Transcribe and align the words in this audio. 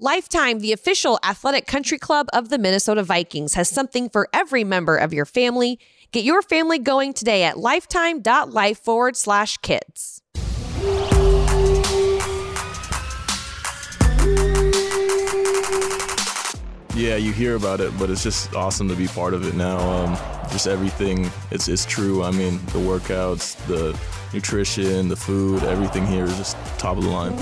Lifetime, 0.00 0.60
the 0.60 0.72
official 0.72 1.18
athletic 1.24 1.66
country 1.66 1.98
club 1.98 2.28
of 2.32 2.50
the 2.50 2.58
Minnesota 2.58 3.02
Vikings, 3.02 3.54
has 3.54 3.68
something 3.68 4.08
for 4.08 4.28
every 4.32 4.62
member 4.62 4.96
of 4.96 5.12
your 5.12 5.24
family. 5.24 5.80
Get 6.12 6.22
your 6.22 6.40
family 6.40 6.78
going 6.78 7.12
today 7.12 7.42
at 7.42 7.58
lifetime.life 7.58 8.78
forward 8.78 9.16
slash 9.16 9.56
kids. 9.56 10.22
Yeah, 16.98 17.14
you 17.14 17.32
hear 17.32 17.54
about 17.54 17.80
it, 17.80 17.96
but 17.96 18.10
it's 18.10 18.24
just 18.24 18.52
awesome 18.56 18.88
to 18.88 18.96
be 18.96 19.06
part 19.06 19.32
of 19.32 19.46
it 19.46 19.54
now. 19.54 19.78
Um, 19.78 20.16
just 20.50 20.66
everything, 20.66 21.30
it's, 21.52 21.68
it's 21.68 21.86
true. 21.86 22.24
I 22.24 22.32
mean, 22.32 22.58
the 22.66 22.80
workouts, 22.80 23.54
the 23.68 23.96
nutrition, 24.34 25.06
the 25.08 25.14
food, 25.14 25.62
everything 25.62 26.04
here 26.08 26.24
is 26.24 26.36
just 26.36 26.56
top 26.76 26.96
of 26.96 27.04
the 27.04 27.10
line. 27.10 27.34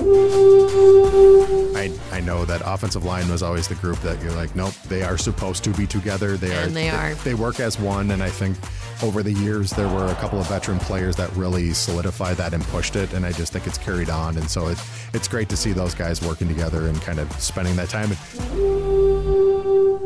I, 1.75 1.91
I 2.13 2.21
know 2.21 2.45
that 2.45 2.61
offensive 2.67 3.07
line 3.07 3.31
was 3.31 3.43
always 3.43 3.67
the 3.67 3.77
group 3.77 3.99
that 4.01 4.23
you're 4.23 4.33
like, 4.33 4.55
nope, 4.55 4.75
they 4.89 5.03
are 5.03 5.17
supposed 5.17 5.65
to 5.65 5.71
be 5.71 5.87
together. 5.87 6.37
They 6.37 6.53
And 6.55 6.73
are. 6.73 6.75
they 6.75 6.91
are. 6.91 7.15
They 7.15 7.33
work 7.33 7.59
as 7.59 7.79
one, 7.79 8.11
and 8.11 8.23
I 8.23 8.29
think 8.29 8.59
over 9.03 9.23
the 9.23 9.33
years 9.33 9.71
there 9.71 9.89
were 9.89 10.07
a 10.09 10.15
couple 10.17 10.39
of 10.39 10.47
veteran 10.49 10.79
players 10.81 11.17
that 11.17 11.35
really 11.35 11.73
solidified 11.73 12.37
that 12.37 12.53
and 12.53 12.63
pushed 12.65 12.95
it, 12.95 13.15
and 13.15 13.25
I 13.25 13.33
just 13.33 13.55
think 13.55 13.67
it's 13.67 13.79
carried 13.79 14.11
on. 14.11 14.37
And 14.37 14.51
so 14.51 14.69
it, 14.69 14.79
it's 15.15 15.29
great 15.29 15.49
to 15.49 15.57
see 15.57 15.73
those 15.73 15.95
guys 15.95 16.21
working 16.21 16.47
together 16.47 16.89
and 16.89 17.01
kind 17.01 17.19
of 17.19 17.33
spending 17.41 17.75
that 17.77 17.89
time. 17.89 18.11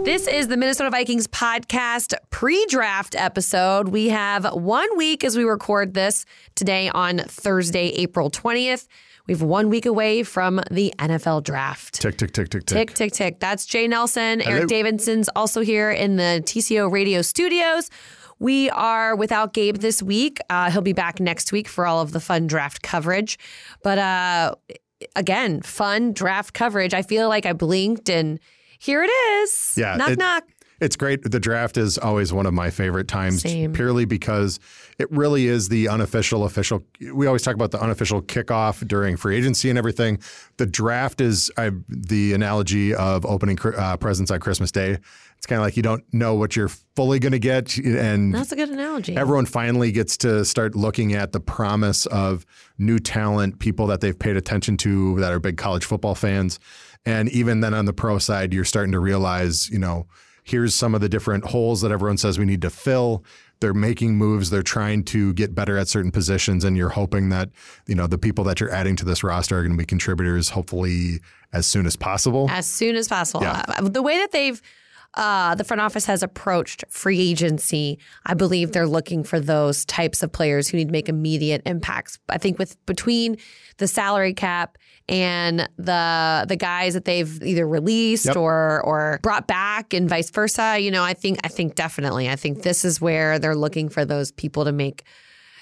This 0.03 0.27
is 0.27 0.49
the 0.49 0.57
Minnesota 0.57 0.91
Vikings 0.91 1.27
podcast 1.27 2.15
pre 2.31 2.65
draft 2.67 3.15
episode. 3.15 3.89
We 3.89 4.09
have 4.09 4.47
one 4.55 4.97
week 4.97 5.23
as 5.23 5.37
we 5.37 5.45
record 5.45 5.93
this 5.93 6.25
today 6.55 6.89
on 6.89 7.19
Thursday, 7.19 7.89
April 7.91 8.31
20th. 8.31 8.89
We 9.27 9.35
have 9.35 9.43
one 9.43 9.69
week 9.69 9.85
away 9.85 10.23
from 10.23 10.63
the 10.71 10.95
NFL 10.99 11.45
draft. 11.45 12.01
Tick, 12.01 12.17
tick, 12.17 12.33
tick, 12.33 12.49
tick, 12.49 12.65
tick. 12.65 12.77
Tick, 12.79 12.95
tick, 12.95 13.13
tick. 13.13 13.41
That's 13.41 13.67
Jay 13.67 13.87
Nelson. 13.87 14.41
Hello. 14.41 14.57
Eric 14.57 14.69
Davidson's 14.69 15.29
also 15.37 15.61
here 15.61 15.91
in 15.91 16.17
the 16.17 16.43
TCO 16.45 16.91
radio 16.91 17.21
studios. 17.21 17.91
We 18.39 18.71
are 18.71 19.15
without 19.15 19.53
Gabe 19.53 19.77
this 19.77 20.03
week. 20.03 20.39
Uh, 20.49 20.71
he'll 20.71 20.81
be 20.81 20.95
back 20.95 21.21
next 21.21 21.53
week 21.53 21.69
for 21.69 21.87
all 21.87 22.01
of 22.01 22.13
the 22.13 22.21
fun 22.21 22.47
draft 22.47 22.83
coverage. 22.83 23.39
But 23.83 23.99
uh, 23.99 24.55
again, 25.15 25.61
fun 25.61 26.15
draft 26.15 26.55
coverage. 26.55 26.95
I 26.95 27.03
feel 27.03 27.29
like 27.29 27.45
I 27.45 27.53
blinked 27.53 28.09
and 28.09 28.41
here 28.81 29.03
it 29.05 29.09
is. 29.11 29.75
Yeah, 29.77 29.97
Knock, 29.97 30.11
it- 30.11 30.19
knock. 30.19 30.45
It's 30.81 30.97
great. 30.97 31.31
The 31.31 31.39
draft 31.39 31.77
is 31.77 31.99
always 31.99 32.33
one 32.33 32.47
of 32.47 32.55
my 32.55 32.71
favorite 32.71 33.07
times, 33.07 33.43
Same. 33.43 33.75
purely 33.75 34.07
because 34.07 34.59
it 34.99 35.13
really 35.13 35.47
is 35.47 35.69
the 35.69 35.89
unofficial, 35.91 36.45
official. 36.45 36.83
We 37.13 37.27
always 37.27 37.43
talk 37.43 37.55
about 37.55 37.71
the 37.71 37.79
unofficial 37.83 38.23
kickoff 38.23 38.89
during 38.89 39.19
free 39.19 39.37
agency 39.37 39.69
and 39.69 39.79
everything. 39.79 40.21
The 40.57 40.65
draft 40.65 41.21
is 41.21 41.53
I, 41.59 41.73
the 41.91 42.33
analogy 42.33 42.95
of 42.95 43.27
opening 43.27 43.59
uh, 43.63 43.99
presents 43.99 44.31
on 44.31 44.41
Christmas 44.41 44.73
Day. 44.73 44.97
It's 45.37 45.47
kind 45.47 45.59
of 45.61 45.67
like 45.67 45.77
you 45.77 45.83
don't 45.83 46.03
know 46.15 46.35
what 46.35 46.57
you're 46.57 46.69
fully 46.97 47.19
going 47.19 47.33
to 47.33 47.39
get, 47.39 47.77
and 47.77 48.35
That's 48.35 48.53
a 48.53 48.57
good 48.57 48.71
analogy. 48.71 49.17
everyone 49.19 49.45
finally 49.45 49.93
gets 49.93 50.17
to 50.19 50.47
start 50.47 50.75
looking 50.75 51.13
at 51.13 51.33
the 51.33 51.41
promise 51.41 52.07
of 52.07 52.47
new 52.79 52.99
talent, 52.99 53.59
people 53.59 53.87
that 53.89 54.01
they've 54.01 54.19
paid 54.19 54.37
attention 54.37 54.79
to 54.79 55.19
that 55.21 55.31
are 55.31 55.39
big 55.41 55.59
college 55.59 55.85
football 55.85 56.15
fans. 56.15 56.59
And 57.07 57.29
even 57.31 57.61
then 57.61 57.75
on 57.75 57.87
the 57.87 57.93
pro 57.93 58.19
side, 58.19 58.53
you're 58.53 58.65
starting 58.65 58.93
to 58.93 59.01
realize, 59.01 59.71
you 59.71 59.79
know, 59.79 60.07
here's 60.45 60.75
some 60.75 60.95
of 60.95 61.01
the 61.01 61.09
different 61.09 61.45
holes 61.45 61.81
that 61.81 61.91
everyone 61.93 62.19
says 62.19 62.39
we 62.39 62.45
need 62.45 62.63
to 62.63 62.71
fill. 62.71 63.25
They're 63.61 63.75
making 63.75 64.17
moves, 64.17 64.49
they're 64.49 64.63
trying 64.63 65.05
to 65.05 65.35
get 65.35 65.55
better 65.55 65.77
at 65.77 65.87
certain 65.87 66.11
positions, 66.11 66.65
and 66.65 66.79
you're 66.79 66.89
hoping 66.89 67.29
that, 67.29 67.51
you 67.87 67.95
know, 67.95 68.07
the 68.07 68.17
people 68.17 68.43
that 68.45 68.59
you're 68.59 68.71
adding 68.71 68.97
to 68.97 69.05
this 69.05 69.23
roster 69.23 69.59
are 69.59 69.63
going 69.63 69.73
to 69.73 69.79
be 69.79 69.85
contributors 69.85 70.49
hopefully 70.49 71.21
as 71.53 71.67
soon 71.67 71.85
as 71.85 71.95
possible. 71.95 72.49
as 72.51 72.67
soon 72.67 72.97
as 72.97 73.07
possible. 73.07 73.43
Yeah. 73.43 73.63
The 73.83 74.03
way 74.03 74.17
that 74.17 74.33
they've 74.33 74.61
uh, 75.15 75.55
the 75.57 75.65
front 75.65 75.81
office 75.81 76.07
has 76.07 76.23
approached 76.23 76.85
free 76.89 77.21
agency, 77.21 77.99
I 78.27 78.35
believe 78.35 78.73
they're 78.73 78.87
looking 78.87 79.25
for 79.25 79.41
those 79.41 79.85
types 79.85 80.23
of 80.23 80.31
players 80.33 80.69
who 80.69 80.77
need 80.77 80.87
to 80.89 80.93
make 80.93 81.09
immediate 81.09 81.63
impacts. 81.67 82.19
I 82.29 82.39
think 82.39 82.59
with 82.59 82.77
between 82.87 83.37
the 83.79 83.89
salary 83.89 84.35
cap 84.35 84.79
and 85.09 85.69
the 85.79 86.45
the 86.49 86.57
guys 86.57 86.95
that 86.95 87.05
they've 87.05 87.43
either 87.43 87.67
released 87.67 88.27
Yep. 88.27 88.37
or 88.37 88.81
or 88.85 89.19
brought 89.23 89.47
back 89.49 89.93
and 89.93 90.09
vice 90.09 90.31
versa, 90.31 90.79
you 90.79 90.91
know, 90.93 91.03
I 91.03 91.15
think 91.15 91.41
I 91.43 91.49
think 91.49 91.75
definitely 91.75 92.29
I 92.29 92.37
think 92.37 92.63
this 92.63 92.85
is 92.85 93.01
where 93.01 93.39
they're 93.41 93.57
looking 93.57 93.89
for 93.89 94.05
those 94.05 94.31
people 94.31 94.65
to 94.65 94.73
make 94.73 95.03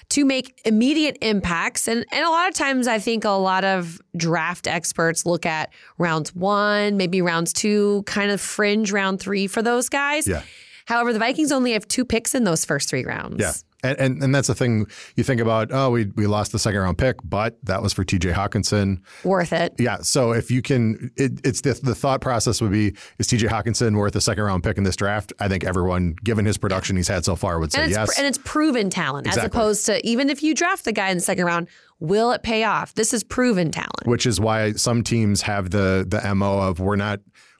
to 0.09 0.25
make 0.25 0.59
immediate 0.65 1.17
impacts. 1.21 1.87
And 1.87 2.05
and 2.11 2.25
a 2.25 2.29
lot 2.29 2.47
of 2.47 2.55
times 2.55 2.87
I 2.87 2.99
think 2.99 3.25
a 3.25 3.29
lot 3.29 3.63
of 3.63 4.01
draft 4.17 4.67
experts 4.67 5.25
look 5.25 5.45
at 5.45 5.71
rounds 5.97 6.35
one, 6.35 6.97
maybe 6.97 7.21
rounds 7.21 7.53
two, 7.53 8.03
kind 8.03 8.31
of 8.31 8.41
fringe 8.41 8.91
round 8.91 9.19
three 9.19 9.47
for 9.47 9.61
those 9.61 9.89
guys. 9.89 10.27
Yeah. 10.27 10.43
However, 10.85 11.13
the 11.13 11.19
Vikings 11.19 11.51
only 11.51 11.73
have 11.73 11.87
two 11.87 12.03
picks 12.03 12.33
in 12.33 12.43
those 12.43 12.65
first 12.65 12.89
three 12.89 13.05
rounds. 13.05 13.37
Yeah. 13.39 13.53
And, 13.83 13.97
and 13.99 14.23
and 14.23 14.35
that's 14.35 14.47
the 14.47 14.55
thing 14.55 14.87
you 15.15 15.23
think 15.23 15.39
about, 15.39 15.71
oh, 15.71 15.89
we, 15.91 16.05
we 16.15 16.27
lost 16.27 16.51
the 16.51 16.59
second 16.59 16.81
round 16.81 16.97
pick, 16.97 17.17
but 17.23 17.57
that 17.63 17.81
was 17.81 17.93
for 17.93 18.03
TJ 18.03 18.33
Hockenson. 18.33 19.01
Worth 19.23 19.53
it. 19.53 19.73
Yeah. 19.79 19.99
So 20.01 20.31
if 20.33 20.51
you 20.51 20.61
can, 20.61 21.11
it, 21.15 21.39
it's 21.45 21.61
the, 21.61 21.79
the 21.81 21.95
thought 21.95 22.19
process 22.19 22.61
would 22.61 22.71
be 22.71 22.93
is 23.19 23.27
TJ 23.27 23.47
Hockenson 23.47 23.97
worth 23.97 24.15
a 24.15 24.21
second 24.21 24.43
round 24.43 24.63
pick 24.63 24.77
in 24.77 24.83
this 24.83 24.95
draft? 24.95 25.31
I 25.39 25.47
think 25.47 25.63
everyone, 25.63 26.15
given 26.23 26.45
his 26.45 26.57
production 26.57 26.97
he's 26.97 27.07
had 27.07 27.23
so 27.23 27.35
far, 27.35 27.59
would 27.59 27.71
say 27.71 27.83
And 27.83 27.91
yes. 27.91 28.17
and 28.17 28.27
it's 28.27 28.39
proven 28.43 28.89
talent 28.89 29.27
as 29.27 29.37
opposed 29.37 29.85
to 29.85 30.05
even 30.05 30.29
if 30.29 30.43
you 30.43 30.53
draft 30.53 30.85
the 30.85 30.91
guy 30.91 31.09
in 31.09 31.17
the 31.17 31.23
second 31.23 31.45
round, 31.45 31.67
will 31.99 32.31
it 32.31 32.43
pay 32.43 32.63
off? 32.65 32.93
This 32.95 33.13
is 33.13 33.23
proven 33.23 33.71
talent. 33.71 34.05
which 34.05 34.25
is 34.25 34.39
why 34.39 34.73
some 34.73 35.03
teams 35.03 35.41
have 35.43 35.69
the 35.69 36.05
the 36.07 36.35
mo 36.35 36.59
of 36.59 36.79
we're 36.79 36.95
not. 36.95 37.19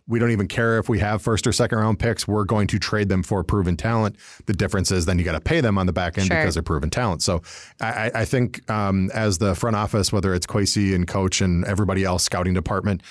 We 0.09 0.19
don't 0.19 0.31
even 0.31 0.47
care 0.47 0.79
if 0.79 0.89
we 0.89 0.99
have 0.99 1.21
first 1.21 1.45
or 1.47 1.51
second 1.53 1.77
round 1.77 1.99
picks. 1.99 2.27
We're 2.27 2.43
going 2.43 2.67
to 2.67 2.79
trade 2.79 3.07
them 3.09 3.23
for 3.23 3.43
proven 3.43 3.77
talent. 3.77 4.15
The 4.47 4.53
difference 4.53 4.91
is 4.91 5.05
then 5.05 5.19
you 5.19 5.23
got 5.23 5.33
to 5.33 5.39
pay 5.39 5.61
them 5.61 5.77
on 5.77 5.85
the 5.85 5.93
back 5.93 6.17
end 6.17 6.27
Sure. 6.27 6.37
because 6.41 6.55
they're 6.55 6.63
proven 6.63 6.89
talent. 6.89 7.21
So 7.21 7.41
I, 7.79 7.87
I- 8.07 8.11
I 8.21 8.25
think 8.25 8.69
um, 8.69 9.09
as 9.13 9.37
the 9.37 9.55
front 9.55 9.75
office, 9.77 10.11
whether 10.11 10.33
it's 10.33 10.45
Kwesi 10.47 10.93
and 10.95 11.07
coach 11.07 11.39
and 11.41 11.63
everybody 11.65 12.03
else 12.03 12.23
scouting 12.23 12.53
department, 12.55 13.03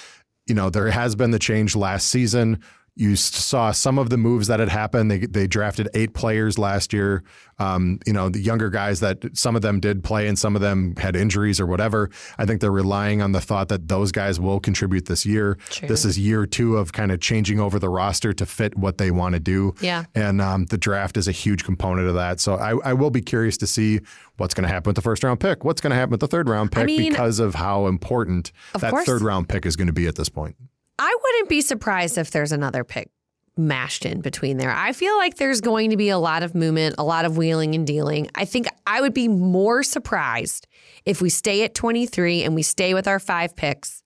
you 0.46 0.54
know, 0.54 0.70
there 0.70 0.90
has 0.90 1.14
been 1.14 1.30
the 1.30 1.38
change 1.38 1.76
last 1.76 2.08
season. 2.08 2.60
You 2.98 3.14
saw 3.14 3.70
some 3.70 3.96
of 3.96 4.10
the 4.10 4.16
moves 4.16 4.48
that 4.48 4.58
had 4.58 4.68
happened. 4.68 5.08
They 5.10 5.18
they 5.18 5.46
drafted 5.46 5.88
eight 5.94 6.14
players 6.14 6.58
last 6.58 6.92
year. 6.92 7.22
Um, 7.60 7.98
you 8.06 8.12
know, 8.12 8.28
the 8.28 8.40
younger 8.40 8.70
guys 8.70 9.00
that 9.00 9.36
some 9.36 9.56
of 9.56 9.62
them 9.62 9.80
did 9.80 10.04
play 10.04 10.28
and 10.28 10.38
some 10.38 10.54
of 10.54 10.62
them 10.62 10.94
had 10.96 11.16
injuries 11.16 11.60
or 11.60 11.66
whatever. 11.66 12.10
I 12.38 12.44
think 12.44 12.60
they're 12.60 12.70
relying 12.70 13.22
on 13.22 13.32
the 13.32 13.40
thought 13.40 13.68
that 13.68 13.88
those 13.88 14.12
guys 14.12 14.38
will 14.38 14.60
contribute 14.60 15.06
this 15.06 15.24
year. 15.24 15.58
True. 15.70 15.88
This 15.88 16.04
is 16.04 16.18
year 16.18 16.46
two 16.46 16.76
of 16.76 16.92
kind 16.92 17.10
of 17.10 17.20
changing 17.20 17.58
over 17.60 17.78
the 17.78 17.88
roster 17.88 18.32
to 18.32 18.46
fit 18.46 18.76
what 18.76 18.98
they 18.98 19.10
want 19.10 19.34
to 19.34 19.40
do. 19.40 19.74
Yeah. 19.80 20.04
And 20.14 20.40
um, 20.40 20.66
the 20.66 20.78
draft 20.78 21.16
is 21.16 21.26
a 21.26 21.32
huge 21.32 21.64
component 21.64 22.08
of 22.08 22.14
that. 22.14 22.40
So 22.40 22.54
I, 22.56 22.76
I 22.90 22.92
will 22.94 23.10
be 23.10 23.22
curious 23.22 23.56
to 23.58 23.66
see 23.66 24.00
what's 24.36 24.54
going 24.54 24.66
to 24.66 24.72
happen 24.72 24.90
with 24.90 24.96
the 24.96 25.02
first 25.02 25.24
round 25.24 25.40
pick. 25.40 25.64
What's 25.64 25.80
going 25.80 25.90
to 25.90 25.96
happen 25.96 26.12
with 26.12 26.20
the 26.20 26.28
third 26.28 26.48
round 26.48 26.72
pick 26.72 26.86
mean- 26.86 27.10
because 27.10 27.38
of 27.40 27.54
how 27.54 27.86
important 27.86 28.52
that 28.78 28.90
course. 28.90 29.06
third 29.06 29.22
round 29.22 29.48
pick 29.48 29.66
is 29.66 29.76
going 29.76 29.88
to 29.88 29.92
be 29.92 30.06
at 30.06 30.14
this 30.16 30.28
point. 30.28 30.56
I 30.98 31.16
wouldn't 31.22 31.48
be 31.48 31.60
surprised 31.60 32.18
if 32.18 32.30
there's 32.30 32.52
another 32.52 32.84
pick 32.84 33.10
mashed 33.56 34.06
in 34.06 34.20
between 34.20 34.56
there. 34.56 34.70
I 34.70 34.92
feel 34.92 35.16
like 35.16 35.36
there's 35.36 35.60
going 35.60 35.90
to 35.90 35.96
be 35.96 36.08
a 36.08 36.18
lot 36.18 36.42
of 36.42 36.54
movement, 36.54 36.94
a 36.96 37.04
lot 37.04 37.24
of 37.24 37.36
wheeling 37.36 37.74
and 37.74 37.86
dealing. 37.86 38.30
I 38.34 38.44
think 38.44 38.68
I 38.86 39.00
would 39.00 39.14
be 39.14 39.28
more 39.28 39.82
surprised 39.82 40.66
if 41.04 41.20
we 41.20 41.28
stay 41.28 41.64
at 41.64 41.74
23 41.74 42.44
and 42.44 42.54
we 42.54 42.62
stay 42.62 42.94
with 42.94 43.08
our 43.08 43.18
five 43.18 43.56
picks 43.56 44.02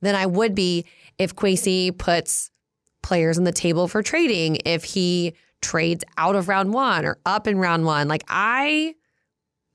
than 0.00 0.14
I 0.14 0.26
would 0.26 0.54
be 0.54 0.86
if 1.18 1.34
Kwesi 1.34 1.96
puts 1.96 2.50
players 3.02 3.38
on 3.38 3.44
the 3.44 3.52
table 3.52 3.88
for 3.88 4.02
trading, 4.02 4.58
if 4.64 4.84
he 4.84 5.34
trades 5.60 6.04
out 6.16 6.36
of 6.36 6.48
round 6.48 6.72
one 6.72 7.04
or 7.04 7.18
up 7.26 7.46
in 7.46 7.58
round 7.58 7.84
one. 7.84 8.08
Like 8.08 8.24
I 8.28 8.94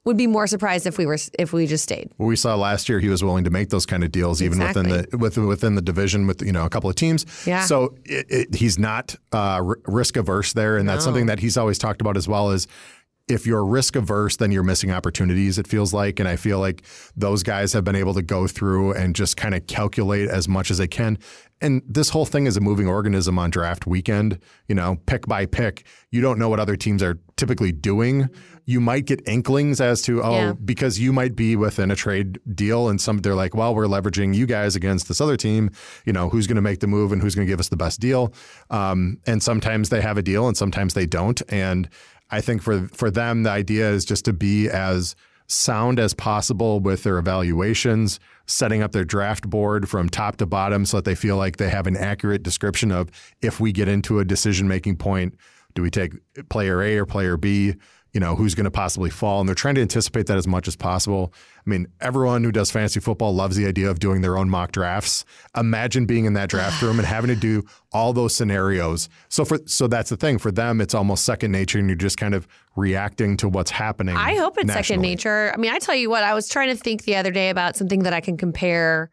would 0.07 0.15
be 0.15 0.25
more 0.25 0.47
surprised 0.47 0.87
if 0.87 0.97
we 0.97 1.05
were 1.05 1.17
if 1.37 1.51
we 1.51 1.67
just 1.67 1.83
stayed. 1.83 2.09
Well, 2.17 2.29
we 2.29 2.37
saw 2.37 2.55
last 2.55 2.87
year 2.87 3.01
he 3.01 3.09
was 3.09 3.25
willing 3.25 3.43
to 3.43 3.49
make 3.49 3.69
those 3.69 3.85
kind 3.85 4.05
of 4.05 4.11
deals 4.11 4.41
even 4.41 4.57
within 4.57 4.87
the 4.87 5.17
within, 5.17 5.47
within 5.47 5.75
the 5.75 5.81
division 5.81 6.25
with 6.27 6.41
you 6.41 6.53
know 6.53 6.65
a 6.65 6.69
couple 6.69 6.89
of 6.89 6.95
teams. 6.95 7.25
Yeah. 7.45 7.65
So 7.65 7.93
it, 8.05 8.25
it, 8.29 8.55
he's 8.55 8.79
not 8.79 9.15
uh, 9.33 9.61
r- 9.61 9.79
risk 9.85 10.15
averse 10.15 10.53
there, 10.53 10.77
and 10.77 10.87
that's 10.87 11.03
something 11.03 11.25
that 11.25 11.39
he's 11.39 11.57
always 11.57 11.77
talked 11.77 11.99
about 11.99 12.15
as 12.15 12.25
well. 12.25 12.51
Is 12.51 12.67
if 13.27 13.45
you're 13.45 13.65
risk 13.65 13.95
averse, 13.95 14.37
then 14.37 14.51
you're 14.51 14.63
missing 14.63 14.91
opportunities. 14.91 15.57
It 15.57 15.67
feels 15.67 15.93
like, 15.93 16.19
and 16.19 16.29
I 16.29 16.37
feel 16.37 16.59
like 16.59 16.83
those 17.15 17.43
guys 17.43 17.73
have 17.73 17.83
been 17.83 17.95
able 17.95 18.13
to 18.13 18.21
go 18.21 18.47
through 18.47 18.93
and 18.93 19.13
just 19.15 19.35
kind 19.35 19.53
of 19.53 19.67
calculate 19.67 20.29
as 20.29 20.47
much 20.47 20.71
as 20.71 20.77
they 20.77 20.87
can. 20.87 21.17
And 21.59 21.81
this 21.87 22.09
whole 22.09 22.25
thing 22.25 22.45
is 22.45 22.55
a 22.55 22.61
moving 22.61 22.87
organism 22.87 23.37
on 23.39 23.49
draft 23.49 23.85
weekend. 23.87 24.39
You 24.67 24.75
know, 24.75 24.97
pick 25.07 25.25
by 25.27 25.45
pick, 25.45 25.85
you 26.11 26.21
don't 26.21 26.37
know 26.39 26.49
what 26.49 26.59
other 26.59 26.75
teams 26.77 27.01
are 27.03 27.19
typically 27.35 27.71
doing. 27.71 28.29
You 28.65 28.79
might 28.79 29.05
get 29.05 29.27
inklings 29.27 29.81
as 29.81 30.01
to 30.03 30.21
oh, 30.21 30.31
Yeah. 30.35 30.53
because 30.53 30.99
you 30.99 31.11
might 31.11 31.35
be 31.35 31.55
within 31.55 31.89
a 31.89 31.95
trade 31.95 32.39
deal, 32.53 32.89
and 32.89 33.01
some 33.01 33.17
they're 33.17 33.33
like, 33.33 33.55
well, 33.55 33.73
we're 33.73 33.87
leveraging 33.87 34.35
you 34.35 34.45
guys 34.45 34.75
against 34.75 35.07
this 35.07 35.19
other 35.19 35.35
team. 35.35 35.71
You 36.05 36.13
know, 36.13 36.29
who's 36.29 36.47
going 36.47 36.57
to 36.57 36.61
make 36.61 36.79
the 36.79 36.87
move 36.87 37.11
and 37.11 37.21
who's 37.21 37.33
going 37.33 37.47
to 37.47 37.51
give 37.51 37.59
us 37.59 37.69
the 37.69 37.77
best 37.77 37.99
deal? 37.99 38.33
Um, 38.69 39.17
and 39.25 39.41
sometimes 39.41 39.89
they 39.89 40.01
have 40.01 40.17
a 40.17 40.21
deal, 40.21 40.47
and 40.47 40.55
sometimes 40.55 40.93
they 40.93 41.05
don't. 41.07 41.41
And 41.49 41.89
I 42.29 42.41
think 42.41 42.61
for 42.61 42.87
for 42.93 43.09
them, 43.09 43.43
the 43.43 43.51
idea 43.51 43.89
is 43.89 44.05
just 44.05 44.25
to 44.25 44.33
be 44.33 44.69
as 44.69 45.15
sound 45.47 45.99
as 45.99 46.13
possible 46.13 46.79
with 46.79 47.03
their 47.03 47.17
evaluations, 47.17 48.19
setting 48.45 48.81
up 48.81 48.91
their 48.91 49.05
draft 49.05 49.49
board 49.49 49.89
from 49.89 50.09
top 50.09 50.35
to 50.37 50.45
bottom 50.45 50.85
so 50.85 50.97
that 50.97 51.05
they 51.05 51.15
feel 51.15 51.37
like 51.37 51.57
they 51.57 51.69
have 51.69 51.87
an 51.87 51.95
accurate 51.95 52.43
description 52.43 52.91
of 52.91 53.09
if 53.41 53.59
we 53.59 53.71
get 53.71 53.87
into 53.87 54.19
a 54.19 54.25
decision 54.25 54.67
making 54.67 54.97
point, 54.97 55.35
do 55.73 55.81
we 55.81 55.89
take 55.89 56.13
player 56.49 56.81
A 56.81 56.97
or 56.97 57.05
player 57.05 57.37
B? 57.37 57.75
You 58.13 58.19
know, 58.19 58.35
who's 58.35 58.55
going 58.55 58.65
to 58.65 58.71
possibly 58.71 59.09
fall? 59.09 59.39
And 59.39 59.47
they're 59.47 59.55
trying 59.55 59.75
to 59.75 59.81
anticipate 59.81 60.27
that 60.27 60.37
as 60.37 60.47
much 60.47 60.67
as 60.67 60.75
possible. 60.75 61.33
I 61.65 61.69
mean, 61.69 61.87
everyone 61.99 62.43
who 62.43 62.51
does 62.51 62.71
fantasy 62.71 62.99
football 62.99 63.35
loves 63.35 63.55
the 63.55 63.67
idea 63.67 63.91
of 63.91 63.99
doing 63.99 64.21
their 64.21 64.37
own 64.37 64.49
mock 64.49 64.71
drafts. 64.71 65.25
Imagine 65.55 66.05
being 66.05 66.25
in 66.25 66.33
that 66.33 66.49
draft 66.49 66.81
room 66.81 66.97
and 66.97 67.07
having 67.07 67.27
to 67.27 67.35
do 67.35 67.63
all 67.91 68.13
those 68.13 68.35
scenarios. 68.35 69.09
So 69.29 69.45
for 69.45 69.59
so 69.65 69.87
that's 69.87 70.09
the 70.09 70.17
thing 70.17 70.37
for 70.37 70.51
them, 70.51 70.81
it's 70.81 70.93
almost 70.93 71.25
second 71.25 71.51
nature, 71.51 71.79
and 71.79 71.89
you're 71.89 71.95
just 71.95 72.17
kind 72.17 72.33
of 72.33 72.47
reacting 72.75 73.37
to 73.37 73.49
what's 73.49 73.71
happening. 73.71 74.15
I 74.15 74.35
hope 74.35 74.57
it's 74.57 74.71
second 74.71 75.01
nature. 75.01 75.51
I 75.53 75.57
mean, 75.57 75.71
I 75.71 75.79
tell 75.79 75.95
you 75.95 76.09
what, 76.09 76.23
I 76.23 76.33
was 76.33 76.47
trying 76.47 76.69
to 76.69 76.75
think 76.75 77.03
the 77.03 77.15
other 77.17 77.31
day 77.31 77.49
about 77.49 77.75
something 77.75 78.03
that 78.03 78.13
I 78.13 78.21
can 78.21 78.37
compare 78.37 79.11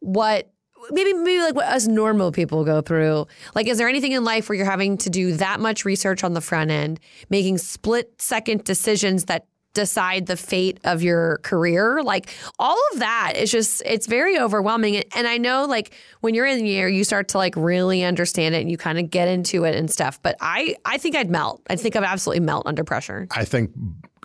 what 0.00 0.52
maybe 0.90 1.12
maybe 1.14 1.40
like 1.40 1.54
what 1.54 1.66
us 1.66 1.86
normal 1.86 2.32
people 2.32 2.64
go 2.64 2.80
through. 2.80 3.26
Like 3.54 3.66
is 3.66 3.78
there 3.78 3.88
anything 3.88 4.12
in 4.12 4.24
life 4.24 4.48
where 4.48 4.56
you're 4.56 4.66
having 4.66 4.98
to 4.98 5.10
do 5.10 5.32
that 5.34 5.60
much 5.60 5.84
research 5.84 6.24
on 6.24 6.34
the 6.34 6.40
front 6.40 6.70
end, 6.70 7.00
making 7.30 7.58
split 7.58 8.20
second 8.20 8.64
decisions 8.64 9.24
that 9.24 9.46
decide 9.74 10.26
the 10.26 10.36
fate 10.36 10.80
of 10.84 11.02
your 11.02 11.38
career? 11.38 12.02
Like 12.02 12.34
all 12.58 12.78
of 12.92 13.00
that 13.00 13.34
is 13.36 13.50
just 13.50 13.82
it's 13.84 14.06
very 14.06 14.38
overwhelming. 14.38 14.96
And 15.14 15.26
i 15.26 15.38
know 15.38 15.66
like 15.66 15.94
when 16.20 16.34
you're 16.34 16.46
in 16.46 16.58
the 16.58 16.68
year 16.68 16.88
you 16.88 17.04
start 17.04 17.28
to 17.28 17.38
like 17.38 17.54
really 17.56 18.02
understand 18.04 18.54
it 18.54 18.60
and 18.60 18.70
you 18.70 18.76
kind 18.76 18.98
of 18.98 19.10
get 19.10 19.28
into 19.28 19.64
it 19.64 19.74
and 19.74 19.90
stuff. 19.90 20.20
But 20.22 20.36
i 20.40 20.74
i 20.84 20.98
think 20.98 21.16
i'd 21.16 21.30
melt. 21.30 21.62
I 21.68 21.76
think 21.76 21.96
i'd 21.96 22.04
absolutely 22.04 22.44
melt 22.44 22.66
under 22.66 22.84
pressure. 22.84 23.26
I 23.30 23.44
think 23.44 23.70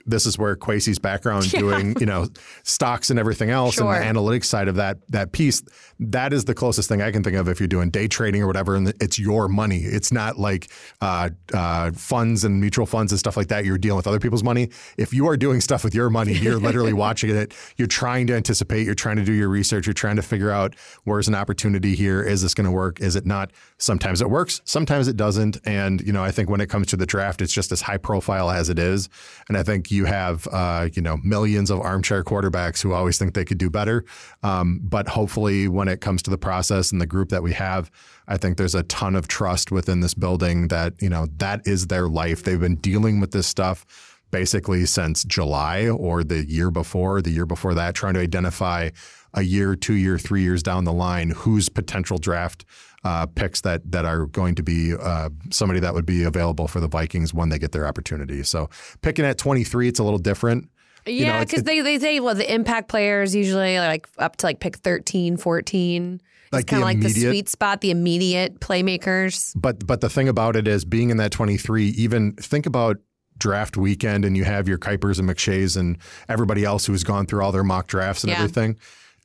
this 0.06 0.26
is 0.26 0.38
where 0.38 0.56
Kwesi's 0.56 1.00
background 1.00 1.50
doing, 1.52 1.96
you 2.00 2.06
know, 2.06 2.28
stocks 2.64 3.10
and 3.10 3.18
everything 3.20 3.50
else 3.50 3.76
Sure. 3.76 3.94
and 3.94 4.16
the 4.16 4.20
analytics 4.20 4.46
side 4.46 4.68
of 4.68 4.76
that 4.76 4.98
that 5.10 5.32
piece, 5.32 5.64
that 6.00 6.34
is 6.34 6.46
the 6.46 6.54
closest 6.54 6.90
thing 6.90 7.02
I 7.02 7.12
can 7.12 7.24
think 7.24 7.38
of 7.38 7.48
if 7.48 7.60
you're 7.60 7.68
doing 7.68 7.90
day 7.90 8.08
trading 8.08 8.42
or 8.44 8.48
whatever, 8.48 8.76
and 8.76 8.94
it's 9.00 9.18
your 9.18 9.48
money. 9.48 9.78
It's 9.78 10.12
not 10.12 10.38
like 10.38 10.70
uh, 11.02 11.30
uh, 11.54 11.92
funds 11.94 12.44
and 12.44 12.60
mutual 12.60 12.86
funds 12.86 13.12
and 13.12 13.20
stuff 13.20 13.38
like 13.38 13.48
that. 13.48 13.64
You're 13.66 13.78
dealing 13.78 13.98
with 13.98 14.08
other 14.08 14.20
people's 14.20 14.44
money. 14.44 14.70
If 14.98 15.14
you 15.14 15.28
are 15.28 15.38
doing 15.38 15.62
stuff 15.62 15.84
with 15.84 15.96
your 15.96 16.10
money, 16.10 16.34
you're 16.34 16.58
literally 16.60 16.94
watching 17.06 17.30
it. 17.30 17.54
You're 17.78 17.88
trying 17.88 18.28
to 18.28 18.36
anticipate. 18.36 18.86
You're 18.86 18.96
trying 18.96 19.18
to 19.18 19.24
do 19.24 19.34
your 19.34 19.50
research. 19.50 19.88
You're 19.88 19.94
trying 19.94 20.18
to 20.18 20.22
figure 20.22 20.52
out 20.52 20.76
where's 21.06 21.28
an 21.28 21.36
opportunity 21.36 21.96
here. 21.96 22.22
Is 22.22 22.42
this 22.42 22.54
going 22.54 22.66
to 22.66 22.72
work? 22.72 23.00
Is 23.00 23.16
it 23.16 23.26
not? 23.26 23.52
Sometimes 23.84 24.22
it 24.22 24.30
works. 24.30 24.62
Sometimes 24.64 25.10
it 25.10 25.18
doesn't. 25.18 25.58
And 25.66 26.00
you 26.02 26.14
know, 26.14 26.24
I 26.24 26.32
think 26.32 26.50
when 26.50 26.62
it 26.62 26.70
comes 26.70 26.88
to 26.88 26.98
the 26.98 27.06
draft, 27.06 27.42
it's 27.42 27.52
just 27.52 27.72
as 27.74 27.82
high 27.82 27.98
profile 27.98 28.50
as 28.50 28.70
it 28.70 28.80
is. 28.80 29.10
And 29.50 29.58
I 29.58 29.64
think 29.64 29.92
you 29.92 30.06
have 30.06 30.48
uh, 30.52 30.88
you 30.94 31.02
know 31.02 31.18
millions 31.18 31.70
of 31.70 31.82
armchair 31.82 32.24
quarterbacks 32.24 32.82
who 32.82 32.94
always 32.94 33.18
think 33.18 33.34
they 33.34 33.44
could 33.44 33.58
do 33.58 33.70
better. 33.70 34.06
Um, 34.42 34.80
but 34.82 35.10
hopefully, 35.10 35.68
when 35.68 35.90
it 35.90 36.00
comes 36.00 36.24
to 36.24 36.30
the 36.30 36.38
process 36.38 36.94
and 36.94 37.02
the 37.02 37.06
group 37.06 37.28
that 37.30 37.44
we 37.44 37.52
have, 37.54 37.92
I 38.28 38.38
think 38.38 38.58
there's 38.58 38.76
a 38.76 38.84
ton 38.84 39.16
of 39.16 39.28
trust 39.28 39.70
within 39.70 40.00
this 40.00 40.14
building 40.14 40.70
that 40.70 40.94
you 41.02 41.10
know 41.10 41.28
that 41.38 41.68
is 41.68 41.88
their 41.88 42.08
life. 42.08 42.44
They've 42.44 42.60
been 42.60 42.78
dealing 42.78 43.20
with 43.20 43.32
this 43.32 43.48
stuff 43.48 43.86
basically 44.32 44.86
since 44.86 45.24
July 45.26 45.90
or 45.90 46.24
the 46.24 46.44
year 46.50 46.72
before, 46.72 47.22
the 47.22 47.30
year 47.30 47.46
before 47.46 47.76
that, 47.76 47.94
trying 47.94 48.16
to 48.16 48.20
identify 48.20 48.90
a 49.34 49.44
year, 49.44 49.76
two 49.76 49.94
year, 49.94 50.18
three 50.18 50.42
years 50.42 50.64
down 50.64 50.86
the 50.86 50.94
line 50.94 51.30
whose 51.32 51.70
potential 51.70 52.18
draft 52.18 52.66
uh, 53.04 53.26
picks 53.26 53.62
that 53.62 53.82
that 53.92 54.06
are 54.06 54.26
going 54.28 54.56
to 54.56 54.64
be 54.64 54.94
uh, 54.96 55.30
somebody 55.52 55.80
that 55.82 55.94
would 55.94 56.06
be 56.06 56.24
available 56.24 56.68
for 56.68 56.80
the 56.80 56.88
Vikings 56.88 57.34
when 57.34 57.50
they 57.50 57.60
get 57.60 57.72
their 57.72 57.86
opportunity. 57.88 58.44
So 58.44 58.70
picking 59.02 59.26
at 59.26 59.38
23, 59.38 59.88
it's 59.90 60.00
a 60.00 60.04
little 60.04 60.20
different. 60.20 60.70
You 61.06 61.26
know, 61.26 61.34
Yeah, 61.34 61.44
because 61.44 61.64
they, 61.64 61.82
they 61.82 62.00
say, 62.00 62.22
well, 62.22 62.34
the 62.34 62.50
impact 62.52 62.88
players 62.88 63.36
usually 63.36 63.78
like 63.78 64.08
up 64.20 64.38
to 64.38 64.46
like 64.46 64.62
pick 64.62 64.78
13, 64.78 65.36
14. 65.36 66.22
Like 66.54 66.62
it's 66.62 66.70
kind 66.70 66.84
of 66.84 66.88
like 66.88 67.02
the 67.02 67.10
sweet 67.10 67.50
spot, 67.50 67.82
the 67.82 67.92
immediate 67.92 68.60
playmakers. 68.60 69.54
But 69.56 69.86
but 69.86 70.02
the 70.02 70.10
thing 70.10 70.30
about 70.30 70.56
it 70.56 70.68
is 70.68 70.86
being 70.86 71.10
in 71.10 71.18
that 71.18 71.32
23, 71.32 71.88
even 71.90 72.34
think 72.34 72.66
about 72.66 72.98
draft 73.38 73.76
weekend 73.76 74.24
and 74.24 74.38
you 74.38 74.44
have 74.44 74.68
your 74.68 74.78
Kipers 74.78 75.20
and 75.20 75.28
McShays 75.28 75.76
and 75.76 75.98
everybody 76.30 76.64
else 76.64 76.86
who's 76.86 77.04
gone 77.04 77.26
through 77.26 77.44
all 77.44 77.52
their 77.52 77.64
mock 77.64 77.88
drafts 77.88 78.24
and 78.24 78.32
Yeah. 78.32 78.38
everything. 78.38 78.78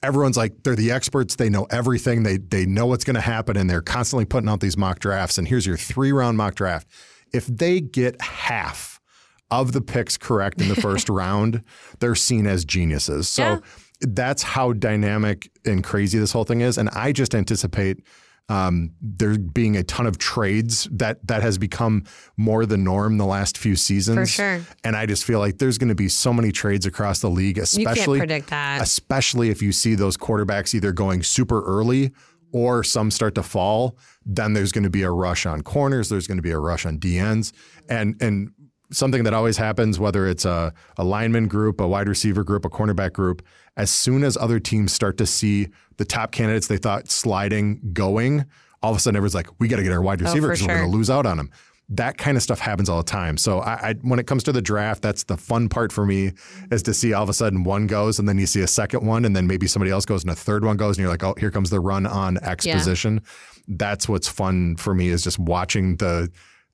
Everyone's 0.02 0.36
like 0.36 0.62
they're 0.62 0.76
the 0.76 0.92
experts, 0.92 1.36
they 1.36 1.48
know 1.50 1.66
everything, 1.70 2.22
they 2.22 2.36
they 2.38 2.66
know 2.66 2.86
what's 2.86 3.04
going 3.04 3.14
to 3.16 3.20
happen 3.20 3.56
and 3.56 3.68
they're 3.68 3.82
constantly 3.82 4.24
putting 4.24 4.48
out 4.48 4.60
these 4.60 4.76
mock 4.76 5.00
drafts 5.00 5.38
and 5.38 5.48
here's 5.48 5.66
your 5.66 5.76
3 5.76 6.12
round 6.12 6.36
mock 6.36 6.54
draft. 6.54 6.86
If 7.32 7.46
they 7.46 7.80
get 7.80 8.20
half 8.20 9.00
of 9.50 9.72
the 9.72 9.80
picks 9.80 10.16
correct 10.16 10.60
in 10.60 10.68
the 10.68 10.76
first 10.76 11.08
round, 11.22 11.62
they're 12.00 12.14
seen 12.14 12.46
as 12.46 12.64
geniuses. 12.64 13.28
So 13.28 13.42
Yeah. 13.42 13.58
that's 14.00 14.42
how 14.42 14.72
dynamic 14.72 15.50
and 15.64 15.82
crazy 15.82 16.18
this 16.18 16.32
whole 16.32 16.44
thing 16.44 16.60
is. 16.60 16.78
And 16.78 16.88
I 16.90 17.12
just 17.12 17.34
anticipate 17.34 18.02
um, 18.48 18.92
there 19.00 19.38
being 19.38 19.76
a 19.76 19.82
ton 19.82 20.06
of 20.06 20.18
trades 20.18 20.88
that 20.90 21.26
that 21.26 21.42
has 21.42 21.58
become 21.58 22.04
more 22.36 22.64
the 22.64 22.76
norm 22.76 23.18
the 23.18 23.26
last 23.26 23.58
few 23.58 23.76
seasons. 23.76 24.16
For 24.16 24.26
sure. 24.26 24.60
And 24.84 24.96
I 24.96 25.06
just 25.06 25.24
feel 25.24 25.38
like 25.38 25.58
there's 25.58 25.78
going 25.78 25.90
to 25.90 25.94
be 25.94 26.08
so 26.08 26.32
many 26.32 26.50
trades 26.50 26.86
across 26.86 27.20
the 27.20 27.30
league, 27.30 27.58
especially 27.58 28.18
can't 28.18 28.28
predict 28.28 28.50
that. 28.50 28.80
especially 28.82 29.50
if 29.50 29.60
you 29.60 29.72
see 29.72 29.94
those 29.94 30.16
quarterbacks 30.16 30.74
either 30.74 30.92
going 30.92 31.22
super 31.22 31.62
early 31.64 32.12
or 32.52 32.82
some 32.82 33.10
start 33.10 33.34
to 33.34 33.42
fall, 33.42 33.98
then 34.24 34.54
there's 34.54 34.72
going 34.72 34.84
to 34.84 34.90
be 34.90 35.02
a 35.02 35.10
rush 35.10 35.44
on 35.44 35.62
corners, 35.62 36.08
there's 36.08 36.26
going 36.26 36.38
to 36.38 36.42
be 36.42 36.50
a 36.50 36.58
rush 36.58 36.86
on 36.86 36.98
DNs. 36.98 37.52
And 37.90 38.16
and 38.22 38.52
something 38.90 39.24
that 39.24 39.34
always 39.34 39.56
happens, 39.56 39.98
whether 39.98 40.26
it's 40.26 40.44
a, 40.44 40.72
a 40.96 41.04
lineman 41.04 41.48
group, 41.48 41.80
a 41.80 41.86
wide 41.86 42.08
receiver 42.08 42.42
group, 42.42 42.64
a 42.64 42.70
cornerback 42.70 43.12
group, 43.12 43.42
as 43.78 43.90
soon 43.90 44.22
as 44.24 44.36
other 44.36 44.60
teams 44.60 44.92
start 44.92 45.16
to 45.18 45.24
see 45.26 45.68
the 45.96 46.04
top 46.04 46.32
candidates 46.32 46.66
they 46.66 46.76
thought 46.76 47.08
sliding 47.10 47.80
going, 47.94 48.44
all 48.82 48.90
of 48.90 48.96
a 48.98 49.00
sudden 49.00 49.16
everyone's 49.16 49.34
like, 49.34 49.48
we 49.58 49.68
got 49.68 49.76
to 49.76 49.82
get 49.82 49.92
our 49.92 50.02
wide 50.02 50.20
receiver 50.20 50.48
Oh, 50.48 50.50
for 50.50 50.54
because 50.54 50.68
we're 50.68 50.74
going 50.78 50.90
to 50.90 50.96
lose 50.96 51.08
out 51.08 51.24
on 51.24 51.36
them. 51.38 51.50
That 51.90 52.18
kind 52.18 52.36
of 52.36 52.42
stuff 52.42 52.58
happens 52.58 52.90
all 52.90 52.98
the 52.98 53.02
time. 53.10 53.38
So 53.38 53.60
I, 53.60 53.72
I, 53.90 53.94
when 54.02 54.18
it 54.18 54.26
comes 54.26 54.42
to 54.44 54.52
the 54.52 54.60
draft, 54.60 55.00
that's 55.00 55.24
the 55.24 55.38
fun 55.38 55.70
part 55.70 55.90
for 55.90 56.04
me 56.04 56.32
is 56.70 56.82
to 56.82 56.92
see 56.92 57.14
all 57.14 57.22
of 57.22 57.30
a 57.30 57.32
sudden 57.32 57.64
one 57.64 57.86
goes 57.86 58.18
and 58.18 58.28
then 58.28 58.36
you 58.38 58.46
see 58.46 58.60
a 58.60 58.66
second 58.66 59.06
one 59.06 59.24
and 59.24 59.34
then 59.34 59.46
maybe 59.46 59.66
somebody 59.66 59.90
else 59.90 60.04
goes 60.04 60.22
and 60.22 60.30
a 60.30 60.34
third 60.34 60.64
one 60.66 60.76
goes 60.76 60.98
and 60.98 61.02
you're 61.02 61.10
like, 61.10 61.24
oh, 61.24 61.34
here 61.40 61.50
comes 61.50 61.70
the 61.70 61.80
run 61.80 62.04
on 62.04 62.38
X 62.42 62.66
Yeah. 62.66 62.76
position. 62.76 63.22
That's 63.68 64.06
what's 64.06 64.28
fun 64.28 64.76
for 64.76 64.94
me 64.94 65.08
is 65.08 65.22
just 65.24 65.38
watching 65.38 65.96
the 65.96 66.30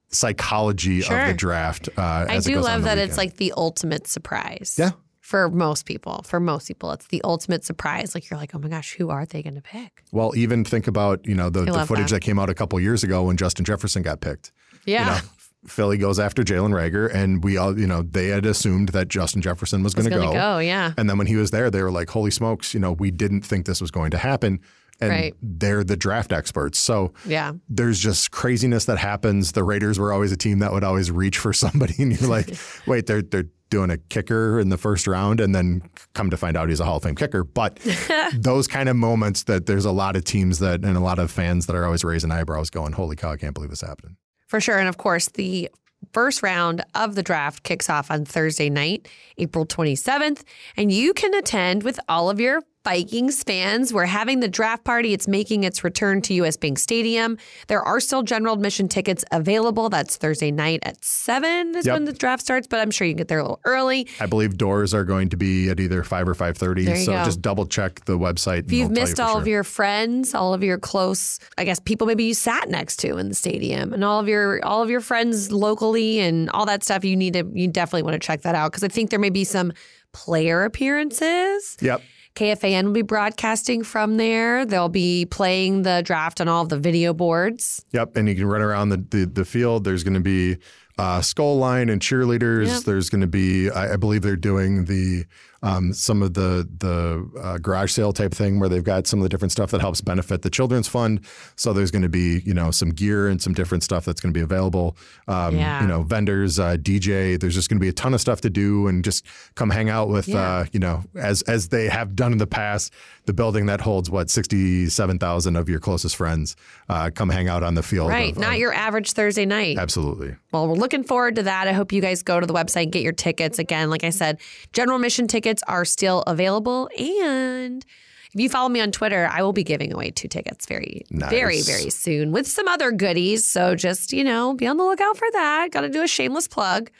psychology 0.09 0.99
of 1.01 1.09
the 1.27 1.33
draft. 1.35 1.89
Uh, 1.97 2.25
I 2.29 2.39
do 2.39 2.59
love 2.59 2.83
that 2.83 2.95
weekend. 2.95 2.99
it's 3.09 3.17
like 3.17 3.37
the 3.37 3.53
ultimate 3.55 4.07
surprise. 4.07 4.75
Yeah. 4.77 4.91
For 5.25 5.49
most 5.49 5.87
people, 5.87 6.21
for 6.23 6.39
most 6.39 6.67
people, 6.67 6.91
it's 6.91 7.07
the 7.07 7.19
ultimate 7.23 7.65
surprise. 7.65 8.13
Like 8.13 8.29
you're 8.29 8.39
like, 8.39 8.53
oh 8.53 8.59
my 8.59 8.67
gosh, 8.69 8.93
who 8.93 9.09
are 9.09 9.25
they 9.25 9.41
going 9.41 9.55
to 9.55 9.61
pick? 9.61 10.03
Well, 10.11 10.33
even 10.35 10.63
think 10.63 10.85
about 10.85 11.25
you 11.25 11.33
know 11.33 11.49
the, 11.49 11.61
the 11.65 11.83
footage 11.87 12.11
that. 12.11 12.17
that. 12.17 12.19
came 12.21 12.37
out 12.37 12.51
a 12.51 12.53
couple 12.53 12.79
years 12.79 13.03
ago 13.03 13.23
when 13.23 13.35
Justin 13.35 13.65
Jefferson 13.65 14.03
got 14.03 14.21
picked. 14.21 14.51
Yeah. 14.85 14.99
You 14.99 15.21
know, 15.23 15.27
Philly 15.65 15.97
goes 15.97 16.19
after 16.19 16.43
Jalen 16.43 16.69
Reagor, 16.73 17.11
and 17.11 17.43
we 17.43 17.57
all 17.57 17.75
you 17.75 17.87
know 17.87 18.03
they 18.03 18.27
had 18.27 18.45
assumed 18.45 18.89
that 18.89 19.07
Justin 19.07 19.41
Jefferson 19.41 19.81
was 19.81 19.95
going 19.95 20.05
to 20.11 20.15
go. 20.15 20.31
go. 20.31 20.59
Yeah. 20.59 20.93
And 20.95 21.09
then 21.09 21.17
when 21.17 21.25
he 21.25 21.37
was 21.37 21.49
there, 21.49 21.71
they 21.71 21.81
were 21.81 21.89
like, 21.91 22.11
"Holy 22.11 22.29
smokes!" 22.29 22.75
You 22.75 22.79
know, 22.79 22.91
we 22.91 23.09
didn't 23.09 23.41
think 23.41 23.65
this 23.65 23.81
was 23.81 23.89
going 23.89 24.11
to 24.11 24.19
happen. 24.19 24.59
And 25.01 25.09
Right. 25.09 25.33
they're 25.41 25.83
the 25.83 25.97
draft 25.97 26.31
experts, 26.31 26.79
so 26.79 27.11
Yeah. 27.25 27.51
there's 27.67 27.99
just 27.99 28.31
craziness 28.31 28.85
that 28.85 28.97
happens. 28.97 29.51
The 29.51 29.63
Raiders 29.63 29.99
were 29.99 30.13
always 30.13 30.31
a 30.31 30.37
team 30.37 30.59
that 30.59 30.71
would 30.71 30.85
always 30.85 31.11
reach 31.11 31.37
for 31.39 31.51
somebody, 31.51 31.95
and 31.99 32.17
you're 32.17 32.29
like, 32.29 32.55
"Wait, 32.87 33.07
they're 33.07 33.23
they're 33.23 33.49
doing 33.69 33.89
a 33.89 33.97
kicker 33.97 34.59
in 34.59 34.69
the 34.69 34.77
first 34.77 35.07
round, 35.07 35.39
and 35.39 35.53
then 35.53 35.81
come 36.13 36.29
to 36.29 36.37
find 36.37 36.55
out 36.55 36.69
he's 36.69 36.79
a 36.79 36.85
Hall 36.85 36.97
of 36.97 37.03
Fame 37.03 37.15
kicker." 37.15 37.43
But 37.43 37.79
those 38.33 38.67
kind 38.67 38.89
of 38.89 38.95
moments 38.95 39.43
that 39.43 39.65
there's 39.65 39.85
a 39.85 39.91
lot 39.91 40.15
of 40.15 40.23
teams 40.23 40.59
that 40.59 40.83
and 40.83 40.97
a 40.97 41.01
lot 41.01 41.19
of 41.19 41.31
fans 41.31 41.65
that 41.67 41.75
are 41.75 41.85
always 41.85 42.03
raising 42.03 42.31
eyebrows, 42.31 42.69
going, 42.69 42.93
"Holy 42.93 43.15
cow, 43.15 43.31
I 43.31 43.37
can't 43.37 43.53
believe 43.53 43.69
this 43.69 43.81
happened." 43.81 44.17
For 44.47 44.61
sure. 44.61 44.77
And 44.77 44.87
of 44.87 44.97
course, 44.97 45.29
the 45.29 45.69
first 46.13 46.43
round 46.43 46.83
of 46.93 47.15
the 47.15 47.23
draft 47.23 47.63
kicks 47.63 47.89
off 47.89 48.11
on 48.11 48.25
Thursday 48.25 48.69
night, 48.69 49.07
April 49.37 49.65
27th. 49.65 50.43
And 50.77 50.91
you 50.91 51.13
can 51.13 51.33
attend 51.33 51.83
with 51.83 51.99
all 52.07 52.29
of 52.29 52.39
your 52.39 52.61
Vikings 52.85 53.41
fans. 53.43 53.91
We're 53.91 54.05
having 54.05 54.41
the 54.41 54.47
draft 54.47 54.83
party. 54.83 55.11
It's 55.11 55.27
making 55.27 55.63
its 55.63 55.83
return 55.83 56.21
to 56.21 56.35
US 56.35 56.55
Bank 56.55 56.77
Stadium. 56.77 57.37
There 57.67 57.81
are 57.81 57.99
still 57.99 58.21
general 58.21 58.53
admission 58.53 58.87
tickets 58.87 59.25
available. 59.31 59.89
That's 59.89 60.17
Thursday 60.17 60.51
night 60.51 60.81
at 60.83 61.03
7 61.03 61.75
is 61.75 61.87
Yep. 61.87 61.93
when 61.95 62.05
the 62.05 62.13
draft 62.13 62.43
starts, 62.43 62.67
but 62.67 62.79
I'm 62.79 62.91
sure 62.91 63.07
you 63.07 63.13
can 63.13 63.17
get 63.17 63.27
there 63.27 63.39
a 63.39 63.41
little 63.41 63.59
early. 63.65 64.07
I 64.19 64.27
believe 64.27 64.55
doors 64.57 64.93
are 64.93 65.03
going 65.03 65.29
to 65.29 65.35
be 65.35 65.67
at 65.71 65.79
either 65.79 66.03
five 66.03 66.27
or 66.29 66.35
five 66.35 66.57
thirty. 66.57 66.85
So 67.03 67.11
go. 67.11 67.25
just 67.25 67.41
double 67.41 67.65
check 67.65 68.05
the 68.05 68.19
website. 68.19 68.65
If 68.65 68.71
you've 68.71 68.91
missed 68.91 69.19
all 69.19 69.35
of 69.37 69.47
your 69.47 69.63
friends, 69.63 70.35
all 70.35 70.53
of 70.53 70.63
your 70.63 70.77
close, 70.77 71.39
I 71.57 71.63
guess 71.65 71.79
people 71.79 72.05
maybe 72.05 72.23
you 72.25 72.35
sat 72.35 72.69
next 72.69 72.97
to 72.97 73.17
in 73.17 73.29
the 73.29 73.35
stadium, 73.35 73.93
and 73.93 74.03
all 74.03 74.19
of 74.19 74.27
your 74.27 74.63
all 74.63 74.83
of 74.83 74.91
your 74.91 75.01
friends 75.01 75.51
locally 75.51 76.19
and 76.19 76.51
all 76.51 76.67
that 76.67 76.83
stuff, 76.83 77.03
you 77.03 77.15
need 77.15 77.33
to 77.33 77.49
you 77.51 77.67
definitely 77.67 78.03
want 78.03 78.13
to 78.13 78.19
check 78.25 78.43
that 78.43 78.53
out 78.53 78.71
because 78.71 78.83
I 78.83 78.89
think 78.89 79.09
there 79.09 79.19
may 79.19 79.31
be 79.31 79.43
some 79.43 79.73
player 80.13 80.63
appearances. 80.63 81.77
Yep. 81.81 82.01
KFAN 82.35 82.83
will 82.85 82.91
be 82.91 83.01
broadcasting 83.01 83.83
from 83.83 84.17
there. 84.17 84.65
They'll 84.65 84.89
be 84.89 85.25
playing 85.25 85.83
the 85.83 86.01
draft 86.03 86.41
on 86.41 86.47
all 86.47 86.63
of 86.63 86.69
the 86.69 86.77
video 86.77 87.13
boards. 87.13 87.85
Yep, 87.91 88.17
and 88.17 88.27
you 88.27 88.35
can 88.35 88.45
run 88.45 88.61
around 88.61 88.89
the, 88.89 88.97
the, 88.97 89.25
the 89.25 89.45
field. 89.45 89.85
There's 89.85 90.03
going 90.03 90.15
to 90.15 90.19
be 90.19 90.57
uh, 90.97 91.19
Skol 91.19 91.59
Line 91.59 91.89
and 91.89 92.01
cheerleaders. 92.01 92.67
Yep. 92.67 92.83
There's 92.83 93.09
going 93.09 93.21
to 93.21 93.27
be, 93.27 93.69
I, 93.69 93.93
I 93.93 93.95
believe 93.95 94.21
they're 94.21 94.35
doing 94.35 94.85
the 94.85 95.25
um, 95.65 95.91
some 95.93 96.21
of 96.21 96.33
the 96.33 96.67
the 96.77 97.29
uh, 97.41 97.57
garage 97.57 97.91
sale 97.91 98.13
type 98.13 98.33
thing 98.33 98.59
where 98.59 98.69
they've 98.69 98.83
got 98.83 99.07
some 99.07 99.19
of 99.19 99.23
the 99.23 99.29
different 99.29 99.51
stuff 99.51 99.71
that 99.71 99.81
helps 99.81 99.99
benefit 99.99 100.41
the 100.43 100.49
children's 100.49 100.87
fund. 100.87 101.19
So 101.57 101.73
there's 101.73 101.91
going 101.91 102.03
to 102.03 102.09
be 102.09 102.41
you 102.45 102.53
know 102.53 102.71
some 102.71 102.89
gear 102.91 103.27
and 103.27 103.41
some 103.41 103.53
different 103.53 103.83
stuff 103.83 104.05
that's 104.05 104.21
going 104.21 104.33
to 104.33 104.37
be 104.37 104.43
available. 104.43 104.95
Um, 105.27 105.57
Yeah. 105.57 105.81
You 105.81 105.87
know 105.87 106.03
vendors, 106.03 106.59
uh, 106.59 106.77
DJ. 106.77 107.39
There's 107.39 107.55
just 107.55 107.69
going 107.69 107.79
to 107.79 107.81
be 107.83 107.89
a 107.89 107.93
ton 107.93 108.13
of 108.13 108.21
stuff 108.21 108.41
to 108.41 108.49
do 108.49 108.87
and 108.87 109.03
just 109.03 109.25
come 109.55 109.69
hang 109.69 109.89
out 109.89 110.07
with 110.09 110.27
Yeah. 110.27 110.39
uh, 110.39 110.65
you 110.71 110.79
know 110.79 111.03
as 111.15 111.41
as 111.43 111.69
they 111.69 111.87
have 111.89 112.15
done 112.15 112.31
in 112.31 112.37
the 112.37 112.47
past. 112.47 112.93
The 113.25 113.33
building 113.33 113.65
that 113.65 113.81
holds 113.81 114.07
what 114.11 114.29
sixty 114.29 114.87
seven 114.87 115.17
thousand 115.17 115.55
of 115.55 115.67
your 115.67 115.79
closest 115.79 116.15
friends 116.15 116.55
uh, 116.89 117.09
come 117.09 117.29
hang 117.29 117.49
out 117.49 117.63
on 117.63 117.73
the 117.73 117.81
field. 117.81 118.09
Right. 118.09 118.33
of- 118.33 118.37
Not 118.37 118.53
of- 118.53 118.59
your 118.59 118.71
average 118.71 119.13
Thursday 119.13 119.45
night. 119.45 119.79
absolutely. 119.79 120.35
Well, 120.51 120.67
we're 120.67 120.75
looking 120.75 121.03
forward 121.03 121.35
to 121.37 121.43
that. 121.43 121.67
I 121.67 121.73
hope 121.73 121.91
you 121.91 122.01
guys 122.01 122.21
go 122.21 122.39
to 122.39 122.45
the 122.45 122.53
website 122.53 122.83
and 122.83 122.91
get 122.91 123.01
your 123.01 123.11
tickets. 123.13 123.57
Again, 123.57 123.89
like 123.89 124.03
I 124.03 124.11
said, 124.11 124.37
general 124.73 124.97
admission 124.97 125.27
tickets 125.27 125.54
are 125.63 125.85
still 125.85 126.21
available. 126.27 126.89
And 126.97 127.85
if 128.33 128.41
you 128.41 128.49
follow 128.49 128.69
me 128.69 128.81
on 128.81 128.91
Twitter, 128.91 129.29
I 129.31 129.41
will 129.41 129.53
be 129.53 129.63
giving 129.63 129.93
away 129.93 130.11
two 130.11 130.27
tickets 130.27 130.65
very, 130.65 131.03
very, 131.09 131.61
very 131.61 131.89
soon 131.89 132.31
with 132.31 132.47
some 132.47 132.67
other 132.67 132.91
goodies. 132.91 133.47
So 133.47 133.75
just, 133.75 134.11
you 134.11 134.23
know, 134.23 134.53
be 134.53 134.67
on 134.67 134.77
the 134.77 134.83
lookout 134.83 135.17
for 135.17 135.27
that. 135.31 135.71
Got 135.71 135.81
to 135.81 135.89
do 135.89 136.03
a 136.03 136.07
shameless 136.07 136.47
plug. 136.47 136.91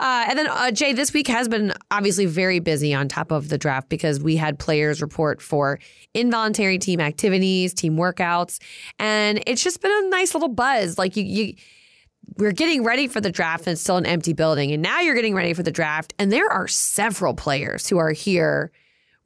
Uh, 0.00 0.26
and 0.28 0.38
then, 0.38 0.48
uh, 0.48 0.70
Jay, 0.70 0.92
this 0.92 1.12
week 1.12 1.28
has 1.28 1.48
been 1.48 1.72
obviously 1.90 2.26
very 2.26 2.58
busy 2.58 2.92
on 2.92 3.08
top 3.08 3.30
of 3.30 3.48
the 3.48 3.58
draft 3.58 3.88
because 3.88 4.20
we 4.20 4.36
had 4.36 4.58
players 4.58 5.00
report 5.00 5.40
for 5.40 5.78
involuntary 6.14 6.78
team 6.78 7.00
activities, 7.00 7.72
team 7.72 7.96
workouts, 7.96 8.60
and 8.98 9.42
it's 9.46 9.62
just 9.62 9.80
been 9.80 9.92
a 9.92 10.08
nice 10.08 10.34
little 10.34 10.48
buzz. 10.48 10.98
Like 10.98 11.16
you, 11.16 11.22
you 11.22 11.54
we're 12.36 12.52
getting 12.52 12.84
ready 12.84 13.06
for 13.06 13.20
the 13.20 13.30
draft 13.30 13.66
and 13.66 13.72
it's 13.72 13.80
still 13.80 13.96
an 13.96 14.06
empty 14.06 14.32
building. 14.32 14.72
And 14.72 14.82
now 14.82 15.00
you're 15.00 15.14
getting 15.14 15.34
ready 15.34 15.54
for 15.54 15.62
the 15.62 15.70
draft. 15.70 16.14
And 16.18 16.32
there 16.32 16.48
are 16.48 16.68
several 16.68 17.34
players 17.34 17.88
who 17.88 17.98
are 17.98 18.12
here 18.12 18.72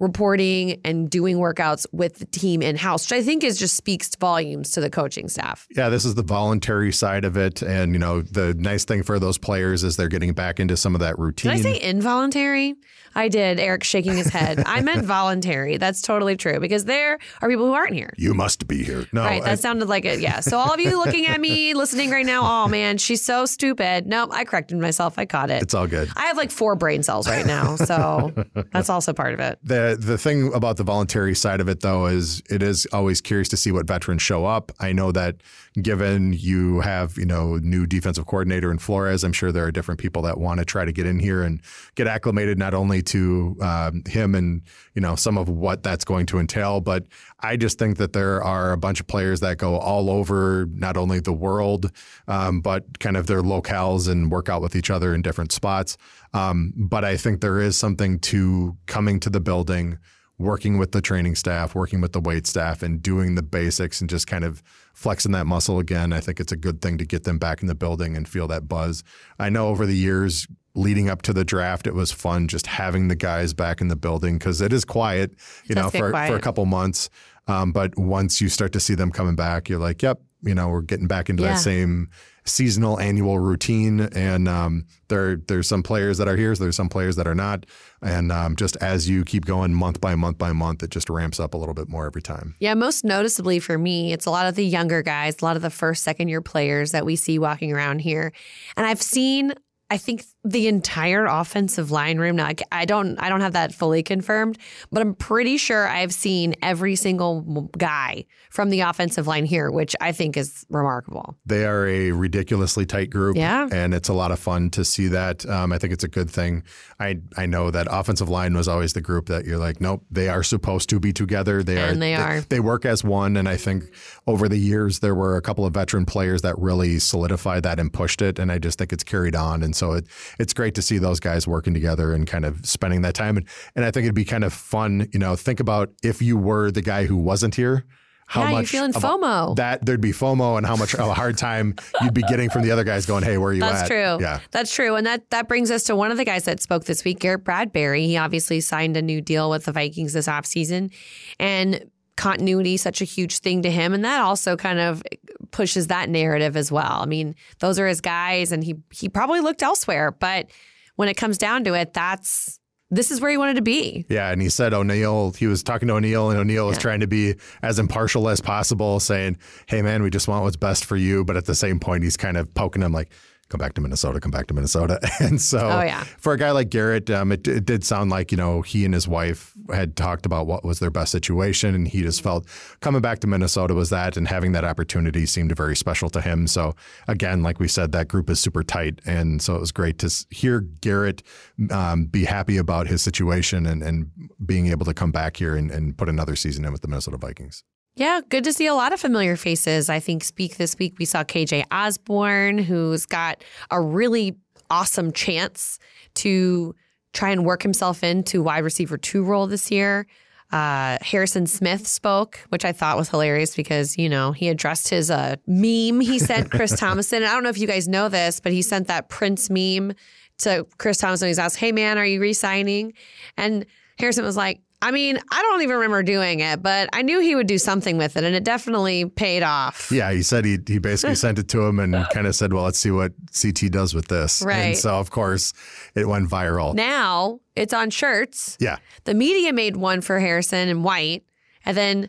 reporting 0.00 0.80
and 0.84 1.10
doing 1.10 1.36
workouts 1.38 1.86
with 1.92 2.18
the 2.18 2.24
team 2.26 2.62
in 2.62 2.76
house, 2.76 3.04
which 3.10 3.18
I 3.18 3.22
think 3.22 3.44
is 3.44 3.58
just 3.58 3.76
speaks 3.76 4.14
volumes 4.16 4.70
to 4.72 4.80
the 4.80 4.90
coaching 4.90 5.28
staff. 5.28 5.66
Yeah, 5.76 5.88
this 5.88 6.04
is 6.04 6.14
the 6.14 6.22
voluntary 6.22 6.92
side 6.92 7.24
of 7.24 7.36
it, 7.36 7.62
and 7.62 7.92
you 7.92 7.98
know 7.98 8.22
the 8.22 8.54
nice 8.54 8.84
thing 8.84 9.02
for 9.02 9.18
those 9.18 9.38
players 9.38 9.84
is 9.84 9.96
they're 9.96 10.08
getting 10.08 10.32
back 10.32 10.60
into 10.60 10.76
some 10.76 10.94
of 10.94 11.00
that 11.00 11.18
routine. 11.18 11.52
Did 11.56 11.58
I 11.58 11.62
say 11.62 11.80
involuntary? 11.80 12.74
I 13.14 13.28
did. 13.28 13.58
Eric 13.58 13.82
shaking 13.84 14.16
his 14.16 14.28
head. 14.28 14.62
I 14.66 14.80
meant 14.82 15.04
voluntary. 15.04 15.76
That's 15.78 16.02
totally 16.02 16.36
true 16.36 16.60
because 16.60 16.84
there 16.84 17.18
are 17.42 17.48
people 17.48 17.66
who 17.66 17.72
aren't 17.72 17.94
here. 17.94 18.12
you 18.16 18.34
must 18.34 18.68
be 18.68 18.84
here. 18.84 19.06
No, 19.12 19.22
Right, 19.22 19.42
I- 19.42 19.44
that 19.46 19.58
sounded 19.60 19.88
like 19.88 20.04
it. 20.04 20.20
Yeah. 20.20 20.40
So 20.40 20.58
all 20.58 20.72
of 20.72 20.78
you 20.78 20.96
looking 20.96 21.26
at 21.26 21.40
me, 21.40 21.74
listening 21.74 22.10
right 22.10 22.26
now, 22.26 22.42
oh 22.64 22.68
man, 22.68 22.98
she's 22.98 23.24
so 23.24 23.46
stupid. 23.46 24.06
Nope, 24.06 24.30
I 24.32 24.44
corrected 24.44 24.78
myself. 24.78 25.18
I 25.18 25.24
caught 25.26 25.50
it. 25.50 25.62
it's 25.62 25.74
all 25.74 25.86
good. 25.86 26.08
I 26.16 26.26
have 26.26 26.36
like 26.36 26.50
four 26.50 26.76
brain 26.76 27.02
cells 27.02 27.26
right 27.28 27.46
now, 27.46 27.76
so 27.76 28.32
that's 28.72 28.90
also 28.90 29.12
part 29.12 29.34
of 29.34 29.40
it. 29.40 29.58
The 29.64 29.87
Uh, 29.88 29.96
the 29.98 30.18
thing 30.18 30.52
about 30.52 30.76
the 30.76 30.84
voluntary 30.84 31.34
side 31.34 31.60
of 31.60 31.68
it 31.68 31.80
though 31.80 32.06
is 32.06 32.42
it 32.50 32.62
is 32.62 32.86
always 32.92 33.22
curious 33.22 33.48
to 33.48 33.56
see 33.56 33.72
what 33.72 33.86
veterans 33.86 34.20
show 34.20 34.44
up. 34.44 34.70
I 34.78 34.92
know 34.92 35.12
that 35.12 35.36
given 35.82 36.32
you 36.32 36.80
have, 36.80 37.16
you 37.16 37.24
know, 37.24 37.56
new 37.56 37.86
defensive 37.86 38.26
coordinator 38.26 38.70
in 38.70 38.78
Flores, 38.78 39.24
I'm 39.24 39.32
sure 39.32 39.52
there 39.52 39.64
are 39.64 39.72
different 39.72 40.00
people 40.00 40.22
that 40.22 40.38
want 40.38 40.58
to 40.58 40.64
try 40.64 40.84
to 40.84 40.92
get 40.92 41.06
in 41.06 41.18
here 41.18 41.42
and 41.42 41.60
get 41.94 42.06
acclimated 42.06 42.58
not 42.58 42.74
only 42.74 43.02
to 43.02 43.56
um, 43.60 44.02
him 44.06 44.34
and, 44.34 44.62
you 44.94 45.02
know, 45.02 45.14
some 45.16 45.38
of 45.38 45.48
what 45.48 45.82
that's 45.82 46.04
going 46.04 46.26
to 46.26 46.38
entail, 46.38 46.80
but 46.80 47.04
I 47.40 47.56
just 47.56 47.78
think 47.78 47.98
that 47.98 48.12
there 48.12 48.42
are 48.42 48.72
a 48.72 48.78
bunch 48.78 49.00
of 49.00 49.06
players 49.06 49.40
that 49.40 49.58
go 49.58 49.76
all 49.76 50.10
over 50.10 50.66
not 50.72 50.96
only 50.96 51.20
the 51.20 51.32
world, 51.32 51.90
um, 52.26 52.60
but 52.60 52.98
kind 52.98 53.16
of 53.16 53.26
their 53.26 53.42
locales 53.42 54.08
and 54.08 54.30
work 54.30 54.48
out 54.48 54.62
with 54.62 54.74
each 54.76 54.90
other 54.90 55.14
in 55.14 55.22
different 55.22 55.52
spots. 55.52 55.96
Um, 56.34 56.72
but 56.76 57.04
I 57.04 57.16
think 57.16 57.40
there 57.40 57.60
is 57.60 57.76
something 57.76 58.18
to 58.20 58.76
coming 58.86 59.20
to 59.20 59.30
the 59.30 59.40
building, 59.40 59.98
working 60.38 60.78
with 60.78 60.92
the 60.92 61.00
training 61.00 61.34
staff, 61.34 61.74
working 61.74 62.00
with 62.00 62.12
the 62.12 62.20
weight 62.20 62.46
staff, 62.46 62.82
and 62.82 63.02
doing 63.02 63.34
the 63.34 63.42
basics 63.42 64.00
and 64.00 64.08
just 64.08 64.26
kind 64.26 64.44
of 64.44 64.62
flexing 64.94 65.32
that 65.32 65.46
muscle 65.46 65.78
again. 65.78 66.12
I 66.12 66.20
think 66.20 66.38
it's 66.38 66.52
a 66.52 66.56
good 66.56 66.80
thing 66.80 66.96
to 66.98 67.04
get 67.04 67.24
them 67.24 67.38
back 67.38 67.60
in 67.60 67.66
the 67.66 67.74
building 67.74 68.16
and 68.16 68.28
feel 68.28 68.46
that 68.48 68.68
buzz. 68.68 69.02
I 69.38 69.48
know 69.50 69.68
over 69.68 69.84
the 69.84 69.96
years 69.96 70.46
leading 70.74 71.08
up 71.10 71.22
to 71.22 71.32
the 71.32 71.44
draft, 71.44 71.88
it 71.88 71.94
was 71.94 72.12
fun 72.12 72.46
just 72.46 72.68
having 72.68 73.08
the 73.08 73.16
guys 73.16 73.52
back 73.52 73.80
in 73.80 73.88
the 73.88 73.96
building 73.96 74.38
because 74.38 74.60
it 74.60 74.72
is 74.72 74.84
quiet, 74.84 75.32
you 75.64 75.74
know, 75.74 75.90
for, 75.90 76.10
for 76.28 76.36
a 76.36 76.40
couple 76.40 76.64
months. 76.66 77.10
Um, 77.48 77.72
but 77.72 77.98
once 77.98 78.40
you 78.40 78.48
start 78.48 78.72
to 78.74 78.80
see 78.80 78.94
them 78.94 79.10
coming 79.10 79.34
back, 79.34 79.68
you're 79.68 79.80
like, 79.80 80.02
yep, 80.02 80.20
you 80.42 80.54
know, 80.54 80.68
we're 80.68 80.82
getting 80.82 81.08
back 81.08 81.28
into 81.30 81.42
Yeah. 81.42 81.54
that 81.54 81.58
same 81.58 82.10
seasonal 82.48 82.98
annual 82.98 83.38
routine. 83.38 84.00
And 84.00 84.48
um, 84.48 84.86
there, 85.08 85.36
there's 85.36 85.68
some 85.68 85.82
players 85.82 86.18
that 86.18 86.28
are 86.28 86.36
here, 86.36 86.54
so 86.54 86.64
there's 86.64 86.76
some 86.76 86.88
players 86.88 87.16
that 87.16 87.26
are 87.26 87.34
not. 87.34 87.66
And 88.02 88.32
um, 88.32 88.56
just 88.56 88.76
as 88.76 89.08
you 89.08 89.24
keep 89.24 89.44
going 89.44 89.74
month 89.74 90.00
by 90.00 90.14
month 90.14 90.38
by 90.38 90.52
month, 90.52 90.82
it 90.82 90.90
just 90.90 91.10
ramps 91.10 91.38
up 91.40 91.54
a 91.54 91.56
little 91.56 91.74
bit 91.74 91.88
more 91.88 92.06
every 92.06 92.22
time. 92.22 92.54
Yeah, 92.60 92.74
most 92.74 93.04
noticeably 93.04 93.58
for 93.58 93.78
me, 93.78 94.12
it's 94.12 94.26
a 94.26 94.30
lot 94.30 94.46
of 94.46 94.54
the 94.54 94.64
younger 94.64 95.02
guys, 95.02 95.36
a 95.40 95.44
lot 95.44 95.56
of 95.56 95.62
the 95.62 95.70
first, 95.70 96.04
second 96.04 96.28
year 96.28 96.40
players 96.40 96.92
that 96.92 97.04
we 97.04 97.16
see 97.16 97.38
walking 97.38 97.72
around 97.72 98.00
here. 98.00 98.32
And 98.76 98.86
I've 98.86 99.02
seen, 99.02 99.52
I 99.90 99.98
think, 99.98 100.24
the 100.50 100.66
entire 100.68 101.26
offensive 101.26 101.90
line 101.90 102.18
room. 102.18 102.36
Now, 102.36 102.46
I- 102.46 102.54
I 102.72 102.84
don't, 102.84 103.18
I 103.18 103.28
don't 103.28 103.40
have 103.40 103.52
that 103.52 103.74
fully 103.74 104.02
confirmed, 104.02 104.58
but 104.90 105.02
I'm 105.02 105.14
pretty 105.14 105.56
sure 105.58 105.86
I've 105.88 106.12
seen 106.14 106.54
every 106.62 106.96
single 106.96 107.42
guy 107.76 108.24
from 108.50 108.70
the 108.70 108.80
offensive 108.80 109.26
line 109.26 109.44
here, 109.44 109.70
which 109.70 109.94
I 110.00 110.12
think 110.12 110.36
is 110.36 110.64
remarkable. 110.70 111.36
They 111.46 111.64
are 111.66 111.86
a 111.86 112.12
ridiculously 112.12 112.86
tight 112.86 113.10
group. 113.10 113.36
Yeah. 113.36 113.68
And 113.70 113.92
it's 113.94 114.08
a 114.08 114.12
lot 114.14 114.30
of 114.30 114.38
fun 114.38 114.70
to 114.70 114.84
see 114.84 115.08
that. 115.08 115.44
Um, 115.46 115.72
I 115.72 115.78
think 115.78 115.92
it's 115.92 116.04
a 116.04 116.08
good 116.08 116.30
thing. 116.30 116.62
I, 116.98 117.18
I 117.36 117.46
know 117.46 117.70
that 117.70 117.86
offensive 117.90 118.28
line 118.28 118.54
was 118.54 118.68
always 118.68 118.92
the 118.94 119.00
group 119.00 119.26
that 119.26 119.44
you're 119.44 119.58
like, 119.58 119.80
nope, 119.80 120.04
they 120.10 120.28
are 120.28 120.42
supposed 120.42 120.88
to 120.90 121.00
be 121.00 121.12
together. 121.12 121.62
They 121.62 121.80
are. 121.82 121.94
They 121.94 122.14
are. 122.14 122.40
They 122.40 122.60
work 122.60 122.84
as 122.86 123.04
one. 123.04 123.36
And 123.36 123.48
I 123.48 123.56
think 123.56 123.84
over 124.26 124.48
the 124.48 124.56
years, 124.58 125.00
there 125.00 125.14
were 125.14 125.36
a 125.36 125.42
couple 125.42 125.66
of 125.66 125.74
veteran 125.74 126.06
players 126.06 126.42
that 126.42 126.58
really 126.58 126.98
solidified 126.98 127.62
that 127.64 127.78
and 127.78 127.92
pushed 127.92 128.22
it. 128.22 128.38
And 128.38 128.50
I 128.50 128.58
just 128.58 128.78
think 128.78 128.92
it's 128.92 129.04
carried 129.04 129.36
on. 129.36 129.62
And 129.62 129.76
so 129.76 129.92
it, 129.92 130.06
it's 130.38 130.52
great 130.52 130.74
to 130.76 130.82
see 130.82 130.98
those 130.98 131.20
guys 131.20 131.46
working 131.46 131.74
together 131.74 132.12
and 132.12 132.26
kind 132.26 132.44
of 132.44 132.64
spending 132.64 133.02
that 133.02 133.14
time. 133.14 133.36
And, 133.36 133.46
and 133.74 133.84
I 133.84 133.90
think 133.90 134.04
it'd 134.04 134.14
be 134.14 134.24
kind 134.24 134.44
of 134.44 134.52
fun, 134.52 135.08
you 135.12 135.18
know, 135.18 135.36
think 135.36 135.60
about 135.60 135.90
if 136.02 136.22
you 136.22 136.36
were 136.36 136.70
the 136.70 136.82
guy 136.82 137.06
who 137.06 137.16
wasn't 137.16 137.54
here. 137.54 137.84
How 138.26 138.42
Yeah, 138.42 138.48
you're 138.50 138.58
much 138.58 138.68
feeling 138.68 138.92
FOMO. 138.92 139.56
That 139.56 139.86
there'd 139.86 140.02
be 140.02 140.12
FOMO 140.12 140.58
and 140.58 140.66
how 140.66 140.76
much 140.76 140.94
of 140.94 141.08
a 141.08 141.14
hard 141.14 141.38
time 141.38 141.74
you'd 142.02 142.12
be 142.12 142.20
getting 142.22 142.50
from 142.50 142.60
the 142.60 142.70
other 142.70 142.84
guys 142.84 143.06
going, 143.06 143.24
"Hey, 143.24 143.38
where 143.38 143.48
are 143.48 143.54
you 143.54 143.60
That's 143.60 143.84
at?" 143.84 143.86
true. 143.86 144.18
Yeah. 144.20 144.40
That's 144.50 144.74
true. 144.74 144.96
And 144.96 145.06
that 145.06 145.30
that 145.30 145.48
brings 145.48 145.70
us 145.70 145.84
to 145.84 145.96
one 145.96 146.10
of 146.10 146.18
the 146.18 146.26
guys 146.26 146.44
that 146.44 146.60
spoke 146.60 146.84
this 146.84 147.04
week, 147.04 147.20
Garrett 147.20 147.42
Bradbury. 147.42 148.06
He 148.06 148.18
obviously 148.18 148.60
signed 148.60 148.98
a 148.98 149.02
new 149.02 149.22
deal 149.22 149.48
with 149.48 149.64
the 149.64 149.72
Vikings 149.72 150.12
this 150.12 150.26
offseason. 150.26 150.92
And 151.40 151.90
continuity 152.18 152.76
such 152.76 153.00
a 153.00 153.04
huge 153.04 153.38
thing 153.38 153.62
to 153.62 153.70
him 153.70 153.94
and 153.94 154.04
that 154.04 154.20
also 154.20 154.56
kind 154.56 154.80
of 154.80 155.02
pushes 155.50 155.88
that 155.88 156.08
narrative 156.08 156.56
as 156.56 156.70
well. 156.70 157.00
I 157.00 157.06
mean, 157.06 157.34
those 157.58 157.78
are 157.78 157.86
his 157.86 158.00
guys 158.00 158.52
and 158.52 158.62
he 158.62 158.76
he 158.92 159.08
probably 159.08 159.40
looked 159.40 159.62
elsewhere, 159.62 160.10
but 160.12 160.48
when 160.96 161.08
it 161.08 161.14
comes 161.14 161.38
down 161.38 161.64
to 161.64 161.74
it, 161.74 161.92
that's 161.92 162.58
this 162.90 163.10
is 163.10 163.20
where 163.20 163.30
he 163.30 163.36
wanted 163.36 163.56
to 163.56 163.62
be. 163.62 164.06
Yeah, 164.08 164.30
and 164.30 164.40
he 164.40 164.48
said 164.48 164.72
O'Neill, 164.72 165.32
he 165.32 165.46
was 165.46 165.62
talking 165.62 165.88
to 165.88 165.94
O'Neill, 165.94 166.30
and 166.30 166.38
O'Neill 166.38 166.66
was 166.66 166.78
trying 166.78 167.00
to 167.00 167.06
be 167.06 167.34
as 167.62 167.78
impartial 167.78 168.28
as 168.28 168.40
possible, 168.40 168.98
saying, 168.98 169.36
Hey, 169.66 169.82
man, 169.82 170.02
we 170.02 170.10
just 170.10 170.26
want 170.26 170.44
what's 170.44 170.56
best 170.56 170.86
for 170.86 170.96
you. 170.96 171.24
But 171.24 171.36
at 171.36 171.44
the 171.44 171.54
same 171.54 171.78
point, 171.80 172.02
he's 172.02 172.16
kind 172.16 172.36
of 172.36 172.52
poking 172.54 172.82
him 172.82 172.92
like, 172.92 173.12
Come 173.50 173.58
back 173.58 173.72
to 173.74 173.80
Minnesota, 173.80 174.20
come 174.20 174.30
back 174.30 174.46
to 174.48 174.54
Minnesota. 174.54 175.00
And 175.20 175.40
so 175.40 175.58
Oh, 175.58 175.82
yeah. 175.82 176.04
for 176.04 176.32
a 176.34 176.38
guy 176.38 176.50
like 176.50 176.68
Garrett, 176.68 177.08
um, 177.10 177.32
it, 177.32 177.48
it 177.48 177.64
did 177.64 177.82
sound 177.82 178.10
like, 178.10 178.30
you 178.30 178.36
know, 178.36 178.60
he 178.62 178.84
and 178.84 178.92
his 178.92 179.08
wife 179.08 179.54
had 179.72 179.96
talked 179.96 180.26
about 180.26 180.46
what 180.46 180.64
was 180.64 180.78
their 180.80 180.90
best 180.90 181.10
situation. 181.12 181.74
And 181.74 181.88
he 181.88 182.02
just 182.02 182.22
felt 182.22 182.46
coming 182.80 183.00
back 183.00 183.20
to 183.20 183.26
Minnesota 183.26 183.74
was 183.74 183.88
that, 183.90 184.16
and 184.16 184.28
having 184.28 184.52
that 184.52 184.64
opportunity 184.64 185.24
seemed 185.26 185.54
very 185.56 185.74
special 185.76 186.10
to 186.10 186.20
him. 186.20 186.46
So 186.46 186.74
again, 187.08 187.42
like 187.42 187.58
we 187.58 187.68
said, 187.68 187.92
that 187.92 188.08
group 188.08 188.28
is 188.30 188.38
super 188.38 188.62
tight. 188.62 189.00
And 189.06 189.40
so 189.40 189.56
it 189.56 189.60
was 189.60 189.72
great 189.72 189.98
to 190.00 190.26
hear 190.30 190.60
Garrett 190.60 191.22
um, 191.70 192.04
be 192.04 192.26
happy 192.26 192.58
about 192.58 192.86
his 192.86 193.00
situation 193.02 193.66
and, 193.66 193.82
and 193.82 194.10
being 194.44 194.66
able 194.68 194.84
to 194.86 194.94
come 194.94 195.10
back 195.10 195.38
here 195.38 195.56
and, 195.56 195.70
and 195.70 195.96
put 195.96 196.08
another 196.08 196.36
season 196.36 196.64
in 196.64 196.72
with 196.72 196.82
the 196.82 196.88
Minnesota 196.88 197.16
Vikings. 197.16 197.64
Yeah, 197.98 198.20
good 198.28 198.44
to 198.44 198.52
see 198.52 198.68
a 198.68 198.74
lot 198.74 198.92
of 198.92 199.00
familiar 199.00 199.34
faces. 199.34 199.90
I 199.90 199.98
think 199.98 200.22
speak 200.22 200.56
this 200.56 200.78
week 200.78 201.00
we 201.00 201.04
saw 201.04 201.24
KJ 201.24 201.64
Osborne, 201.72 202.58
who's 202.58 203.06
got 203.06 203.42
a 203.72 203.80
really 203.80 204.36
awesome 204.70 205.10
chance 205.10 205.80
to 206.14 206.76
try 207.12 207.30
and 207.30 207.44
work 207.44 207.60
himself 207.60 208.04
into 208.04 208.40
wide 208.40 208.60
receiver 208.60 208.98
two 208.98 209.24
role 209.24 209.48
this 209.48 209.72
year. 209.72 210.06
Uh, 210.52 210.98
Harrison 211.00 211.48
Smith 211.48 211.88
spoke, 211.88 212.38
which 212.50 212.64
I 212.64 212.70
thought 212.70 212.96
was 212.96 213.08
hilarious 213.08 213.56
because, 213.56 213.98
you 213.98 214.08
know, 214.08 214.30
he 214.30 214.48
addressed 214.48 214.90
his 214.90 215.10
uh, 215.10 215.34
meme 215.48 215.98
he 215.98 216.20
sent 216.20 216.52
Chris 216.52 216.72
Tomasson. 216.80 217.26
I 217.26 217.32
don't 217.32 217.42
know 217.42 217.50
if 217.50 217.58
you 217.58 217.66
guys 217.66 217.88
know 217.88 218.08
this, 218.08 218.38
but 218.38 218.52
he 218.52 218.62
sent 218.62 218.86
that 218.86 219.08
Prince 219.08 219.50
meme 219.50 219.92
to 220.38 220.64
Chris 220.78 221.02
Tomasson. 221.02 221.26
He's 221.26 221.40
asked, 221.40 221.56
Hey, 221.56 221.72
man, 221.72 221.98
are 221.98 222.06
you 222.06 222.20
re 222.20 222.32
signing? 222.32 222.92
And 223.36 223.66
Harrison 223.98 224.24
was 224.24 224.36
like, 224.36 224.60
I 224.80 224.92
mean, 224.92 225.18
I 225.32 225.42
don't 225.42 225.62
even 225.62 225.74
remember 225.76 226.04
doing 226.04 226.38
it, 226.40 226.62
but 226.62 226.88
I 226.92 227.02
knew 227.02 227.18
he 227.20 227.34
would 227.34 227.48
do 227.48 227.58
something 227.58 227.98
with 227.98 228.16
it, 228.16 228.22
and 228.22 228.34
it 228.34 228.44
definitely 228.44 229.06
paid 229.06 229.42
off. 229.42 229.90
Yeah, 229.90 230.12
he 230.12 230.22
said 230.22 230.44
he 230.44 230.58
he 230.66 230.78
basically 230.78 231.14
sent 231.26 231.38
it 231.38 231.48
to 231.48 231.62
him 231.62 231.80
and 231.80 231.94
kind 232.12 232.26
of 232.28 232.36
said, 232.36 232.52
"Well, 232.52 232.62
let's 232.64 232.78
see 232.78 232.92
what 232.92 233.12
CT 233.40 233.72
does 233.72 233.92
with 233.92 234.06
this." 234.06 234.40
Right. 234.40 234.56
And 234.56 234.76
so, 234.76 234.98
of 234.98 235.10
course, 235.10 235.52
it 235.96 236.06
went 236.06 236.30
viral. 236.30 236.74
Now 236.74 237.40
it's 237.56 237.74
on 237.74 237.90
shirts. 237.90 238.56
yeah. 238.60 238.78
The 239.04 239.14
media 239.14 239.52
made 239.52 239.76
one 239.76 240.00
for 240.00 240.20
Harrison 240.20 240.68
in 240.68 240.84
white, 240.84 241.24
and 241.64 241.76
then 241.76 242.08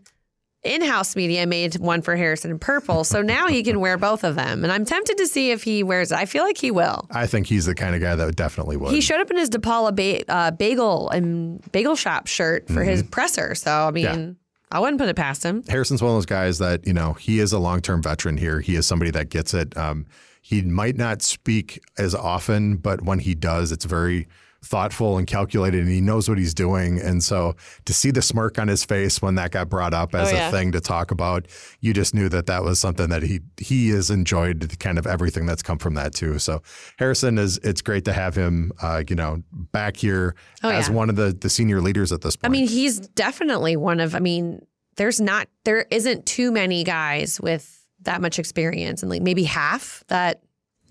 in-house 0.63 1.15
media 1.15 1.45
made 1.47 1.75
one 1.79 2.01
for 2.01 2.15
Harrison 2.15 2.51
in 2.51 2.59
purple. 2.59 3.03
So 3.03 3.21
now 3.21 3.47
he 3.47 3.63
can 3.63 3.79
wear 3.79 3.97
both 3.97 4.23
of 4.23 4.35
them, 4.35 4.63
and 4.63 4.73
I'm 4.73 4.85
tempted 4.85 5.17
to 5.17 5.27
see 5.27 5.51
if 5.51 5.63
he 5.63 5.83
wears 5.83 6.11
it. 6.11 6.17
I 6.17 6.25
feel 6.25 6.43
like 6.43 6.57
he 6.57 6.71
will. 6.71 7.07
I 7.11 7.27
think 7.27 7.47
he's 7.47 7.65
the 7.65 7.75
kind 7.75 7.95
of 7.95 8.01
guy 8.01 8.15
that 8.15 8.35
definitely 8.35 8.77
would. 8.77 8.91
He 8.91 9.01
showed 9.01 9.21
up 9.21 9.31
in 9.31 9.37
his 9.37 9.49
DePaula 9.49 9.95
ba- 9.95 10.29
uh, 10.31 10.51
bagel 10.51 11.09
and 11.09 11.61
bagel 11.71 11.95
shop 11.95 12.27
shirt 12.27 12.67
for 12.67 12.83
his 12.83 13.03
presser. 13.03 13.55
So 13.55 13.71
I 13.71 13.91
mean, 13.91 14.05
Mm-hmm. 14.05 14.19
Yeah. 14.21 14.31
I 14.71 14.79
wouldn't 14.79 14.99
put 14.99 15.09
it 15.09 15.15
past 15.15 15.41
him. 15.41 15.63
Harrison's 15.67 15.99
one 15.99 16.11
of 16.11 16.17
those 16.17 16.27
guys 16.27 16.59
that, 16.59 16.85
you 16.85 16.93
know, 16.93 17.13
he 17.13 17.39
is 17.39 17.53
a 17.53 17.57
long 17.57 17.81
term 17.81 18.03
veteran 18.03 18.37
here. 18.37 18.59
He 18.59 18.75
is 18.75 18.85
somebody 18.85 19.09
that 19.11 19.29
gets 19.29 19.55
it. 19.55 19.75
Um, 19.75 20.05
he 20.43 20.61
might 20.61 20.95
not 20.95 21.23
speak 21.23 21.79
as 21.97 22.13
often, 22.13 22.75
but 22.77 23.01
when 23.01 23.17
he 23.17 23.33
does, 23.33 23.71
it's 23.71 23.85
very 23.85 24.27
thoughtful 24.63 25.17
and 25.17 25.25
calculated 25.25 25.79
and 25.81 25.89
he 25.89 26.01
knows 26.01 26.27
what 26.27 26.37
he's 26.37 26.53
doing. 26.53 26.99
And 26.99 27.23
so 27.23 27.55
to 27.85 27.93
see 27.93 28.11
the 28.11 28.21
smirk 28.21 28.59
on 28.59 28.67
his 28.67 28.83
face 28.83 29.21
when 29.21 29.35
that 29.35 29.51
got 29.51 29.69
brought 29.69 29.93
up 29.93 30.13
as 30.13 30.31
Oh, 30.31 30.35
yeah. 30.35 30.49
a 30.49 30.51
thing 30.51 30.71
to 30.73 30.81
talk 30.81 31.11
about, 31.11 31.47
you 31.79 31.93
just 31.93 32.13
knew 32.13 32.27
that 32.29 32.45
that 32.47 32.63
was 32.63 32.79
something 32.79 33.09
that 33.09 33.23
he 33.23 33.39
he 33.57 33.89
has 33.89 34.09
enjoyed 34.09 34.77
kind 34.79 34.97
of 34.99 35.07
everything 35.07 35.45
that's 35.45 35.63
come 35.63 35.77
from 35.77 35.93
that 35.93 36.13
too. 36.13 36.39
So 36.39 36.61
Harrison 36.97 37.37
is 37.37 37.57
it's 37.63 37.81
great 37.81 38.03
to 38.05 38.13
have 38.13 38.35
him 38.35 38.71
uh, 38.81 39.03
you 39.07 39.15
know 39.15 39.41
back 39.51 39.95
here 39.97 40.35
Oh, 40.63 40.69
as 40.69 40.89
yeah. 40.89 40.95
one 40.95 41.09
of 41.09 41.15
the 41.15 41.31
the 41.31 41.49
senior 41.49 41.79
leaders 41.81 42.11
at 42.11 42.21
this 42.21 42.35
point. 42.35 42.49
I 42.49 42.51
mean, 42.51 42.67
he's 42.67 42.99
definitely 42.99 43.77
one 43.77 43.99
of. 44.01 44.13
I 44.13 44.19
mean, 44.19 44.65
there's 44.97 45.21
not 45.21 45.47
there 45.63 45.85
isn't 45.89 46.25
too 46.25 46.51
many 46.51 46.83
guys 46.83 47.39
with 47.39 47.77
that 48.01 48.21
much 48.21 48.39
experience, 48.39 49.01
and 49.03 49.09
like 49.09 49.21
maybe 49.21 49.43
half 49.45 50.03
that 50.09 50.41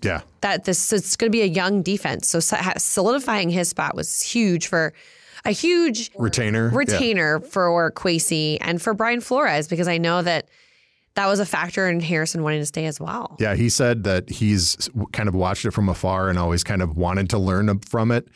yeah. 0.01 0.21
that 0.41 0.65
this 0.65 0.91
it's 0.93 1.15
going 1.15 1.31
to 1.31 1.35
be 1.35 1.41
a 1.41 1.45
young 1.45 1.81
defense. 1.81 2.27
So 2.27 2.39
so- 2.39 2.57
solidifying 2.77 3.49
his 3.49 3.69
spot 3.69 3.95
was 3.95 4.21
huge 4.21 4.67
for 4.67 4.93
a 5.45 5.51
huge 5.51 6.11
Retainer. 6.17 6.69
Yeah. 6.71 6.77
retainer 6.77 7.39
for 7.39 7.91
Kwesi 7.91 8.57
and 8.61 8.81
for 8.81 8.93
Brian 8.93 9.21
Flores 9.21 9.67
because 9.67 9.87
I 9.87 9.97
know 9.97 10.21
that 10.21 10.49
that 11.15 11.27
was 11.27 11.39
a 11.39 11.45
factor 11.45 11.87
in 11.89 11.99
Harrison 12.01 12.43
wanting 12.43 12.59
to 12.61 12.65
stay 12.65 12.85
as 12.85 12.99
well. 12.99 13.35
Yeah, 13.39 13.55
he 13.55 13.69
said 13.69 14.03
that 14.03 14.29
he's 14.29 14.89
kind 15.11 15.27
of 15.27 15.35
watched 15.35 15.65
it 15.65 15.71
from 15.71 15.89
afar 15.89 16.29
and 16.29 16.37
always 16.37 16.63
kind 16.63 16.81
of 16.81 16.95
wanted 16.97 17.29
to 17.31 17.37
learn 17.37 17.79
from 17.79 18.11
it. 18.11 18.27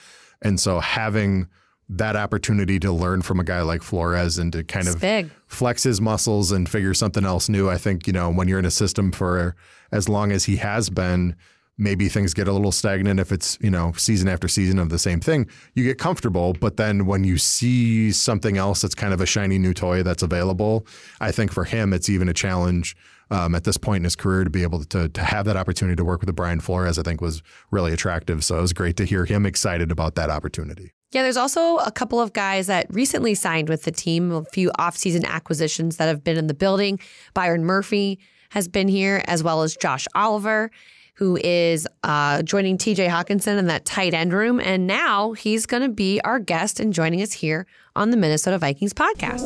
And 0.41 0.59
so 0.59 0.79
having 0.79 1.47
that 1.89 2.15
opportunity 2.15 2.79
to 2.79 2.91
learn 2.91 3.21
from 3.21 3.39
a 3.39 3.43
guy 3.43 3.61
like 3.61 3.83
Flores 3.83 4.37
and 4.37 4.51
to 4.53 4.63
kind 4.63 4.87
It's 4.87 4.95
of 4.95 5.01
big. 5.01 5.29
flex 5.47 5.83
his 5.83 6.01
muscles 6.01 6.51
and 6.51 6.67
figure 6.67 6.93
something 6.93 7.25
else 7.25 7.47
new, 7.49 7.69
I 7.69 7.77
think, 7.77 8.07
you 8.07 8.13
know, 8.13 8.31
when 8.31 8.47
you're 8.47 8.59
in 8.59 8.65
a 8.65 8.71
system 8.71 9.11
for 9.11 9.55
as 9.91 10.09
long 10.09 10.31
as 10.31 10.45
he 10.45 10.55
has 10.57 10.89
been, 10.89 11.35
maybe 11.77 12.07
things 12.07 12.33
get 12.33 12.47
a 12.47 12.53
little 12.53 12.71
stagnant 12.71 13.19
if 13.19 13.31
it's, 13.31 13.57
you 13.59 13.69
know, 13.69 13.91
season 13.93 14.27
after 14.27 14.47
season 14.47 14.79
of 14.79 14.89
the 14.89 14.99
same 14.99 15.19
thing. 15.19 15.47
You 15.73 15.83
get 15.83 15.97
comfortable, 15.97 16.53
but 16.53 16.77
then 16.77 17.05
when 17.05 17.23
you 17.23 17.37
see 17.37 18.11
something 18.11 18.57
else 18.57 18.81
that's 18.81 18.95
kind 18.95 19.13
of 19.13 19.21
a 19.21 19.25
shiny 19.25 19.57
new 19.57 19.73
toy 19.73 20.03
that's 20.03 20.23
available, 20.23 20.85
I 21.19 21.31
think 21.31 21.51
for 21.51 21.63
him 21.63 21.93
it's 21.93 22.09
even 22.09 22.29
a 22.29 22.33
challenge 22.33 22.95
um, 23.31 23.55
at 23.55 23.63
this 23.63 23.77
point 23.77 24.01
in 24.01 24.03
his 24.03 24.15
career 24.15 24.43
to 24.43 24.49
be 24.49 24.61
able 24.61 24.83
to 24.83 25.09
to 25.09 25.21
have 25.21 25.45
that 25.45 25.57
opportunity 25.57 25.95
to 25.95 26.05
work 26.05 26.21
with 26.21 26.35
Brian 26.35 26.59
Flores, 26.59 26.99
I 26.99 27.03
think 27.03 27.19
was 27.19 27.41
really 27.71 27.91
attractive. 27.91 28.43
So 28.43 28.57
it 28.59 28.61
was 28.61 28.73
great 28.73 28.95
to 28.97 29.05
hear 29.05 29.25
him 29.25 29.45
excited 29.45 29.91
about 29.91 30.15
that 30.15 30.29
opportunity. 30.29 30.91
Yeah, 31.11 31.23
there's 31.23 31.37
also 31.37 31.77
a 31.77 31.91
couple 31.91 32.19
of 32.19 32.33
guys 32.33 32.67
that 32.67 32.87
recently 32.89 33.35
signed 33.35 33.69
with 33.69 33.83
the 33.83 33.91
team, 33.91 34.31
a 34.31 34.45
few 34.45 34.71
offseason 34.79 35.25
acquisitions 35.25 35.97
that 35.97 36.07
have 36.07 36.23
been 36.23 36.37
in 36.37 36.47
the 36.47 36.53
building. 36.53 36.99
Byron 37.33 37.65
Murphy 37.65 38.19
has 38.49 38.67
been 38.67 38.87
here, 38.87 39.23
as 39.27 39.43
well 39.43 39.61
as 39.61 39.75
Josh 39.75 40.07
Oliver, 40.15 40.71
who 41.15 41.37
is 41.43 41.87
uh, 42.03 42.41
joining 42.41 42.77
TJ 42.77 43.07
Hockenson 43.07 43.57
in 43.57 43.67
that 43.67 43.85
tight 43.85 44.13
end 44.13 44.33
room. 44.33 44.59
And 44.59 44.87
now 44.87 45.33
he's 45.33 45.65
going 45.65 45.83
to 45.83 45.89
be 45.89 46.19
our 46.21 46.39
guest 46.39 46.79
and 46.79 46.91
joining 46.91 47.21
us 47.21 47.33
here 47.33 47.67
on 47.95 48.09
the 48.09 48.17
Minnesota 48.17 48.57
Vikings 48.57 48.93
podcast. 48.93 49.43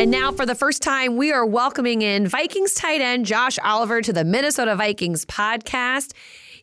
And 0.00 0.10
now, 0.10 0.32
for 0.32 0.46
the 0.46 0.54
first 0.54 0.82
time, 0.82 1.16
we 1.16 1.32
are 1.32 1.46
welcoming 1.46 2.02
in 2.02 2.26
Vikings 2.26 2.74
tight 2.74 3.00
end 3.00 3.26
Josh 3.26 3.58
Oliver 3.62 4.00
to 4.02 4.12
the 4.12 4.24
Minnesota 4.24 4.74
Vikings 4.74 5.24
podcast. 5.26 6.12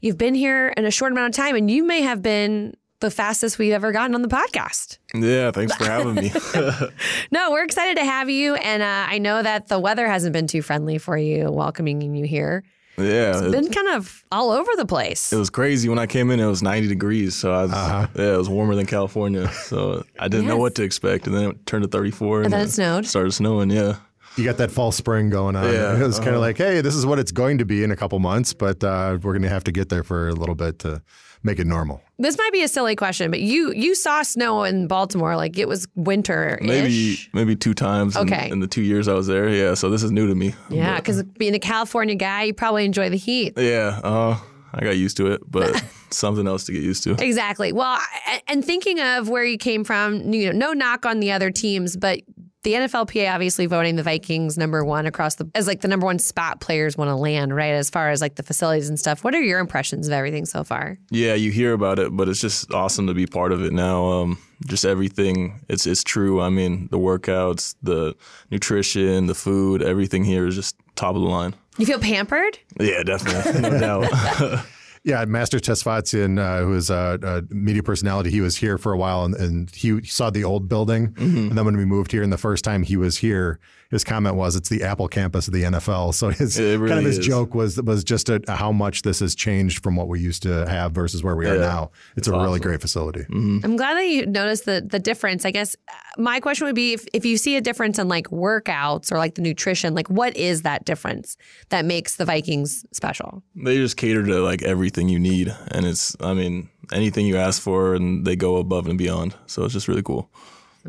You've 0.02 0.18
been 0.18 0.36
here 0.36 0.74
in 0.76 0.86
a 0.86 0.92
short 0.92 1.12
amount 1.12 1.38
of 1.38 1.44
time, 1.44 1.56
and 1.56 1.72
you 1.72 1.84
may 1.84 2.02
have 2.02 2.22
been 2.22 2.76
the 3.00 3.12
fastest 3.12 3.60
we've 3.60 3.74
ever 3.74 3.92
gotten 3.92 4.16
on 4.16 4.24
the 4.24 4.28
podcast. 4.28 4.98
Yeah, 5.14 5.52
thanks 5.52 5.76
for 5.76 5.86
having 5.86 6.16
me. 6.16 6.32
No, 7.32 7.52
we're 7.52 7.64
excited 7.64 7.98
to 7.98 8.04
have 8.04 8.30
you. 8.30 8.56
And 8.56 8.82
uh, 8.82 9.06
I 9.08 9.20
know 9.20 9.44
that 9.44 9.68
the 9.68 9.80
weather 9.80 10.08
hasn't 10.08 10.34
been 10.34 10.48
too 10.48 10.62
friendly 10.62 10.98
for 10.98 11.18
you 11.18 11.52
welcoming 11.52 12.02
you 12.16 12.26
here. 12.26 12.64
Yeah, 12.98 13.30
It's 13.38 13.42
it, 13.42 13.52
been 13.52 13.70
kind 13.72 13.90
of 13.90 14.24
all 14.32 14.50
over 14.52 14.72
the 14.76 14.86
place. 14.86 15.32
it 15.32 15.38
was 15.38 15.50
crazy 15.50 15.88
when 15.90 16.00
I 16.00 16.08
came 16.08 16.32
in. 16.32 16.40
It 16.40 16.46
was 16.48 16.62
90 16.64 16.88
degrees, 16.88 17.36
so 17.36 17.54
I 17.54 17.62
was, 17.64 17.72
Uh-huh. 17.74 18.08
yeah, 18.16 18.34
it 18.34 18.38
was 18.38 18.50
warmer 18.50 18.76
than 18.76 18.86
California. 18.86 19.52
So 19.52 20.04
I 20.20 20.28
didn't 20.28 20.48
know 20.48 20.58
what 20.58 20.76
to 20.76 20.84
expect, 20.84 21.28
and 21.28 21.36
then 21.36 21.44
it 21.52 21.66
turned 21.66 21.84
to 21.84 21.90
34, 21.90 22.44
and, 22.44 22.54
then 22.54 22.62
it 22.68 22.72
snowed. 22.72 23.06
Started 23.06 23.32
snowing, 23.34 23.70
yeah. 23.70 23.98
You 24.38 24.44
got 24.44 24.58
that 24.58 24.72
fall 24.72 24.92
spring 24.92 25.30
going 25.30 25.56
on. 25.56 25.74
Yeah, 25.74 25.96
it 25.96 26.06
was 26.06 26.18
kind 26.18 26.30
uh-huh. 26.30 26.38
of 26.38 26.42
like, 26.42 26.58
hey, 26.58 26.82
this 26.82 26.96
is 26.96 27.06
what 27.06 27.18
it's 27.18 27.32
going 27.32 27.58
to 27.58 27.66
be 27.66 27.84
in 27.84 27.92
a 27.92 27.96
couple 27.96 28.20
months, 28.20 28.54
but 28.54 28.84
uh, 28.84 29.18
we're 29.22 29.34
going 29.34 29.42
to 29.42 29.50
have 29.50 29.64
to 29.66 29.72
get 29.72 29.90
there 29.90 30.04
for 30.04 30.30
a 30.30 30.34
little 30.34 30.56
bit 30.56 30.80
to 30.80 31.02
make 31.44 31.60
it 31.60 31.66
normal. 31.68 32.02
This 32.20 32.38
might 32.38 32.52
be 32.52 32.62
a 32.62 32.68
silly 32.68 32.96
question, 32.96 33.32
but 33.32 33.42
you 33.42 33.72
you 33.74 33.96
saw 33.96 34.22
snow 34.24 34.64
in 34.64 34.88
Baltimore 34.88 35.36
like 35.36 35.58
it 35.58 35.68
was 35.68 35.88
winter 35.96 36.60
Maybe 36.62 37.18
maybe 37.34 37.56
two 37.56 37.74
times 37.74 38.16
in, 38.16 38.24
Okay. 38.24 38.50
in 38.50 38.60
the 38.60 38.68
two 38.68 38.82
years 38.82 39.08
I 39.08 39.14
was 39.14 39.28
there. 39.28 39.50
Yeah, 39.50 39.74
so 39.74 39.90
this 39.90 40.04
is 40.04 40.12
new 40.12 40.28
to 40.28 40.36
me. 40.36 40.56
Yeah, 40.70 40.98
because 40.98 41.24
being 41.24 41.56
a 41.56 41.60
California 41.60 42.16
guy, 42.16 42.44
you 42.44 42.54
probably 42.54 42.86
enjoy 42.86 43.10
the 43.10 43.18
heat. 43.18 43.54
yeah, 43.58 44.00
uh, 44.04 44.38
I 44.74 44.84
got 44.84 44.98
used 44.98 45.18
to 45.18 45.32
it, 45.32 45.42
but 45.50 45.84
something 46.10 46.48
else 46.48 46.66
to 46.66 46.72
get 46.72 46.84
used 46.84 47.04
to. 47.04 47.12
Exactly. 47.24 47.72
Well, 47.72 48.00
and 48.48 48.64
thinking 48.64 49.00
of 49.00 49.30
where 49.30 49.44
you 49.44 49.58
came 49.58 49.84
from, 49.84 50.34
you 50.34 50.52
know, 50.52 50.68
no 50.68 50.74
knock 50.74 51.06
on 51.06 51.20
the 51.20 51.32
other 51.32 51.52
teams, 51.52 51.96
but 51.96 52.20
the 52.68 52.74
NFLPA 52.74 53.34
obviously 53.34 53.66
voting 53.66 53.96
the 53.96 54.04
Vikings 54.04 54.58
number 54.58 54.84
one 54.84 55.06
across 55.06 55.36
the 55.36 55.50
as 55.56 55.68
like 55.68 55.80
the 55.80 55.88
number 55.88 56.06
one 56.06 56.20
spot 56.20 56.60
players 56.60 56.98
want 56.98 57.08
to 57.08 57.16
land, 57.16 57.56
right? 57.56 57.72
As 57.72 57.90
far 57.90 58.10
as 58.10 58.20
like 58.20 58.36
the 58.36 58.44
facilities 58.44 58.90
and 58.90 59.00
stuff. 59.00 59.24
What 59.24 59.34
are 59.34 59.42
your 59.42 59.60
impressions 59.60 60.06
of 60.06 60.12
everything 60.12 60.46
so 60.46 60.66
far? 60.66 60.98
Yeah, 61.10 61.34
you 61.34 61.50
hear 61.50 61.72
about 61.72 61.98
it, 61.98 62.14
but 62.14 62.28
it's 62.28 62.42
just 62.42 62.74
awesome 62.74 63.08
to 63.08 63.14
be 63.14 63.26
part 63.26 63.54
of 63.54 63.64
it 63.64 63.72
now. 63.72 64.08
Um, 64.08 64.38
just 64.66 64.84
everything, 64.84 65.62
it's 65.70 65.88
it's 65.88 66.04
true. 66.04 66.42
I 66.42 66.50
mean, 66.50 66.90
the 66.92 67.00
workouts, 67.00 67.76
the 67.82 68.18
nutrition, 68.52 69.28
the 69.28 69.36
food, 69.36 69.82
everything 69.82 70.26
here 70.26 70.46
is 70.46 70.56
just 70.56 70.76
top 70.98 71.16
of 71.16 71.22
the 71.22 71.30
line. 71.30 71.56
You 71.78 71.86
feel 71.86 72.00
pampered? 72.00 72.60
Yeah, 72.82 73.02
definitely, 73.04 73.62
no 73.62 73.80
doubt. 73.80 74.66
Yeah, 75.08 75.24
Master 75.24 75.58
Tesfatsion, 75.58 76.38
uh, 76.38 76.66
who 76.66 76.74
is 76.74 76.90
a, 76.90 77.18
a 77.24 77.54
media 77.56 77.82
personality, 77.82 78.30
he 78.30 78.42
was 78.42 78.58
here 78.58 78.78
for 78.78 78.92
a 78.92 78.98
while 78.98 79.24
and, 79.24 79.36
and 79.36 79.70
he 79.70 80.04
saw 80.04 80.30
the 80.30 80.44
old 80.44 80.68
building. 80.68 81.14
Mm-hmm. 81.14 81.48
And 81.48 81.58
then 81.58 81.64
when 81.64 81.78
we 81.78 81.86
moved 81.86 82.12
here, 82.12 82.24
and 82.24 82.34
the 82.34 82.38
first 82.38 82.66
time 82.66 82.84
he 82.84 82.98
was 82.98 83.16
here, 83.16 83.58
his 83.90 84.04
comment 84.04 84.36
was, 84.36 84.56
"It's 84.56 84.70
the 84.70 84.84
Apple 84.84 85.08
campus 85.08 85.48
of 85.48 85.54
the 85.54 85.64
NFL." 85.64 86.14
So 86.14 86.30
his 86.30 86.60
really 86.60 86.90
kind 86.90 87.00
of 87.00 87.06
his 87.06 87.20
is. 87.20 87.26
joke 87.26 87.54
was 87.54 87.82
was 87.82 88.04
just 88.04 88.30
a, 88.30 88.42
how 88.48 88.72
much 88.72 89.04
this 89.04 89.20
has 89.20 89.36
changed 89.36 89.84
from 89.84 89.96
what 89.96 90.08
we 90.08 90.20
used 90.20 90.44
to 90.44 90.68
have 90.68 90.92
versus 90.92 91.24
where 91.24 91.36
we 91.36 91.46
are 91.46 91.58
now. 91.58 91.92
It's, 92.16 92.28
a 92.28 92.32
really 92.32 92.60
great 92.60 92.82
facility. 92.82 93.26
I'm 93.30 93.78
glad 93.78 93.96
that 93.96 94.08
you 94.08 94.26
noticed 94.26 94.66
the 94.66 94.86
the 94.86 95.00
difference. 95.00 95.46
I 95.46 95.52
guess 95.52 95.76
uh, 95.88 95.94
my 96.18 96.40
question 96.40 96.66
would 96.66 96.76
be 96.76 96.94
if, 96.94 97.06
if 97.14 97.26
you 97.26 97.38
see 97.38 97.56
a 97.56 97.62
difference 97.62 98.00
in 98.00 98.08
like 98.08 98.28
workouts 98.28 99.12
or 99.12 99.18
like 99.18 99.36
the 99.36 99.42
nutrition, 99.42 99.94
like 99.94 100.10
what 100.10 100.36
is 100.36 100.64
that 100.64 100.86
difference 100.86 101.38
that 101.70 101.86
makes 101.86 102.18
the 102.18 102.26
Vikings 102.26 102.86
special? 102.92 103.44
they 103.56 103.78
just 103.78 103.98
cater 103.98 104.26
to 104.26 104.40
like 104.42 104.62
everything 104.64 105.10
you 105.10 105.20
need, 105.20 105.56
and 105.72 105.86
it's 105.86 106.16
I 106.20 106.34
mean 106.34 106.70
anything 106.92 107.26
you 107.26 107.38
ask 107.38 107.62
for, 107.62 107.96
and 107.96 108.26
they 108.26 108.36
go 108.36 108.58
above 108.58 108.88
and 108.88 108.98
beyond. 108.98 109.36
So 109.46 109.64
it's 109.64 109.74
just 109.74 109.88
really 109.88 110.04
cool. 110.04 110.30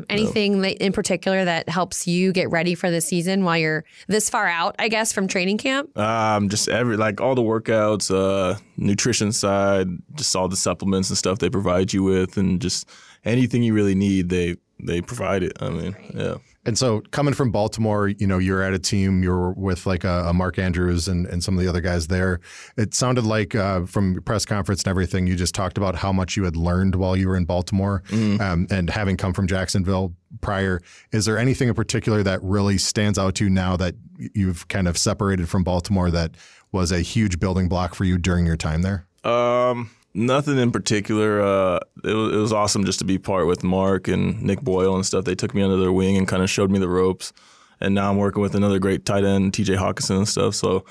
Anything 0.09 0.61
that 0.61 0.77
in 0.83 0.91
particular 0.91 1.43
that 1.45 1.69
helps 1.69 2.07
you 2.07 2.31
get 2.31 2.49
ready 2.49 2.75
for 2.75 2.89
the 2.91 3.01
season 3.01 3.43
while 3.43 3.57
you're 3.57 3.83
this 4.07 4.29
far 4.29 4.47
out, 4.47 4.75
I 4.79 4.87
guess, 4.87 5.11
from 5.11 5.27
training 5.27 5.57
camp? 5.57 5.97
Um, 5.97 6.49
just 6.49 6.69
every 6.69 6.97
like 6.97 7.21
all 7.21 7.35
the 7.35 7.41
workouts, 7.41 8.13
uh, 8.13 8.57
nutrition 8.77 9.31
side, 9.31 9.87
just 10.15 10.35
all 10.35 10.47
the 10.47 10.57
supplements 10.57 11.09
and 11.09 11.17
stuff 11.17 11.39
they 11.39 11.49
provide 11.49 11.93
you 11.93 12.03
with, 12.03 12.37
and 12.37 12.61
just 12.61 12.89
anything 13.25 13.63
you 13.63 13.73
really 13.73 13.95
need, 13.95 14.29
they 14.29 14.57
they 14.79 15.01
provide 15.01 15.43
it. 15.43 15.53
I 15.59 15.69
mean, 15.69 15.95
yeah. 16.13 16.35
And 16.69 16.77
so 16.77 17.01
coming 17.09 17.33
from 17.33 17.49
Baltimore, 17.49 18.09
you 18.09 18.27
know, 18.27 18.37
you're 18.37 18.61
at 18.61 18.73
a 18.75 18.79
team, 18.79 19.23
you're 19.23 19.53
with 19.53 19.87
like 19.87 20.03
a, 20.03 20.25
a 20.27 20.33
Mark 20.33 20.59
Andrews 20.59 21.07
and, 21.07 21.25
and 21.25 21.43
some 21.43 21.57
of 21.57 21.63
the 21.63 21.67
other 21.67 21.81
guys 21.81 22.05
there. 22.09 22.41
It 22.77 22.93
sounded 22.93 23.23
like 23.23 23.55
uh, 23.55 23.87
from 23.87 24.21
press 24.21 24.45
conference 24.45 24.83
and 24.83 24.89
everything, 24.89 25.25
you 25.25 25.35
just 25.35 25.55
talked 25.55 25.79
about 25.79 25.95
how 25.95 26.13
much 26.13 26.37
you 26.37 26.43
had 26.43 26.55
learned 26.55 26.93
while 26.93 27.15
you 27.15 27.27
were 27.27 27.35
in 27.35 27.45
Baltimore 27.45 28.03
um, 28.39 28.67
and 28.69 28.87
having 28.91 29.17
come 29.17 29.33
from 29.33 29.47
Jacksonville 29.47 30.13
prior. 30.41 30.79
Is 31.11 31.25
there 31.25 31.39
anything 31.39 31.69
in 31.69 31.73
particular 31.73 32.21
that 32.21 32.39
really 32.43 32.77
stands 32.77 33.17
out 33.17 33.33
to 33.35 33.45
you 33.45 33.49
now 33.49 33.75
that 33.77 33.95
you've 34.35 34.67
kind 34.67 34.87
of 34.87 34.95
separated 34.95 35.49
from 35.49 35.63
Baltimore 35.63 36.11
that 36.11 36.35
was 36.71 36.91
a 36.91 36.99
huge 36.99 37.39
building 37.39 37.67
block 37.67 37.95
for 37.95 38.03
you 38.03 38.19
during 38.19 38.45
your 38.45 38.57
time 38.57 38.83
there? 38.83 39.07
Um, 39.23 39.89
Nothing 40.13 40.57
in 40.57 40.71
particular. 40.71 41.41
Uh, 41.41 41.79
it, 42.03 42.13
was, 42.13 42.33
it 42.33 42.37
was 42.37 42.53
awesome 42.53 42.83
just 42.83 42.99
to 42.99 43.05
be 43.05 43.17
part 43.17 43.45
with 43.47 43.63
Mark 43.63 44.07
and 44.07 44.41
Nick 44.41 44.61
Boyle 44.61 44.95
and 44.95 45.05
stuff. 45.05 45.25
They 45.25 45.35
took 45.35 45.53
me 45.53 45.61
under 45.61 45.77
their 45.77 45.91
wing 45.91 46.17
and 46.17 46.27
kind 46.27 46.41
of 46.41 46.49
showed 46.49 46.71
me 46.71 46.79
the 46.79 46.89
ropes. 46.89 47.31
And 47.79 47.95
now 47.95 48.09
I'm 48.09 48.17
working 48.17 48.41
with 48.41 48.55
another 48.55 48.79
great 48.79 49.05
tight 49.05 49.23
end, 49.23 49.53
TJ 49.53 49.77
Hockenson 49.77 50.17
and 50.17 50.27
stuff. 50.27 50.55
So 50.55 50.83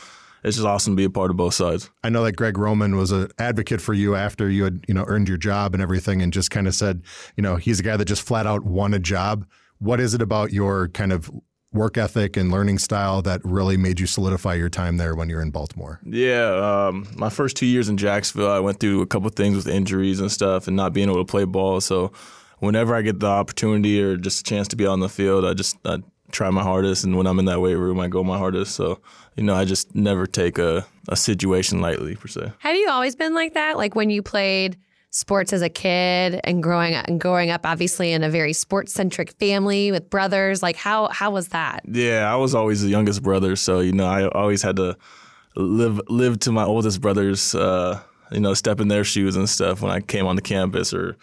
it's 0.44 0.56
just 0.56 0.66
awesome 0.66 0.94
to 0.94 0.96
be 0.96 1.04
a 1.04 1.10
part 1.10 1.30
of 1.30 1.36
both 1.36 1.54
sides. 1.54 1.90
I 2.04 2.10
know 2.10 2.24
that 2.24 2.32
Greg 2.32 2.56
Roman 2.56 2.96
was 2.96 3.10
an 3.10 3.28
advocate 3.38 3.80
for 3.80 3.92
you 3.92 4.14
after 4.14 4.48
you 4.48 4.64
had, 4.64 4.84
you 4.86 4.94
know, 4.94 5.04
earned 5.06 5.28
your 5.28 5.36
job 5.36 5.74
and 5.74 5.82
everything, 5.82 6.22
and 6.22 6.32
just 6.32 6.50
kind 6.50 6.68
of 6.68 6.74
said, 6.74 7.02
you 7.36 7.42
know, 7.42 7.56
he's 7.56 7.80
a 7.80 7.82
guy 7.82 7.96
that 7.96 8.04
just 8.04 8.22
flat 8.22 8.46
out 8.46 8.64
won 8.64 8.94
a 8.94 8.98
job. 8.98 9.46
What 9.78 10.00
is 10.00 10.14
it 10.14 10.22
about 10.22 10.52
your 10.52 10.88
kind 10.88 11.12
of 11.12 11.30
work 11.72 11.98
ethic 11.98 12.36
and 12.36 12.50
learning 12.50 12.78
style 12.78 13.22
that 13.22 13.40
really 13.44 13.76
made 13.76 14.00
you 14.00 14.06
solidify 14.06 14.54
your 14.54 14.68
time 14.68 14.96
there 14.96 15.14
when 15.14 15.28
you're 15.28 15.42
in 15.42 15.50
Baltimore? 15.50 16.00
Yeah, 16.04 16.88
um, 16.88 17.06
my 17.16 17.28
first 17.28 17.56
two 17.56 17.66
years 17.66 17.88
in 17.88 17.96
Jacksonville, 17.96 18.50
I 18.50 18.58
went 18.58 18.80
through 18.80 19.02
a 19.02 19.06
couple 19.06 19.28
things 19.30 19.56
with 19.56 19.68
injuries 19.68 20.20
and 20.20 20.30
stuff, 20.32 20.66
and 20.66 20.76
not 20.76 20.92
being 20.92 21.08
able 21.08 21.24
to 21.24 21.30
play 21.30 21.44
ball. 21.44 21.80
So, 21.80 22.12
whenever 22.58 22.94
I 22.94 23.02
get 23.02 23.20
the 23.20 23.26
opportunity 23.26 24.02
or 24.02 24.16
just 24.16 24.40
a 24.40 24.42
chance 24.44 24.68
to 24.68 24.76
be 24.76 24.86
on 24.86 25.00
the 25.00 25.08
field, 25.08 25.44
I 25.44 25.54
just 25.54 25.76
I 25.84 25.98
try 26.30 26.50
my 26.50 26.62
hardest, 26.62 27.04
and 27.04 27.16
when 27.16 27.26
I'm 27.26 27.38
in 27.38 27.44
that 27.46 27.60
weight 27.60 27.76
room, 27.76 28.00
I 28.00 28.08
go 28.08 28.22
my 28.24 28.38
hardest. 28.38 28.74
So, 28.74 29.00
you 29.36 29.42
know, 29.42 29.54
I 29.54 29.64
just 29.64 29.94
never 29.94 30.26
take 30.26 30.58
a, 30.58 30.86
a 31.08 31.16
situation 31.16 31.80
lightly 31.80 32.16
per 32.16 32.28
se. 32.28 32.52
Have 32.58 32.76
you 32.76 32.88
always 32.90 33.16
been 33.16 33.34
like 33.34 33.54
that? 33.54 33.76
Like 33.76 33.94
when 33.94 34.10
you 34.10 34.22
played 34.22 34.76
sports 35.10 35.52
as 35.52 35.62
a 35.62 35.68
kid 35.68 36.40
and 36.44 36.62
growing 36.62 36.94
up 36.94 37.08
and 37.08 37.20
growing 37.20 37.50
up 37.50 37.64
obviously 37.64 38.12
in 38.12 38.22
a 38.22 38.28
very 38.28 38.52
sports 38.52 38.92
centric 38.92 39.32
family 39.38 39.90
with 39.90 40.10
brothers, 40.10 40.62
like 40.62 40.76
how 40.76 41.08
how 41.08 41.30
was 41.30 41.48
that? 41.48 41.82
Yeah, 41.86 42.32
I 42.32 42.36
was 42.36 42.54
always 42.54 42.82
the 42.82 42.88
youngest 42.88 43.22
brother, 43.22 43.56
so 43.56 43.80
you 43.80 43.92
know, 43.92 44.06
I 44.06 44.28
always 44.28 44.62
had 44.62 44.76
to 44.76 44.96
live 45.56 46.00
live 46.08 46.38
to 46.40 46.52
my 46.52 46.64
oldest 46.64 47.00
brothers 47.00 47.54
uh, 47.54 48.00
you 48.30 48.40
know, 48.40 48.54
step 48.54 48.80
in 48.80 48.88
their 48.88 49.04
shoes 49.04 49.36
and 49.36 49.48
stuff 49.48 49.82
when 49.82 49.90
I 49.90 50.00
came 50.00 50.26
on 50.26 50.36
the 50.36 50.42
campus 50.42 50.92
or 50.92 51.16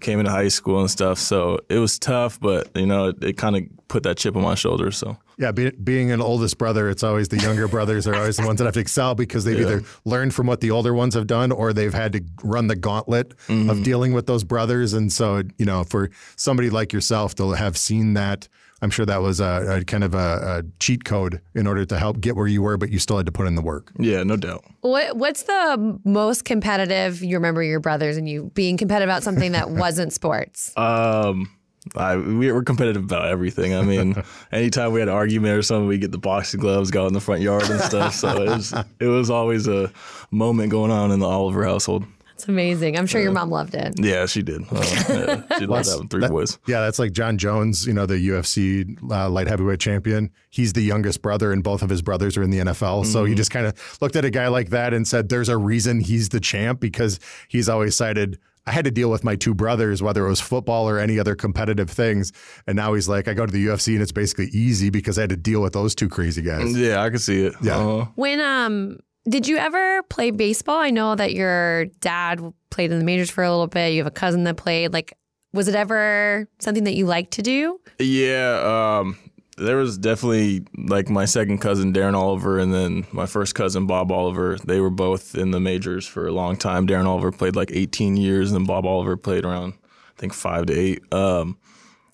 came 0.00 0.18
into 0.18 0.30
high 0.30 0.48
school 0.48 0.80
and 0.80 0.90
stuff. 0.90 1.18
So 1.18 1.58
it 1.68 1.78
was 1.78 1.98
tough, 1.98 2.38
but 2.40 2.68
you 2.74 2.86
know, 2.86 3.08
it, 3.08 3.22
it 3.22 3.32
kind 3.36 3.56
of 3.56 3.64
put 3.88 4.02
that 4.04 4.16
chip 4.18 4.36
on 4.36 4.42
my 4.42 4.54
shoulder. 4.54 4.90
So 4.90 5.16
yeah, 5.38 5.52
be, 5.52 5.70
being 5.70 6.10
an 6.10 6.20
oldest 6.20 6.58
brother, 6.58 6.90
it's 6.90 7.02
always 7.02 7.28
the 7.28 7.38
younger 7.38 7.68
brothers 7.68 8.06
are 8.06 8.14
always 8.14 8.36
the 8.36 8.46
ones 8.46 8.58
that 8.58 8.64
have 8.64 8.74
to 8.74 8.80
excel 8.80 9.14
because 9.14 9.44
they've 9.44 9.58
yeah. 9.58 9.66
either 9.66 9.84
learned 10.04 10.34
from 10.34 10.46
what 10.46 10.60
the 10.60 10.70
older 10.72 10.92
ones 10.92 11.14
have 11.14 11.26
done 11.26 11.52
or 11.52 11.72
they've 11.72 11.94
had 11.94 12.12
to 12.12 12.24
run 12.42 12.66
the 12.66 12.76
gauntlet 12.76 13.36
mm-hmm. 13.46 13.70
of 13.70 13.82
dealing 13.84 14.12
with 14.12 14.26
those 14.26 14.42
brothers. 14.42 14.94
And 14.94 15.12
so, 15.12 15.42
you 15.56 15.64
know, 15.64 15.84
for 15.84 16.10
somebody 16.36 16.70
like 16.70 16.92
yourself 16.92 17.36
to 17.36 17.52
have 17.52 17.76
seen 17.76 18.14
that 18.14 18.48
I'm 18.80 18.90
sure 18.90 19.04
that 19.06 19.22
was 19.22 19.40
a, 19.40 19.78
a 19.80 19.84
kind 19.84 20.04
of 20.04 20.14
a, 20.14 20.18
a, 20.18 20.62
cheat 20.78 21.04
code 21.04 21.40
in 21.54 21.66
order 21.66 21.84
to 21.84 21.98
help 21.98 22.20
get 22.20 22.36
where 22.36 22.46
you 22.46 22.62
were, 22.62 22.76
but 22.76 22.90
you 22.90 22.98
still 22.98 23.16
had 23.16 23.26
to 23.26 23.32
put 23.32 23.46
in 23.46 23.56
the 23.56 23.62
work. 23.62 23.90
Yeah, 23.98 24.22
no 24.22 24.36
doubt. 24.36 24.64
What 24.80 25.16
What's 25.16 25.44
the 25.44 25.98
most 26.04 26.44
competitive 26.44 27.22
you 27.22 27.36
remember 27.36 27.62
your 27.62 27.80
brothers 27.80 28.16
and 28.16 28.28
you 28.28 28.50
being 28.54 28.76
competitive 28.76 29.08
about 29.08 29.22
something 29.22 29.52
that 29.52 29.70
wasn't 29.70 30.12
sports? 30.12 30.76
Um, 30.76 31.50
I, 31.96 32.16
we 32.16 32.52
were 32.52 32.62
competitive 32.62 33.04
about 33.04 33.26
everything. 33.26 33.74
I 33.74 33.82
mean, 33.82 34.22
anytime 34.52 34.92
we 34.92 35.00
had 35.00 35.08
an 35.08 35.14
argument 35.14 35.56
or 35.56 35.62
something, 35.62 35.86
we 35.86 35.98
get 35.98 36.12
the 36.12 36.18
boxing 36.18 36.60
gloves, 36.60 36.90
go 36.90 37.04
out 37.04 37.08
in 37.08 37.14
the 37.14 37.20
front 37.20 37.40
yard 37.40 37.68
and 37.68 37.80
stuff. 37.80 38.14
So 38.14 38.42
it 38.42 38.48
was 38.48 38.74
it 39.00 39.06
was 39.06 39.30
always 39.30 39.66
a 39.66 39.92
moment 40.30 40.70
going 40.70 40.90
on 40.90 41.10
in 41.10 41.20
the 41.20 41.26
Oliver 41.26 41.64
household. 41.64 42.04
It's 42.38 42.46
amazing. 42.46 42.96
I'm 42.96 43.08
sure 43.08 43.20
your 43.20 43.32
mom 43.32 43.50
loved 43.50 43.74
it. 43.74 43.94
Yeah, 43.96 44.26
she 44.26 44.42
did. 44.42 44.62
Uh, 44.70 44.76
yeah, 45.08 45.58
she 45.58 45.66
loved 45.66 45.88
having 45.88 46.06
three 46.06 46.20
that, 46.20 46.30
boys. 46.30 46.56
Yeah, 46.68 46.82
that's 46.82 47.00
like 47.00 47.10
Jon 47.10 47.36
Jones, 47.36 47.84
you 47.84 47.92
know, 47.92 48.06
the 48.06 48.14
UFC 48.14 48.96
uh, 49.10 49.28
light 49.28 49.48
heavyweight 49.48 49.80
champion. 49.80 50.30
He's 50.48 50.72
the 50.72 50.80
youngest 50.80 51.20
brother, 51.20 51.50
and 51.50 51.64
both 51.64 51.82
of 51.82 51.90
his 51.90 52.00
brothers 52.00 52.36
are 52.36 52.44
in 52.44 52.50
the 52.50 52.58
NFL. 52.58 53.00
Mm-hmm. 53.02 53.10
So 53.10 53.24
you 53.24 53.34
just 53.34 53.50
kind 53.50 53.66
of 53.66 53.98
looked 54.00 54.14
at 54.14 54.24
a 54.24 54.30
guy 54.30 54.46
like 54.46 54.70
that 54.70 54.94
and 54.94 55.06
said, 55.06 55.30
"There's 55.30 55.48
a 55.48 55.56
reason 55.56 55.98
he's 55.98 56.28
the 56.28 56.38
champ 56.38 56.78
because 56.78 57.18
he's 57.48 57.68
always 57.68 57.96
cited." 57.96 58.38
I 58.68 58.70
had 58.70 58.84
to 58.84 58.92
deal 58.92 59.10
with 59.10 59.24
my 59.24 59.34
two 59.34 59.54
brothers, 59.54 60.00
whether 60.00 60.24
it 60.24 60.28
was 60.28 60.40
football 60.40 60.88
or 60.88 60.98
any 61.00 61.18
other 61.18 61.34
competitive 61.34 61.90
things. 61.90 62.32
And 62.66 62.76
now 62.76 62.92
he's 62.92 63.08
like, 63.08 63.26
I 63.26 63.32
go 63.32 63.46
to 63.46 63.52
the 63.52 63.66
UFC 63.66 63.94
and 63.94 64.02
it's 64.02 64.12
basically 64.12 64.48
easy 64.48 64.90
because 64.90 65.16
I 65.16 65.22
had 65.22 65.30
to 65.30 65.38
deal 65.38 65.62
with 65.62 65.72
those 65.72 65.94
two 65.94 66.10
crazy 66.10 66.42
guys. 66.42 66.76
Yeah, 66.76 67.02
I 67.02 67.08
can 67.08 67.18
see 67.18 67.46
it. 67.46 67.54
Yeah. 67.62 67.78
Uh-huh. 67.78 68.10
When 68.14 68.40
um 68.40 68.98
did 69.28 69.46
you 69.46 69.56
ever 69.56 70.02
play 70.04 70.30
baseball? 70.30 70.78
I 70.78 70.90
know 70.90 71.14
that 71.14 71.32
your 71.32 71.86
dad 72.00 72.40
played 72.70 72.92
in 72.92 72.98
the 72.98 73.04
majors 73.04 73.30
for 73.30 73.44
a 73.44 73.50
little 73.50 73.66
bit. 73.66 73.92
You 73.92 73.98
have 73.98 74.06
a 74.06 74.10
cousin 74.10 74.44
that 74.44 74.56
played. 74.56 74.92
Like, 74.92 75.14
was 75.52 75.68
it 75.68 75.74
ever 75.74 76.48
something 76.58 76.84
that 76.84 76.94
you 76.94 77.06
liked 77.06 77.32
to 77.32 77.42
do? 77.42 77.80
Yeah, 77.98 79.00
um, 79.00 79.18
there 79.56 79.76
was 79.76 79.98
definitely 79.98 80.62
like 80.76 81.08
my 81.08 81.24
second 81.24 81.58
cousin 81.58 81.92
Darren 81.92 82.14
Oliver 82.14 82.58
and 82.58 82.72
then 82.72 83.06
my 83.12 83.26
first 83.26 83.54
cousin 83.54 83.86
Bob 83.86 84.12
Oliver. 84.12 84.56
They 84.64 84.80
were 84.80 84.90
both 84.90 85.34
in 85.34 85.50
the 85.50 85.60
majors 85.60 86.06
for 86.06 86.26
a 86.26 86.32
long 86.32 86.56
time. 86.56 86.86
Darren 86.86 87.06
Oliver 87.06 87.32
played 87.32 87.56
like 87.56 87.70
18 87.72 88.16
years, 88.16 88.50
and 88.50 88.60
then 88.60 88.66
Bob 88.66 88.86
Oliver 88.86 89.16
played 89.16 89.44
around 89.44 89.74
I 89.82 90.20
think 90.20 90.32
five 90.32 90.66
to 90.66 90.78
eight. 90.78 91.12
Um, 91.12 91.58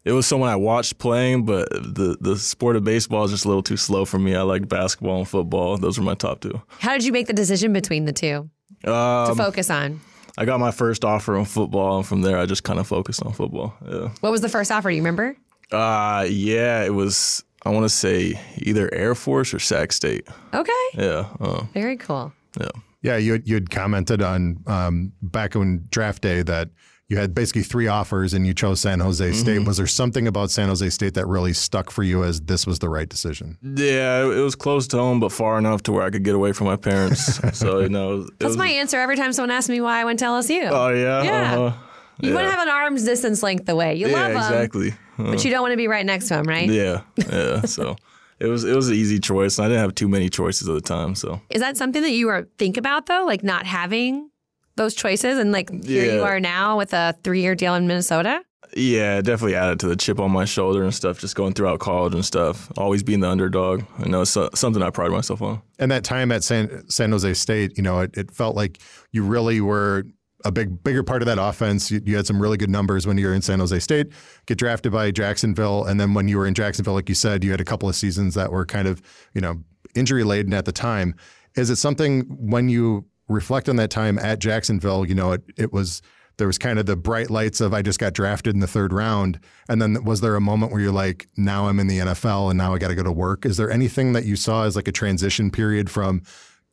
it 0.04 0.12
was 0.12 0.26
someone 0.26 0.50
I 0.50 0.56
watched 0.56 0.98
playing, 0.98 1.44
but 1.44 1.70
the 1.70 2.16
the 2.20 2.36
sport 2.36 2.76
of 2.76 2.84
baseball 2.84 3.24
is 3.24 3.30
just 3.30 3.44
a 3.44 3.48
little 3.48 3.62
too 3.62 3.76
slow 3.76 4.04
for 4.04 4.18
me. 4.18 4.34
I 4.34 4.42
like 4.42 4.68
basketball 4.68 5.18
and 5.18 5.28
football; 5.28 5.76
those 5.78 5.98
were 5.98 6.04
my 6.04 6.14
top 6.14 6.40
two. 6.40 6.60
How 6.80 6.92
did 6.92 7.04
you 7.04 7.12
make 7.12 7.26
the 7.26 7.32
decision 7.32 7.72
between 7.72 8.04
the 8.04 8.12
two 8.12 8.50
um, 8.84 9.28
to 9.28 9.34
focus 9.34 9.70
on? 9.70 10.00
I 10.36 10.44
got 10.44 10.58
my 10.60 10.72
first 10.72 11.04
offer 11.04 11.36
on 11.36 11.44
football, 11.44 11.98
and 11.98 12.06
from 12.06 12.22
there, 12.22 12.38
I 12.38 12.46
just 12.46 12.64
kind 12.64 12.78
of 12.78 12.86
focused 12.86 13.22
on 13.22 13.32
football. 13.32 13.74
Yeah. 13.88 14.10
What 14.20 14.32
was 14.32 14.40
the 14.40 14.48
first 14.48 14.70
offer? 14.72 14.90
Do 14.90 14.94
you 14.96 15.00
remember? 15.00 15.36
Uh, 15.70 16.26
yeah, 16.28 16.84
it 16.84 16.92
was. 16.92 17.44
I 17.66 17.70
want 17.70 17.84
to 17.84 17.88
say 17.88 18.38
either 18.58 18.92
Air 18.92 19.14
Force 19.14 19.54
or 19.54 19.58
Sac 19.58 19.92
State. 19.92 20.28
Okay. 20.52 20.72
Yeah. 20.94 21.28
Uh, 21.40 21.64
Very 21.72 21.96
cool. 21.96 22.32
Yeah. 22.60 22.68
Yeah, 23.00 23.16
you 23.16 23.40
you 23.44 23.54
had 23.54 23.70
commented 23.70 24.22
on 24.22 24.58
um, 24.66 25.12
back 25.22 25.56
on 25.56 25.84
draft 25.90 26.22
day 26.22 26.42
that 26.42 26.70
you 27.08 27.18
had 27.18 27.34
basically 27.34 27.62
three 27.62 27.86
offers 27.86 28.32
and 28.32 28.46
you 28.46 28.54
chose 28.54 28.80
San 28.80 29.00
Jose 29.00 29.32
State. 29.32 29.58
Mm-hmm. 29.58 29.66
Was 29.66 29.76
there 29.76 29.86
something 29.86 30.26
about 30.26 30.50
San 30.50 30.68
Jose 30.68 30.88
State 30.90 31.14
that 31.14 31.26
really 31.26 31.52
stuck 31.52 31.90
for 31.90 32.02
you 32.02 32.24
as 32.24 32.40
this 32.40 32.66
was 32.66 32.78
the 32.78 32.88
right 32.88 33.08
decision? 33.08 33.58
Yeah, 33.62 34.22
it 34.22 34.42
was 34.42 34.54
close 34.54 34.86
to 34.88 34.96
home, 34.96 35.20
but 35.20 35.30
far 35.30 35.58
enough 35.58 35.82
to 35.84 35.92
where 35.92 36.02
I 36.02 36.10
could 36.10 36.24
get 36.24 36.34
away 36.34 36.52
from 36.52 36.66
my 36.66 36.76
parents. 36.76 37.40
so 37.58 37.80
you 37.80 37.90
know, 37.90 38.22
that's 38.38 38.44
was, 38.44 38.56
my 38.56 38.68
answer 38.68 38.98
every 38.98 39.16
time 39.16 39.32
someone 39.32 39.50
asks 39.50 39.68
me 39.68 39.80
why 39.80 40.00
I 40.00 40.04
went 40.04 40.18
to 40.20 40.24
LSU. 40.24 40.68
Oh 40.70 40.88
yeah, 40.88 41.22
yeah. 41.22 41.54
Uh-huh. 41.54 41.76
You 42.20 42.28
yeah. 42.30 42.34
want 42.36 42.46
to 42.46 42.50
have 42.50 42.60
an 42.60 42.68
arm's 42.68 43.04
distance 43.04 43.42
length 43.42 43.68
away. 43.68 43.96
You 43.96 44.08
yeah, 44.08 44.14
love 44.14 44.32
them, 44.32 44.36
exactly. 44.38 44.90
Uh-huh. 44.90 45.30
but 45.32 45.44
you 45.44 45.50
don't 45.50 45.62
want 45.62 45.72
to 45.72 45.76
be 45.76 45.88
right 45.88 46.06
next 46.06 46.28
to 46.28 46.34
them, 46.34 46.46
right? 46.46 46.68
Yeah, 46.68 47.02
yeah. 47.16 47.62
So. 47.62 47.96
It 48.40 48.46
was 48.46 48.64
it 48.64 48.74
was 48.74 48.88
an 48.88 48.96
easy 48.96 49.20
choice. 49.20 49.60
I 49.60 49.68
didn't 49.68 49.78
have 49.78 49.94
too 49.94 50.08
many 50.08 50.28
choices 50.28 50.68
at 50.68 50.74
the 50.74 50.80
time. 50.80 51.14
So 51.14 51.40
is 51.50 51.60
that 51.60 51.76
something 51.76 52.02
that 52.02 52.10
you 52.10 52.26
were 52.26 52.48
think 52.58 52.76
about 52.76 53.06
though, 53.06 53.24
like 53.24 53.44
not 53.44 53.64
having 53.64 54.28
those 54.76 54.94
choices 54.94 55.38
and 55.38 55.52
like 55.52 55.70
here 55.84 56.04
yeah. 56.04 56.14
you 56.14 56.22
are 56.22 56.40
now 56.40 56.76
with 56.76 56.92
a 56.92 57.14
three 57.22 57.40
year 57.40 57.54
deal 57.54 57.74
in 57.74 57.86
Minnesota? 57.86 58.42
Yeah, 58.76 59.20
definitely 59.20 59.54
added 59.54 59.78
to 59.80 59.88
the 59.88 59.96
chip 59.96 60.18
on 60.18 60.32
my 60.32 60.44
shoulder 60.44 60.82
and 60.82 60.92
stuff, 60.92 61.20
just 61.20 61.36
going 61.36 61.52
throughout 61.52 61.78
college 61.78 62.14
and 62.14 62.24
stuff. 62.24 62.72
Always 62.76 63.02
being 63.02 63.20
the 63.20 63.28
underdog. 63.28 63.84
I 63.98 64.08
know 64.08 64.22
it's 64.22 64.36
something 64.54 64.82
I 64.82 64.90
pride 64.90 65.10
myself 65.10 65.42
on. 65.42 65.62
And 65.78 65.90
that 65.90 66.02
time 66.02 66.32
at 66.32 66.42
San, 66.42 66.88
San 66.88 67.12
Jose 67.12 67.34
State, 67.34 67.76
you 67.76 67.82
know, 67.82 68.00
it, 68.00 68.16
it 68.16 68.30
felt 68.32 68.56
like 68.56 68.80
you 69.12 69.22
really 69.22 69.60
were 69.60 70.04
a 70.44 70.50
big, 70.50 70.82
bigger 70.82 71.02
part 71.02 71.22
of 71.22 71.26
that 71.26 71.38
offense. 71.38 71.90
You, 71.90 72.00
you, 72.04 72.16
had 72.16 72.26
some 72.26 72.40
really 72.40 72.56
good 72.56 72.70
numbers 72.70 73.06
when 73.06 73.16
you 73.16 73.26
were 73.26 73.34
in 73.34 73.42
San 73.42 73.60
Jose 73.60 73.78
State, 73.78 74.08
get 74.46 74.58
drafted 74.58 74.92
by 74.92 75.10
Jacksonville. 75.10 75.84
And 75.84 76.00
then 76.00 76.12
when 76.12 76.28
you 76.28 76.38
were 76.38 76.46
in 76.46 76.54
Jacksonville, 76.54 76.94
like 76.94 77.08
you 77.08 77.14
said, 77.14 77.44
you 77.44 77.50
had 77.50 77.60
a 77.60 77.64
couple 77.64 77.88
of 77.88 77.94
seasons 77.94 78.34
that 78.34 78.50
were 78.50 78.66
kind 78.66 78.88
of, 78.88 79.00
you 79.34 79.40
know, 79.40 79.62
injury 79.94 80.24
laden 80.24 80.52
at 80.52 80.64
the 80.64 80.72
time. 80.72 81.14
Is 81.56 81.70
it 81.70 81.76
something 81.76 82.22
when 82.22 82.68
you 82.68 83.06
reflect 83.28 83.68
on 83.68 83.76
that 83.76 83.90
time 83.90 84.18
at 84.18 84.38
Jacksonville, 84.38 85.06
you 85.06 85.14
know, 85.14 85.32
it, 85.32 85.42
it 85.56 85.72
was 85.72 86.02
there 86.36 86.46
was 86.46 86.58
kind 86.58 86.78
of 86.78 86.86
the 86.86 86.96
bright 86.96 87.30
lights 87.30 87.60
of 87.60 87.72
I 87.72 87.82
just 87.82 87.98
got 87.98 88.12
drafted 88.12 88.54
in 88.54 88.60
the 88.60 88.66
third 88.66 88.92
round. 88.92 89.38
And 89.68 89.80
then 89.80 90.02
was 90.04 90.20
there 90.20 90.34
a 90.34 90.40
moment 90.40 90.72
where 90.72 90.80
you're 90.80 90.92
like, 90.92 91.28
now 91.36 91.68
I'm 91.68 91.78
in 91.78 91.86
the 91.86 91.98
NFL 92.00 92.50
and 92.50 92.58
now 92.58 92.74
I 92.74 92.78
got 92.78 92.88
to 92.88 92.94
go 92.94 93.04
to 93.04 93.12
work? 93.12 93.46
Is 93.46 93.56
there 93.56 93.70
anything 93.70 94.14
that 94.14 94.24
you 94.24 94.34
saw 94.36 94.64
as 94.64 94.74
like 94.74 94.88
a 94.88 94.92
transition 94.92 95.50
period 95.50 95.90
from 95.90 96.22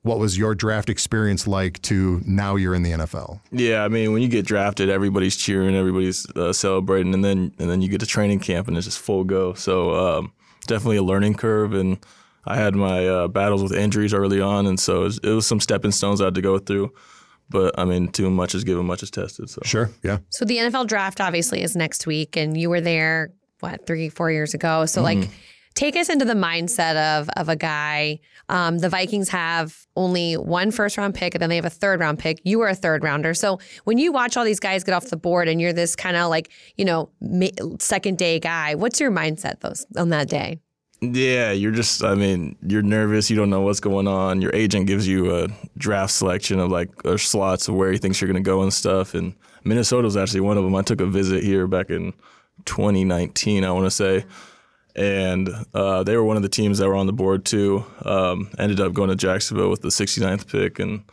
what 0.04 0.18
was 0.18 0.36
your 0.36 0.56
draft 0.56 0.90
experience 0.90 1.46
like 1.46 1.80
to 1.84 2.22
now 2.26 2.56
you're 2.56 2.74
in 2.74 2.82
the 2.82 2.92
NFL? 2.92 3.40
Yeah, 3.52 3.84
I 3.84 3.88
mean, 3.88 4.12
when 4.14 4.24
you 4.24 4.28
get 4.28 4.48
drafted, 4.48 4.90
everybody's 4.90 5.36
cheering, 5.36 5.76
everybody's 5.76 6.28
uh, 6.32 6.54
celebrating, 6.54 7.14
and 7.14 7.24
then 7.24 7.54
and 7.60 7.70
then 7.70 7.84
you 7.84 7.90
get 7.90 8.00
to 8.00 8.08
training 8.08 8.40
camp 8.40 8.68
and 8.68 8.76
it's 8.76 8.88
just 8.88 9.00
full 9.00 9.24
go. 9.24 9.54
So 9.54 9.94
um, 9.94 10.34
definitely 10.66 10.98
a 10.98 11.04
learning 11.04 11.36
curve 11.36 11.74
and 11.74 12.04
I 12.46 12.56
had 12.56 12.76
my 12.76 13.08
uh, 13.08 13.28
battles 13.28 13.62
with 13.62 13.74
injuries 13.74 14.14
early 14.14 14.42
on, 14.42 14.66
and 14.66 14.80
so 14.80 15.02
it 15.02 15.04
was, 15.04 15.18
it 15.20 15.30
was, 15.30 15.46
some 15.46 15.60
stepping 15.60 15.92
stones 15.92 16.22
I 16.22 16.26
had 16.26 16.36
to 16.36 16.42
go 16.42 16.58
through. 16.58 16.92
But 17.50 17.78
I 17.78 17.86
mean, 17.86 18.08
too 18.08 18.30
much 18.30 18.56
is 18.56 18.64
given, 18.64 18.86
much 18.86 19.04
is 19.04 19.12
tested. 19.12 19.50
So 19.50 19.62
sure, 19.64 19.90
yeah. 20.04 20.20
So 20.30 20.46
the 20.46 20.58
NFL 20.58 20.88
draft 20.88 21.20
obviously 21.20 21.62
is 21.62 21.76
next 21.76 22.08
week, 22.08 22.38
and 22.38 22.58
you 22.58 22.70
were 22.70 22.82
there 22.82 23.34
what 23.60 23.86
three, 23.86 24.10
four 24.10 24.32
years 24.32 24.54
ago. 24.54 24.86
So 24.86 25.04
mm-hmm. 25.04 25.22
like, 25.22 25.30
take 25.76 25.96
us 25.96 26.10
into 26.10 26.26
the 26.26 26.34
mindset 26.34 27.20
of 27.20 27.30
of 27.36 27.50
a 27.50 27.56
guy. 27.56 28.20
Um, 28.50 28.80
the 28.80 28.90
Vikings 28.90 29.30
have 29.30 29.86
only 29.96 30.36
one 30.36 30.72
first 30.72 30.98
round 30.98 31.14
pick, 31.14 31.36
and 31.36 31.42
then 31.42 31.50
they 31.50 31.58
have 31.58 31.66
a 31.66 31.70
third 31.70 32.00
round 32.00 32.20
pick. 32.20 32.40
You 32.44 32.60
were 32.60 32.70
a 32.70 32.76
third 32.76 33.04
rounder. 33.04 33.34
So 33.34 33.60
when 33.84 33.98
you 33.98 34.12
watch 34.12 34.38
all 34.38 34.46
these 34.46 34.60
guys 34.60 34.84
get 34.84 34.94
off 34.94 35.10
the 35.10 35.18
board, 35.18 35.48
and 35.48 35.62
you're 35.62 35.74
this 35.74 35.96
kind 35.96 36.16
of 36.16 36.30
like 36.30 36.52
you 36.78 36.86
know 36.86 37.10
second 37.80 38.18
day 38.18 38.40
guy, 38.40 38.76
what's 38.76 39.00
your 39.00 39.12
mindset 39.12 39.60
those 39.60 39.86
on 39.98 40.10
that 40.10 40.30
day? 40.30 40.60
Yeah, 41.04 41.52
you're 41.52 41.72
just, 41.72 42.04
I 42.04 42.14
mean, 42.14 42.56
you're 42.62 42.84
nervous. 42.84 43.32
You 43.32 43.36
don't 43.36 43.50
know 43.50 43.62
what's 43.62 43.80
going 43.80 44.08
on. 44.08 44.40
Your 44.40 44.54
agent 44.54 44.86
gives 44.86 45.08
you 45.08 45.36
a 45.36 45.48
draft 45.76 46.14
selection 46.14 46.60
of 46.60 46.70
like 46.70 46.90
slots 47.18 47.68
of 47.68 47.74
where 47.74 47.92
he 47.92 47.98
thinks 47.98 48.22
you're 48.22 48.32
going 48.32 48.42
to 48.42 48.48
go 48.48 48.62
and 48.62 48.72
stuff. 48.72 49.16
And 49.16 49.34
Minnesota 49.64 50.06
was 50.06 50.16
actually 50.16 50.42
one 50.42 50.58
of 50.58 50.64
them. 50.64 50.76
I 50.76 50.84
took 50.84 51.02
a 51.02 51.08
visit 51.08 51.44
here 51.44 51.66
back 51.66 51.90
in 51.90 52.14
2019, 52.66 53.64
I 53.64 53.72
want 53.72 53.86
to 53.88 53.92
say. 53.92 54.26
And 54.96 55.50
uh, 55.74 56.04
they 56.04 56.16
were 56.16 56.24
one 56.24 56.38
of 56.38 56.44
the 56.44 56.50
teams 56.50 56.78
that 56.78 56.88
were 56.88 56.96
on 56.96 57.08
the 57.08 57.14
board 57.14 57.46
too. 57.46 57.84
Um, 58.06 58.52
ended 58.60 58.80
up 58.80 58.94
going 58.94 59.10
to 59.10 59.16
Jacksonville 59.16 59.72
with 59.72 59.82
the 59.82 59.90
69th 59.90 60.52
pick 60.52 60.78
and 60.78 61.04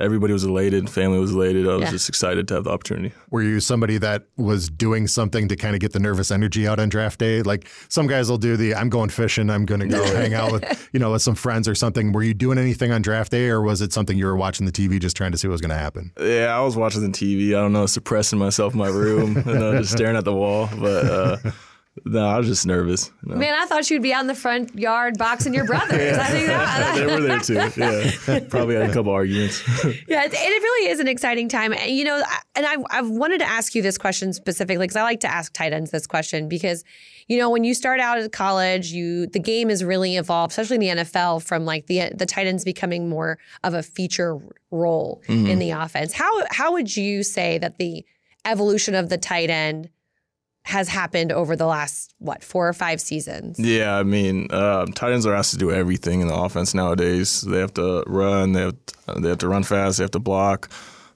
everybody 0.00 0.32
was 0.32 0.44
elated, 0.44 0.90
family 0.90 1.18
was 1.18 1.32
elated. 1.32 1.68
I 1.68 1.74
was 1.74 1.82
Yeah. 1.82 1.90
just 1.92 2.08
excited 2.08 2.48
to 2.48 2.54
have 2.54 2.64
the 2.64 2.70
opportunity. 2.70 3.12
Were 3.30 3.42
you 3.42 3.60
somebody 3.60 3.98
that 3.98 4.24
was 4.36 4.68
doing 4.68 5.06
something 5.06 5.48
to 5.48 5.56
kind 5.56 5.74
of 5.74 5.80
get 5.80 5.92
the 5.92 6.00
nervous 6.00 6.30
energy 6.30 6.66
out 6.66 6.80
on 6.80 6.88
draft 6.88 7.20
day? 7.20 7.42
Like 7.42 7.68
some 7.88 8.06
guys 8.06 8.28
will 8.28 8.38
do 8.38 8.56
the 8.56 8.74
I'm 8.74 8.88
going 8.88 9.08
fishing, 9.10 9.50
I'm 9.50 9.64
going 9.66 9.80
to 9.80 9.86
go 9.88 10.04
hang 10.16 10.34
out 10.34 10.52
with, 10.52 10.88
you 10.92 10.98
know, 11.00 11.12
with 11.12 11.22
some 11.22 11.34
friends 11.34 11.68
or 11.68 11.74
something. 11.74 12.12
Were 12.12 12.22
you 12.22 12.34
doing 12.34 12.58
anything 12.58 12.90
on 12.92 13.02
draft 13.02 13.30
day 13.30 13.48
or 13.48 13.60
was 13.62 13.80
it 13.80 13.92
something 13.92 14.18
you 14.18 14.26
were 14.26 14.36
watching 14.36 14.66
the 14.66 14.72
TV 14.72 14.98
just 15.00 15.16
trying 15.16 15.32
to 15.32 15.38
see 15.38 15.46
what 15.48 15.52
was 15.52 15.60
going 15.60 15.70
to 15.70 15.76
happen? 15.76 16.12
Yeah, 16.20 16.46
I 16.56 16.60
was 16.60 16.76
watching 16.76 17.02
the 17.02 17.16
TV. 17.16 17.48
I 17.50 17.60
don't 17.60 17.72
know, 17.72 17.86
suppressing 17.86 18.38
myself 18.38 18.72
in 18.72 18.78
my 18.78 18.88
room, 18.88 19.36
and 19.36 19.46
you 19.46 19.54
know, 19.54 19.78
just 19.78 19.92
staring 19.92 20.16
at 20.16 20.24
the 20.24 20.34
wall. 20.34 20.68
But 20.76 21.04
uh, 21.06 21.36
no, 22.04 22.26
I 22.26 22.38
was 22.38 22.48
just 22.48 22.66
nervous. 22.66 23.12
know. 23.22 23.36
Man, 23.36 23.54
I 23.54 23.66
thought 23.66 23.88
you'd 23.88 24.02
be 24.02 24.12
out 24.12 24.22
in 24.22 24.26
the 24.26 24.34
front 24.34 24.76
yard 24.76 25.16
boxing 25.16 25.54
your 25.54 25.64
brothers. 25.64 26.18
I 26.18 26.26
think 26.26 26.46
that, 26.48 26.94
they 26.96 27.06
were 27.06 27.20
there 27.20 27.38
too. 27.38 27.54
Yeah, 27.54 28.40
probably 28.48 28.74
had 28.74 28.90
a 28.90 28.92
couple 28.92 29.12
arguments. 29.12 29.62
Yeah, 30.08 30.24
it, 30.24 30.32
it 30.34 30.36
really 30.36 30.90
is 30.90 30.98
an 30.98 31.06
exciting 31.06 31.48
time. 31.48 31.72
And, 31.72 31.90
You 31.90 32.04
know, 32.04 32.22
and 32.56 32.66
I, 32.66 32.76
I've 32.90 33.08
wanted 33.08 33.38
to 33.38 33.48
ask 33.48 33.76
you 33.76 33.82
this 33.82 33.96
question 33.96 34.32
specifically 34.32 34.84
because 34.84 34.96
I 34.96 35.02
like 35.02 35.20
to 35.20 35.32
ask 35.32 35.52
tight 35.52 35.72
ends 35.72 35.92
this 35.92 36.08
question 36.08 36.48
because, 36.48 36.82
you 37.28 37.38
know, 37.38 37.48
when 37.48 37.62
you 37.62 37.74
start 37.74 38.00
out 38.00 38.18
at 38.18 38.32
college, 38.32 38.90
you 38.90 39.28
the 39.28 39.38
game 39.38 39.68
has 39.68 39.84
really 39.84 40.16
evolved, 40.16 40.50
especially 40.50 40.88
in 40.88 40.96
the 40.96 41.04
NFL, 41.04 41.44
from 41.44 41.64
like 41.64 41.86
the 41.86 42.10
the 42.12 42.26
tight 42.26 42.48
ends 42.48 42.64
becoming 42.64 43.08
more 43.08 43.38
of 43.62 43.72
a 43.72 43.84
feature 43.84 44.36
role 44.72 45.22
mm-hmm. 45.28 45.46
in 45.46 45.60
the 45.60 45.70
offense. 45.70 46.12
How 46.12 46.30
how 46.50 46.72
would 46.72 46.96
you 46.96 47.22
say 47.22 47.56
that 47.58 47.78
the 47.78 48.04
evolution 48.44 48.94
of 48.94 49.08
the 49.08 49.16
tight 49.16 49.48
end 49.48 49.90
has 50.64 50.88
happened 50.88 51.30
over 51.30 51.54
the 51.56 51.66
last 51.66 52.14
what 52.18 52.42
four 52.42 52.66
or 52.68 52.72
five 52.72 53.00
seasons? 53.00 53.58
Yeah, 53.58 53.96
I 53.96 54.02
mean, 54.02 54.48
uh, 54.50 54.86
tight 54.94 55.12
ends 55.12 55.26
are 55.26 55.34
asked 55.34 55.52
to 55.52 55.58
do 55.58 55.70
everything 55.70 56.20
in 56.20 56.28
the 56.28 56.34
offense 56.34 56.74
nowadays. 56.74 57.42
They 57.42 57.58
have 57.58 57.74
to 57.74 58.02
run, 58.06 58.52
they 58.52 58.62
have 58.62 58.76
they 59.18 59.28
have 59.28 59.38
to 59.38 59.48
run 59.48 59.62
fast, 59.62 59.98
they 59.98 60.04
have 60.04 60.10
to 60.12 60.18
block, 60.18 60.70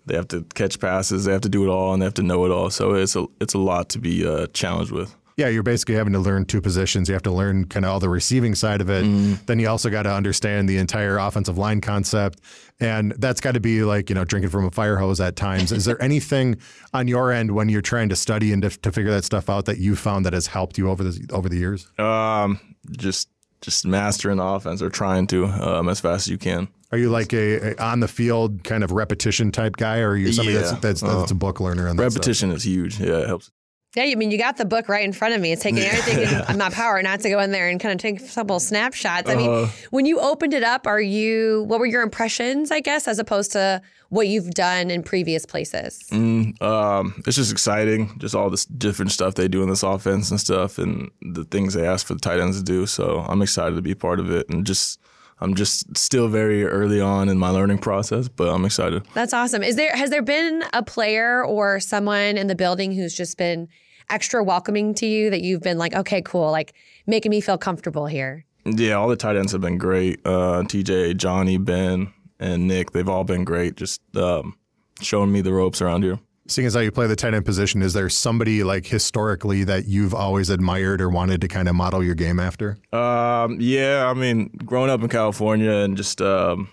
they 0.06 0.14
have 0.14 0.28
to 0.28 0.44
catch 0.54 0.78
passes, 0.78 1.24
they 1.24 1.32
have 1.32 1.40
to 1.42 1.48
do 1.48 1.64
it 1.64 1.68
all, 1.68 1.94
and 1.94 2.02
they 2.02 2.06
have 2.06 2.14
to 2.14 2.22
know 2.22 2.44
it 2.44 2.50
all. 2.50 2.68
So 2.70 2.94
it's 2.94 3.16
a 3.16 3.26
it's 3.40 3.54
a 3.54 3.58
lot 3.58 3.88
to 3.90 3.98
be 3.98 4.26
uh, 4.26 4.48
challenged 4.48 4.92
with. 4.92 5.14
Yeah, 5.38 5.46
you're 5.48 5.62
basically 5.62 5.94
having 5.94 6.12
to 6.14 6.18
learn 6.18 6.44
two 6.46 6.60
positions. 6.60 7.08
You 7.08 7.14
have 7.14 7.22
to 7.22 7.30
learn 7.30 7.64
kind 7.66 7.84
of 7.86 7.92
all 7.92 8.00
the 8.00 8.08
receiving 8.08 8.56
side 8.56 8.80
of 8.80 8.90
it. 8.90 9.02
Then 9.46 9.60
you 9.60 9.68
also 9.68 9.88
got 9.88 10.02
to 10.02 10.12
understand 10.12 10.68
the 10.68 10.78
entire 10.78 11.16
offensive 11.16 11.56
line 11.56 11.80
concept. 11.80 12.40
And 12.80 13.12
that's 13.12 13.40
got 13.40 13.52
to 13.52 13.60
be 13.60 13.84
like, 13.84 14.08
you 14.10 14.14
know, 14.16 14.24
drinking 14.24 14.50
from 14.50 14.64
a 14.64 14.70
fire 14.72 14.96
hose 14.96 15.20
at 15.20 15.36
times. 15.36 15.70
Is 15.70 15.84
there 15.84 16.00
anything 16.02 16.56
on 16.92 17.06
your 17.06 17.30
end 17.30 17.52
when 17.52 17.68
you're 17.68 17.80
trying 17.82 18.08
to 18.08 18.16
study 18.16 18.52
and 18.52 18.62
to, 18.62 18.70
to 18.70 18.90
figure 18.90 19.12
that 19.12 19.22
stuff 19.24 19.48
out 19.48 19.66
that 19.66 19.78
you 19.78 19.94
found 19.94 20.26
that 20.26 20.32
has 20.32 20.48
helped 20.48 20.76
you 20.76 20.90
over 20.90 21.04
the 21.04 21.24
over 21.32 21.48
the 21.48 21.56
years? 21.56 21.86
Um, 22.00 22.58
just 22.90 23.28
just 23.60 23.86
mastering 23.86 24.38
the 24.38 24.44
offense 24.44 24.82
or 24.82 24.90
trying 24.90 25.28
to 25.28 25.46
um, 25.46 25.88
as 25.88 26.00
fast 26.00 26.26
as 26.26 26.30
you 26.32 26.38
can. 26.38 26.66
Are 26.90 26.98
you 26.98 27.10
like 27.10 27.32
a, 27.32 27.74
a 27.74 27.82
on 27.82 28.00
the 28.00 28.08
field 28.08 28.64
kind 28.64 28.82
of 28.82 28.90
repetition 28.92 29.52
type 29.52 29.76
guy, 29.76 29.98
or 30.00 30.10
are 30.10 30.16
you 30.16 30.32
somebody 30.32 30.54
Yeah. 30.56 30.62
that's, 30.62 30.80
that's 30.80 31.00
that's 31.00 31.30
a 31.30 31.34
book 31.34 31.60
learner? 31.60 31.86
On 31.88 31.96
that 31.96 32.10
stuff? 32.10 32.14
Repetition 32.16 32.50
is 32.50 32.64
huge. 32.64 32.98
Yeah, 32.98 33.18
it 33.18 33.26
helps. 33.28 33.50
Yeah, 33.96 34.04
I 34.04 34.14
mean, 34.16 34.30
you 34.30 34.36
got 34.36 34.58
the 34.58 34.66
book 34.66 34.88
right 34.88 35.02
in 35.02 35.14
front 35.14 35.34
of 35.34 35.40
me. 35.40 35.50
It's 35.52 35.62
taking 35.62 35.80
everything 35.82 36.28
in 36.50 36.58
my 36.58 36.68
power 36.68 37.02
not 37.02 37.20
to 37.20 37.30
go 37.30 37.40
in 37.40 37.52
there 37.52 37.68
and 37.70 37.80
kind 37.80 37.92
of 37.92 37.98
take 37.98 38.20
a 38.20 38.34
couple 38.34 38.60
snapshots. 38.60 39.30
I 39.30 39.34
mean, 39.34 39.48
Uh-huh. 39.50 39.72
when 39.90 40.04
you 40.04 40.20
opened 40.20 40.52
it 40.52 40.62
up, 40.62 40.86
are 40.86 41.00
you, 41.00 41.64
what 41.68 41.80
were 41.80 41.86
your 41.86 42.02
impressions, 42.02 42.70
I 42.70 42.80
guess, 42.80 43.08
as 43.08 43.18
opposed 43.18 43.50
to 43.52 43.80
what 44.10 44.28
you've 44.28 44.50
done 44.50 44.90
in 44.90 45.02
previous 45.02 45.46
places? 45.46 46.00
Mm, 46.10 46.60
um, 46.60 47.22
it's 47.26 47.36
just 47.36 47.50
exciting, 47.50 48.12
just 48.18 48.34
all 48.34 48.50
this 48.50 48.66
different 48.66 49.10
stuff 49.10 49.34
they 49.36 49.48
do 49.48 49.62
in 49.62 49.70
this 49.70 49.82
offense 49.82 50.30
and 50.30 50.38
stuff, 50.38 50.76
and 50.78 51.10
the 51.22 51.44
things 51.44 51.72
they 51.72 51.86
ask 51.86 52.06
for 52.06 52.12
the 52.14 52.20
tight 52.20 52.40
ends 52.40 52.58
to 52.58 52.62
do. 52.64 52.84
So 52.84 53.24
I'm 53.26 53.40
excited 53.40 53.74
to 53.76 53.82
be 53.82 53.94
part 53.94 54.20
of 54.20 54.30
it, 54.30 54.50
and 54.50 54.66
just 54.66 55.00
I'm 55.40 55.54
just 55.54 55.96
still 55.96 56.28
very 56.28 56.64
early 56.64 57.00
on 57.00 57.28
in 57.28 57.38
my 57.38 57.50
learning 57.50 57.78
process, 57.78 58.28
but 58.28 58.48
I'm 58.48 58.64
excited. 58.64 59.04
That's 59.14 59.32
awesome. 59.32 59.62
Is 59.62 59.76
there, 59.76 59.94
has 59.94 60.10
there 60.10 60.22
been 60.22 60.64
a 60.72 60.82
player 60.82 61.44
or 61.44 61.80
someone 61.80 62.36
in 62.36 62.48
the 62.48 62.54
building 62.54 62.92
who's 62.92 63.14
just 63.14 63.36
been 63.36 63.68
extra 64.10 64.42
welcoming 64.42 64.94
to 64.94 65.06
you 65.06 65.30
that 65.30 65.42
you've 65.42 65.62
been 65.62 65.78
like, 65.78 65.94
okay, 65.94 66.22
cool, 66.22 66.50
like 66.50 66.74
making 67.06 67.30
me 67.30 67.40
feel 67.40 67.58
comfortable 67.58 68.06
here? 68.06 68.44
Yeah, 68.64 68.94
all 68.94 69.08
the 69.08 69.16
tight 69.16 69.36
ends 69.36 69.52
have 69.52 69.60
been 69.60 69.78
great. 69.78 70.20
Uh, 70.24 70.62
TJ, 70.64 71.16
Johnny, 71.16 71.56
Ben, 71.56 72.12
and 72.38 72.66
Nick, 72.66 72.90
they've 72.90 73.08
all 73.08 73.24
been 73.24 73.44
great. 73.44 73.76
Just 73.76 74.00
um, 74.16 74.56
showing 75.00 75.32
me 75.32 75.40
the 75.40 75.52
ropes 75.52 75.80
around 75.80 76.02
here. 76.02 76.18
Seeing 76.48 76.66
as 76.66 76.72
how 76.72 76.80
you 76.80 76.90
play 76.90 77.06
the 77.06 77.14
tight 77.14 77.34
end 77.34 77.44
position, 77.44 77.82
is 77.82 77.92
there 77.92 78.08
somebody 78.08 78.64
like 78.64 78.86
historically 78.86 79.64
that 79.64 79.86
you've 79.86 80.14
always 80.14 80.48
admired 80.48 81.02
or 81.02 81.10
wanted 81.10 81.42
to 81.42 81.48
kind 81.48 81.68
of 81.68 81.74
model 81.74 82.02
your 82.02 82.14
game 82.14 82.40
after? 82.40 82.78
Um, 82.90 83.58
yeah, 83.60 84.06
I 84.08 84.14
mean, 84.14 84.48
growing 84.64 84.88
up 84.88 85.02
in 85.02 85.10
California 85.10 85.70
and 85.70 85.94
just 85.94 86.22
um, 86.22 86.70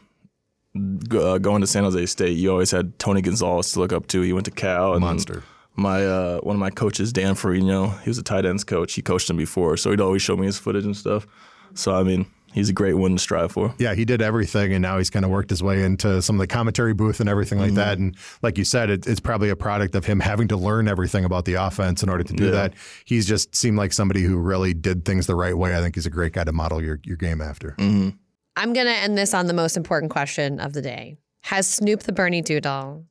uh, 1.11 1.39
going 1.39 1.59
to 1.59 1.67
San 1.67 1.83
Jose 1.83 2.05
State, 2.05 2.37
you 2.37 2.51
always 2.51 2.71
had 2.71 2.97
Tony 2.99 3.21
Gonzalez 3.21 3.73
to 3.73 3.79
look 3.79 3.91
up 3.91 4.07
to. 4.07 4.21
He 4.21 4.31
went 4.31 4.45
to 4.45 4.51
Cal. 4.51 4.93
And 4.93 5.01
Monster. 5.01 5.43
My 5.75 6.05
uh, 6.05 6.39
one 6.39 6.55
of 6.55 6.59
my 6.61 6.69
coaches, 6.69 7.11
Dan 7.11 7.35
Farino, 7.35 8.01
he 8.01 8.09
was 8.09 8.17
a 8.17 8.23
tight 8.23 8.45
ends 8.45 8.63
coach. 8.63 8.93
He 8.93 9.01
coached 9.01 9.29
him 9.29 9.35
before, 9.35 9.75
so 9.75 9.91
he'd 9.91 9.99
always 9.99 10.21
show 10.21 10.37
me 10.37 10.45
his 10.45 10.57
footage 10.57 10.85
and 10.85 10.95
stuff. 10.95 11.27
So 11.73 11.93
I 11.93 12.03
mean, 12.03 12.27
he's 12.55 12.69
a 12.69 12.73
great 12.73 12.95
one 12.95 13.11
to 13.11 13.19
strive 13.19 13.51
for. 13.51 13.75
Yeah, 13.77 13.93
he 13.93 14.05
did 14.05 14.21
everything, 14.21 14.73
and 14.73 14.81
now 14.81 14.97
he's 14.97 15.11
kind 15.11 15.23
of 15.23 15.29
worked 15.29 15.51
his 15.51 15.61
way 15.61 15.83
into 15.83 16.21
some 16.21 16.37
of 16.37 16.39
the 16.39 16.47
commentary 16.47 16.93
booth 16.93 17.19
and 17.19 17.29
everything 17.29 17.59
like 17.59 17.67
mm-hmm. 17.67 17.75
that. 17.75 17.97
And 17.99 18.17
like 18.41 18.57
you 18.57 18.63
said, 18.63 18.89
it, 18.89 19.05
it's 19.05 19.19
probably 19.19 19.49
a 19.49 19.55
product 19.55 19.93
of 19.93 20.05
him 20.05 20.19
having 20.19 20.47
to 20.47 20.57
learn 20.57 20.87
everything 20.87 21.25
about 21.25 21.45
the 21.45 21.53
offense 21.55 22.01
in 22.01 22.09
order 22.09 22.23
to 22.23 22.33
do 22.33 22.45
Yeah. 22.45 22.51
that. 22.51 22.73
He's 23.05 23.27
just 23.27 23.55
seemed 23.55 23.77
like 23.77 23.93
somebody 23.93 24.23
who 24.23 24.37
really 24.37 24.73
did 24.73 25.05
things 25.05 25.27
the 25.27 25.35
right 25.35 25.55
way. 25.55 25.77
I 25.77 25.81
think 25.81 25.95
he's 25.95 26.07
a 26.07 26.09
great 26.09 26.33
guy 26.33 26.43
to 26.45 26.53
model 26.53 26.81
your 26.81 26.99
your 27.03 27.17
game 27.17 27.41
after. 27.41 27.75
Mm-hmm. 27.77 28.09
I'm 28.55 28.73
going 28.73 28.87
to 28.87 28.95
end 28.95 29.17
this 29.17 29.33
on 29.33 29.47
the 29.47 29.53
most 29.53 29.75
important 29.75 30.11
question 30.11 30.59
of 30.59 30.73
the 30.73 30.81
day. 30.81 31.17
Has 31.43 31.67
Snoop 31.67 32.03
the 32.03 32.13
Bernedoodle 32.13 33.03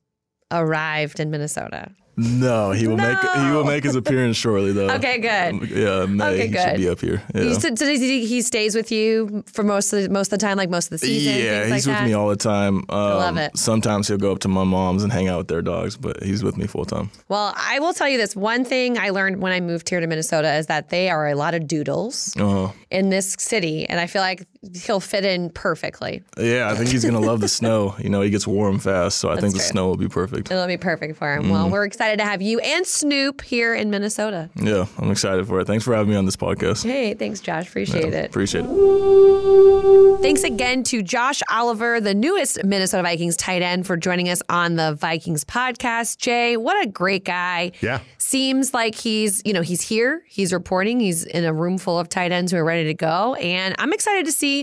arrived 0.51 1.19
in 1.19 1.29
Minnesota? 1.29 1.91
No, 2.17 2.71
he 2.71 2.87
will 2.87 2.97
make 2.97 3.17
he 3.19 3.51
will 3.51 3.65
make 3.65 3.83
his 3.83 3.95
appearance 3.95 4.37
shortly 4.37 4.71
though. 4.71 4.89
Okay, 4.95 5.17
good. 5.17 5.69
Yeah, 5.69 6.05
May 6.05 6.23
Okay, 6.25 6.41
he 6.43 6.47
good. 6.47 6.61
should 6.61 6.77
be 6.77 6.87
up 6.89 7.01
here. 7.01 7.21
Yeah. 7.33 7.53
So 7.53 7.85
he, 7.85 8.25
he 8.25 8.41
stays 8.41 8.73
with 8.75 8.91
you 8.91 9.43
for 9.51 9.63
most 9.63 9.91
of 9.91 10.03
the, 10.03 10.09
most 10.09 10.31
of 10.31 10.39
the 10.39 10.45
time, 10.45 10.57
like 10.57 10.69
most 10.69 10.85
of 10.85 10.91
the 10.91 10.97
season. 10.99 11.33
Yeah, 11.35 11.63
he's 11.63 11.71
like 11.71 11.77
with 11.77 11.85
that? 11.85 12.05
me 12.05 12.13
all 12.13 12.29
the 12.29 12.35
time. 12.37 12.77
Um, 12.77 12.85
love 12.89 13.37
it. 13.37 13.57
Sometimes 13.57 14.07
he'll 14.07 14.17
go 14.17 14.31
up 14.31 14.39
to 14.39 14.47
my 14.47 14.63
mom's 14.63 15.03
and 15.03 15.11
hang 15.11 15.27
out 15.27 15.39
with 15.39 15.47
their 15.49 15.61
dogs, 15.61 15.97
but 15.97 16.23
he's 16.23 16.43
with 16.43 16.55
me 16.55 16.65
full 16.67 16.85
time. 16.85 17.09
Well, 17.27 17.53
I 17.57 17.79
will 17.79 17.93
tell 17.93 18.07
you 18.07 18.17
this 18.17 18.35
one 18.35 18.63
thing 18.63 18.97
I 18.97 19.09
learned 19.09 19.41
when 19.41 19.51
I 19.51 19.59
moved 19.59 19.89
here 19.89 19.99
to 19.99 20.07
Minnesota 20.07 20.53
is 20.55 20.67
that 20.67 20.89
they 20.89 21.09
are 21.09 21.27
a 21.27 21.35
lot 21.35 21.53
of 21.53 21.67
doodles 21.67 22.33
Uh, 22.39 22.71
in 22.89 23.09
this 23.09 23.35
city, 23.37 23.87
and 23.89 23.99
I 23.99 24.07
feel 24.07 24.21
like 24.21 24.47
he'll 24.85 24.99
fit 24.99 25.25
in 25.25 25.49
perfectly. 25.49 26.23
yeah, 26.37 26.69
I 26.71 26.75
think 26.75 26.89
he's 26.89 27.05
gonna 27.05 27.19
love 27.19 27.41
the 27.41 27.47
snow. 27.59 27.95
You 27.99 28.09
know, 28.09 28.21
he 28.21 28.29
gets 28.29 28.47
warm 28.47 28.79
fast, 28.79 29.17
so 29.17 29.29
I 29.29 29.39
think 29.39 29.53
the 29.53 29.59
true. 29.59 29.67
snow 29.67 29.87
will 29.87 29.97
be 29.97 30.07
perfect. 30.07 30.51
It'll 30.51 30.67
be 30.67 30.77
perfect 30.77 31.17
for 31.17 31.33
him. 31.33 31.43
Mm-hmm. 31.43 31.51
Well, 31.51 31.69
we're 31.69 31.85
excited 31.85 32.17
to 32.19 32.25
have 32.25 32.41
you 32.41 32.59
and 32.59 32.85
Snoop 32.85 33.41
here 33.41 33.73
in 33.75 33.89
Minnesota. 33.89 34.49
Yeah, 34.55 34.85
I'm 34.99 35.11
excited 35.11 35.47
for 35.47 35.59
it. 35.59 35.67
Thanks 35.67 35.83
for 35.83 35.93
having 35.95 36.09
me 36.11 36.15
on 36.15 36.25
this 36.25 36.35
podcast. 36.35 36.83
Hey, 36.83 37.13
thanks, 37.13 37.39
Josh. 37.39 37.67
Appreciate 37.67 38.13
it. 38.13 38.29
Appreciate 38.29 38.65
it. 38.65 40.21
Thanks 40.21 40.43
again 40.43 40.83
to 40.85 41.03
Josh 41.03 41.41
Oliver, 41.51 42.01
the 42.01 42.15
newest 42.15 42.63
Minnesota 42.63 43.03
Vikings 43.03 43.35
tight 43.37 43.61
end, 43.61 43.85
for 43.85 43.95
joining 43.95 44.29
us 44.29 44.41
on 44.49 44.75
the 44.75 44.93
Vikings 44.93 45.43
podcast. 45.43 46.17
Jay, 46.17 46.57
what 46.57 46.83
a 46.83 46.89
great 46.89 47.25
guy. 47.25 47.71
Yeah. 47.81 47.99
Seems 48.17 48.73
like 48.73 48.95
he's, 48.95 49.41
you 49.45 49.53
know, 49.53 49.61
he's 49.61 49.81
here, 49.81 50.23
he's 50.27 50.51
reporting, 50.51 50.99
he's 50.99 51.25
in 51.25 51.43
a 51.45 51.53
room 51.53 51.77
full 51.77 51.99
of 51.99 52.09
tight 52.09 52.31
ends 52.31 52.51
who 52.51 52.57
are 52.57 52.65
ready 52.65 52.85
to 52.85 52.93
go. 52.95 53.35
And 53.35 53.75
I'm 53.77 53.93
excited 53.93 54.25
to 54.25 54.31
see 54.31 54.54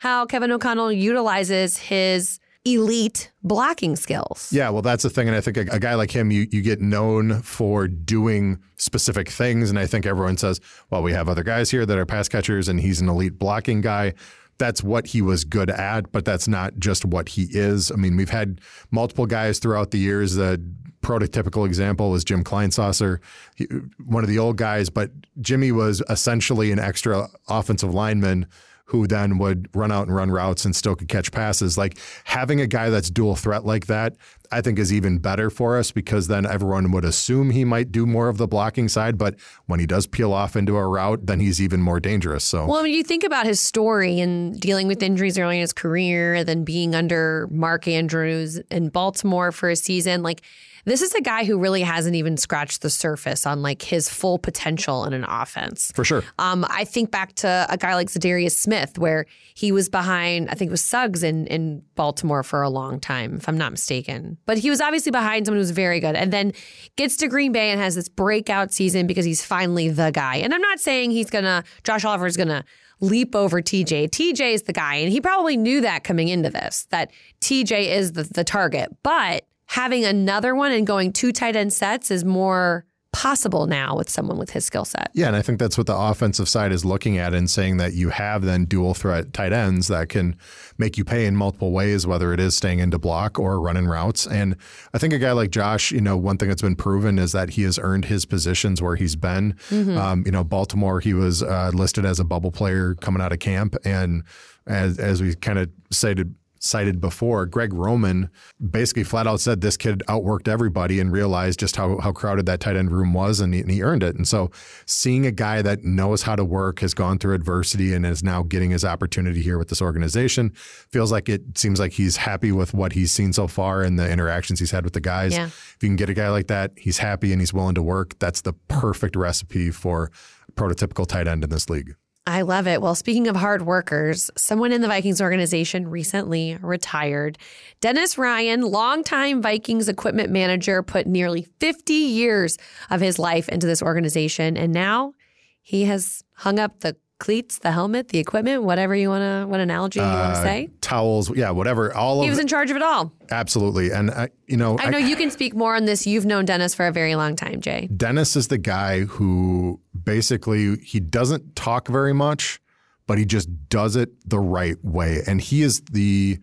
how 0.00 0.26
Kevin 0.26 0.50
O'Connell 0.52 0.92
utilizes 0.92 1.76
his 1.76 2.40
elite 2.64 3.30
blocking 3.42 3.96
skills. 3.96 4.52
Yeah, 4.52 4.70
well, 4.70 4.82
that's 4.82 5.02
the 5.02 5.10
thing, 5.10 5.28
and 5.28 5.36
I 5.36 5.40
think 5.40 5.56
a, 5.56 5.66
a 5.72 5.78
guy 5.78 5.94
like 5.94 6.10
him, 6.10 6.30
you 6.30 6.46
you 6.50 6.62
get 6.62 6.80
known 6.80 7.42
for 7.42 7.88
doing 7.88 8.58
specific 8.76 9.30
things, 9.30 9.70
and 9.70 9.78
I 9.78 9.86
think 9.86 10.06
everyone 10.06 10.36
says, 10.36 10.60
"Well, 10.90 11.02
we 11.02 11.12
have 11.12 11.28
other 11.28 11.42
guys 11.42 11.70
here 11.70 11.86
that 11.86 11.98
are 11.98 12.06
pass 12.06 12.28
catchers, 12.28 12.68
and 12.68 12.80
he's 12.80 13.00
an 13.00 13.08
elite 13.08 13.38
blocking 13.38 13.80
guy." 13.80 14.14
That's 14.58 14.82
what 14.82 15.06
he 15.06 15.22
was 15.22 15.44
good 15.44 15.70
at, 15.70 16.12
but 16.12 16.26
that's 16.26 16.46
not 16.46 16.78
just 16.78 17.06
what 17.06 17.30
he 17.30 17.44
is. 17.50 17.90
I 17.90 17.94
mean, 17.94 18.18
we've 18.18 18.28
had 18.28 18.60
multiple 18.90 19.24
guys 19.24 19.58
throughout 19.58 19.90
the 19.90 19.98
years. 19.98 20.34
The 20.34 20.60
prototypical 21.02 21.64
example 21.64 22.10
was 22.10 22.24
Jim 22.24 22.44
Kleinsasser, 22.44 23.20
he, 23.54 23.64
one 24.04 24.22
of 24.22 24.28
the 24.28 24.38
old 24.38 24.58
guys, 24.58 24.90
but 24.90 25.10
Jimmy 25.40 25.72
was 25.72 26.02
essentially 26.10 26.72
an 26.72 26.78
extra 26.78 27.28
offensive 27.48 27.94
lineman 27.94 28.46
who 28.90 29.06
then 29.06 29.38
would 29.38 29.68
run 29.72 29.92
out 29.92 30.08
and 30.08 30.16
run 30.16 30.32
routes 30.32 30.64
and 30.64 30.74
still 30.74 30.96
could 30.96 31.08
catch 31.08 31.30
passes. 31.30 31.78
Like 31.78 31.96
having 32.24 32.60
a 32.60 32.66
guy 32.66 32.90
that's 32.90 33.08
dual 33.08 33.36
threat 33.36 33.64
like 33.64 33.86
that, 33.86 34.16
I 34.50 34.60
think 34.62 34.80
is 34.80 34.92
even 34.92 35.18
better 35.18 35.48
for 35.48 35.78
us 35.78 35.92
because 35.92 36.26
then 36.26 36.44
everyone 36.44 36.90
would 36.90 37.04
assume 37.04 37.50
he 37.50 37.64
might 37.64 37.92
do 37.92 38.04
more 38.04 38.28
of 38.28 38.36
the 38.36 38.48
blocking 38.48 38.88
side. 38.88 39.16
But 39.16 39.36
when 39.66 39.78
he 39.78 39.86
does 39.86 40.08
peel 40.08 40.32
off 40.32 40.56
into 40.56 40.76
a 40.76 40.84
route, 40.84 41.26
then 41.26 41.38
he's 41.38 41.62
even 41.62 41.80
more 41.80 42.00
dangerous. 42.00 42.42
So, 42.42 42.66
well, 42.66 42.82
when 42.82 42.92
you 42.92 43.04
think 43.04 43.22
about 43.22 43.46
his 43.46 43.60
story 43.60 44.18
and 44.18 44.60
dealing 44.60 44.88
with 44.88 45.04
injuries 45.04 45.38
early 45.38 45.58
in 45.58 45.60
his 45.60 45.72
career, 45.72 46.34
and 46.34 46.48
then 46.48 46.64
being 46.64 46.96
under 46.96 47.48
Mark 47.52 47.86
Andrews 47.86 48.56
in 48.72 48.88
Baltimore 48.88 49.52
for 49.52 49.70
a 49.70 49.76
season, 49.76 50.24
like 50.24 50.42
this 50.84 51.02
is 51.02 51.14
a 51.14 51.20
guy 51.20 51.44
who 51.44 51.58
really 51.58 51.82
hasn't 51.82 52.16
even 52.16 52.36
scratched 52.36 52.82
the 52.82 52.90
surface 52.90 53.46
on 53.46 53.62
like 53.62 53.82
his 53.82 54.08
full 54.08 54.38
potential 54.38 55.04
in 55.04 55.12
an 55.12 55.24
offense. 55.24 55.92
For 55.94 56.04
sure. 56.04 56.24
Um, 56.38 56.64
I 56.68 56.84
think 56.84 57.10
back 57.10 57.34
to 57.36 57.66
a 57.68 57.76
guy 57.76 57.94
like 57.94 58.08
Za'Darius 58.08 58.52
Smith, 58.52 58.98
where 58.98 59.26
he 59.54 59.72
was 59.72 59.88
behind, 59.88 60.48
I 60.50 60.54
think 60.54 60.68
it 60.68 60.72
was 60.72 60.84
Suggs 60.84 61.22
in, 61.22 61.46
in 61.46 61.82
Baltimore 61.94 62.42
for 62.42 62.62
a 62.62 62.70
long 62.70 63.00
time, 63.00 63.36
if 63.36 63.48
I'm 63.48 63.58
not 63.58 63.72
mistaken. 63.72 64.38
But 64.46 64.58
he 64.58 64.70
was 64.70 64.80
obviously 64.80 65.12
behind 65.12 65.46
someone 65.46 65.58
who 65.58 65.60
was 65.60 65.70
very 65.70 66.00
good 66.00 66.16
and 66.16 66.32
then 66.32 66.52
gets 66.96 67.16
to 67.18 67.28
Green 67.28 67.52
Bay 67.52 67.70
and 67.70 67.80
has 67.80 67.94
this 67.94 68.08
breakout 68.08 68.72
season 68.72 69.06
because 69.06 69.24
he's 69.24 69.44
finally 69.44 69.88
the 69.88 70.10
guy. 70.10 70.36
And 70.36 70.54
I'm 70.54 70.62
not 70.62 70.80
saying 70.80 71.10
he's 71.10 71.30
going 71.30 71.44
to, 71.44 71.64
Josh 71.84 72.04
Oliver 72.04 72.26
is 72.26 72.36
going 72.36 72.48
to 72.48 72.64
leap 73.00 73.34
over 73.34 73.62
TJ. 73.62 74.10
TJ 74.10 74.54
is 74.54 74.62
the 74.62 74.72
guy. 74.72 74.96
And 74.96 75.10
he 75.10 75.20
probably 75.20 75.56
knew 75.56 75.80
that 75.80 76.04
coming 76.04 76.28
into 76.28 76.50
this, 76.50 76.86
that 76.90 77.10
TJ 77.40 77.86
is 77.86 78.12
the, 78.12 78.24
the 78.24 78.44
target. 78.44 78.94
But 79.02 79.46
having 79.70 80.04
another 80.04 80.52
one 80.52 80.72
and 80.72 80.84
going 80.84 81.12
two 81.12 81.30
tight 81.30 81.54
end 81.54 81.72
sets 81.72 82.10
is 82.10 82.24
more 82.24 82.84
possible 83.12 83.68
now 83.68 83.96
with 83.96 84.08
someone 84.08 84.36
with 84.36 84.50
his 84.50 84.64
skill 84.64 84.84
set. 84.84 85.10
Yeah, 85.14 85.28
and 85.28 85.36
I 85.36 85.42
think 85.42 85.60
that's 85.60 85.78
what 85.78 85.86
the 85.86 85.96
offensive 85.96 86.48
side 86.48 86.72
is 86.72 86.84
looking 86.84 87.18
at 87.18 87.34
and 87.34 87.48
saying 87.48 87.76
that 87.76 87.92
you 87.92 88.08
have 88.08 88.42
then 88.42 88.64
dual 88.64 88.94
threat 88.94 89.32
tight 89.32 89.52
ends 89.52 89.86
that 89.86 90.08
can 90.08 90.36
make 90.76 90.98
you 90.98 91.04
pay 91.04 91.24
in 91.24 91.36
multiple 91.36 91.70
ways, 91.70 92.04
whether 92.04 92.32
it 92.32 92.40
is 92.40 92.56
staying 92.56 92.80
into 92.80 92.98
block 92.98 93.38
or 93.38 93.60
running 93.60 93.86
routes. 93.86 94.26
And 94.26 94.56
I 94.92 94.98
think 94.98 95.12
a 95.12 95.18
guy 95.18 95.32
like 95.32 95.50
Josh, 95.50 95.92
you 95.92 96.00
know, 96.00 96.16
one 96.16 96.36
thing 96.36 96.48
that's 96.48 96.62
been 96.62 96.76
proven 96.76 97.16
is 97.18 97.30
that 97.30 97.50
he 97.50 97.62
has 97.62 97.78
earned 97.80 98.06
his 98.06 98.24
positions 98.24 98.82
where 98.82 98.96
he's 98.96 99.14
been. 99.14 99.54
Mm-hmm. 99.70 99.96
Um, 99.96 100.22
you 100.26 100.32
know, 100.32 100.42
Baltimore, 100.42 100.98
he 100.98 101.14
was 101.14 101.44
uh, 101.44 101.70
listed 101.72 102.04
as 102.04 102.18
a 102.18 102.24
bubble 102.24 102.50
player 102.50 102.96
coming 102.96 103.22
out 103.22 103.32
of 103.32 103.38
camp, 103.38 103.76
and 103.84 104.24
as 104.66 104.98
as 104.98 105.22
we 105.22 105.34
kind 105.36 105.60
of 105.60 105.70
cited 105.92 106.34
cited 106.60 107.00
before, 107.00 107.46
Greg 107.46 107.72
Roman 107.72 108.30
basically 108.70 109.02
flat 109.02 109.26
out 109.26 109.40
said 109.40 109.62
this 109.62 109.76
kid 109.76 110.02
outworked 110.08 110.46
everybody 110.46 111.00
and 111.00 111.10
realized 111.10 111.58
just 111.58 111.74
how, 111.74 111.98
how 111.98 112.12
crowded 112.12 112.46
that 112.46 112.60
tight 112.60 112.76
end 112.76 112.92
room 112.92 113.12
was 113.12 113.40
and 113.40 113.54
he, 113.54 113.60
and 113.60 113.70
he, 113.70 113.82
earned 113.82 114.02
it. 114.02 114.14
And 114.14 114.28
so 114.28 114.50
seeing 114.84 115.24
a 115.24 115.32
guy 115.32 115.62
that 115.62 115.82
knows 115.84 116.22
how 116.22 116.36
to 116.36 116.44
work, 116.44 116.80
has 116.80 116.92
gone 116.92 117.18
through 117.18 117.34
adversity 117.34 117.94
and 117.94 118.04
is 118.04 118.22
now 118.22 118.42
getting 118.42 118.70
his 118.70 118.84
opportunity 118.84 119.42
here 119.42 119.58
with 119.58 119.68
this 119.68 119.80
organization 119.80 120.50
feels 120.54 121.10
like 121.10 121.30
it 121.30 121.56
seems 121.56 121.80
like 121.80 121.92
he's 121.92 122.18
happy 122.18 122.52
with 122.52 122.74
what 122.74 122.92
he's 122.92 123.10
seen 123.10 123.32
so 123.32 123.48
far 123.48 123.82
and 123.82 123.98
the 123.98 124.08
interactions 124.08 124.60
he's 124.60 124.70
had 124.70 124.84
with 124.84 124.92
the 124.92 125.00
guys. 125.00 125.32
Yeah. 125.32 125.46
If 125.46 125.78
you 125.80 125.88
can 125.88 125.96
get 125.96 126.10
a 126.10 126.14
guy 126.14 126.28
like 126.28 126.48
that, 126.48 126.72
he's 126.76 126.98
happy 126.98 127.32
and 127.32 127.40
he's 127.40 127.54
willing 127.54 127.74
to 127.74 127.82
work. 127.82 128.18
That's 128.18 128.42
the 128.42 128.52
perfect 128.68 129.16
recipe 129.16 129.70
for 129.70 130.10
prototypical 130.54 131.06
tight 131.06 131.26
end 131.26 131.42
in 131.42 131.48
this 131.48 131.70
league. 131.70 131.94
I 132.30 132.42
love 132.42 132.68
it. 132.68 132.80
Well, 132.80 132.94
speaking 132.94 133.26
of 133.26 133.34
hard 133.34 133.62
workers, 133.62 134.30
someone 134.36 134.70
in 134.70 134.82
the 134.82 134.86
Vikings 134.86 135.20
organization 135.20 135.90
recently 135.90 136.56
retired. 136.62 137.38
Dennis 137.80 138.16
Ryan, 138.16 138.62
longtime 138.62 139.42
Vikings 139.42 139.88
equipment 139.88 140.30
manager, 140.30 140.82
put 140.82 141.08
nearly 141.08 141.48
50 141.58 141.92
years 141.92 142.56
of 142.88 143.00
his 143.00 143.18
life 143.18 143.48
into 143.48 143.66
this 143.66 143.82
organization. 143.82 144.56
And 144.56 144.72
now 144.72 145.14
he 145.60 145.84
has 145.84 146.22
hung 146.34 146.60
up 146.60 146.80
the 146.80 146.96
cleats, 147.20 147.58
the 147.58 147.70
helmet, 147.70 148.08
the 148.08 148.18
equipment, 148.18 148.64
whatever 148.64 148.96
you 148.96 149.10
want 149.10 149.22
to, 149.22 149.46
what 149.46 149.60
analogy 149.60 150.00
you 150.00 150.04
uh, 150.06 150.12
want 150.12 150.34
to 150.34 150.42
say? 150.42 150.70
Towels, 150.80 151.34
yeah, 151.36 151.50
whatever. 151.50 151.94
All 151.94 152.18
of 152.18 152.22
it. 152.22 152.24
he 152.24 152.30
was 152.30 152.40
in 152.40 152.48
charge 152.48 152.70
of 152.70 152.76
it 152.76 152.82
all. 152.82 153.12
Absolutely, 153.30 153.92
and 153.92 154.10
uh, 154.10 154.26
you 154.46 154.56
know, 154.56 154.76
I 154.80 154.90
know 154.90 154.98
I, 154.98 155.02
you 155.02 155.14
can 155.14 155.30
speak 155.30 155.54
more 155.54 155.76
on 155.76 155.84
this. 155.84 156.06
You've 156.06 156.26
known 156.26 156.44
Dennis 156.44 156.74
for 156.74 156.86
a 156.86 156.92
very 156.92 157.14
long 157.14 157.36
time, 157.36 157.60
Jay. 157.60 157.88
Dennis 157.96 158.34
is 158.34 158.48
the 158.48 158.58
guy 158.58 159.00
who 159.00 159.80
basically 160.02 160.78
he 160.78 160.98
doesn't 160.98 161.54
talk 161.54 161.86
very 161.86 162.12
much, 162.12 162.60
but 163.06 163.18
he 163.18 163.24
just 163.24 163.48
does 163.68 163.94
it 163.94 164.10
the 164.28 164.40
right 164.40 164.82
way, 164.82 165.22
and 165.26 165.40
he 165.40 165.62
is 165.62 165.80
the 165.92 166.38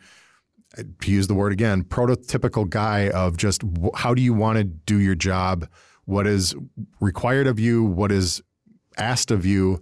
to 1.02 1.12
use 1.12 1.28
the 1.28 1.34
word 1.34 1.52
again, 1.52 1.84
prototypical 1.84 2.70
guy 2.70 3.10
of 3.10 3.38
just 3.38 3.64
how 3.96 4.14
do 4.14 4.22
you 4.22 4.34
want 4.34 4.58
to 4.58 4.64
do 4.64 5.00
your 5.00 5.16
job? 5.16 5.68
What 6.06 6.28
is 6.28 6.56
required 7.00 7.48
of 7.48 7.60
you? 7.60 7.84
What 7.84 8.12
is 8.12 8.42
asked 8.98 9.32
of 9.32 9.46
you? 9.46 9.82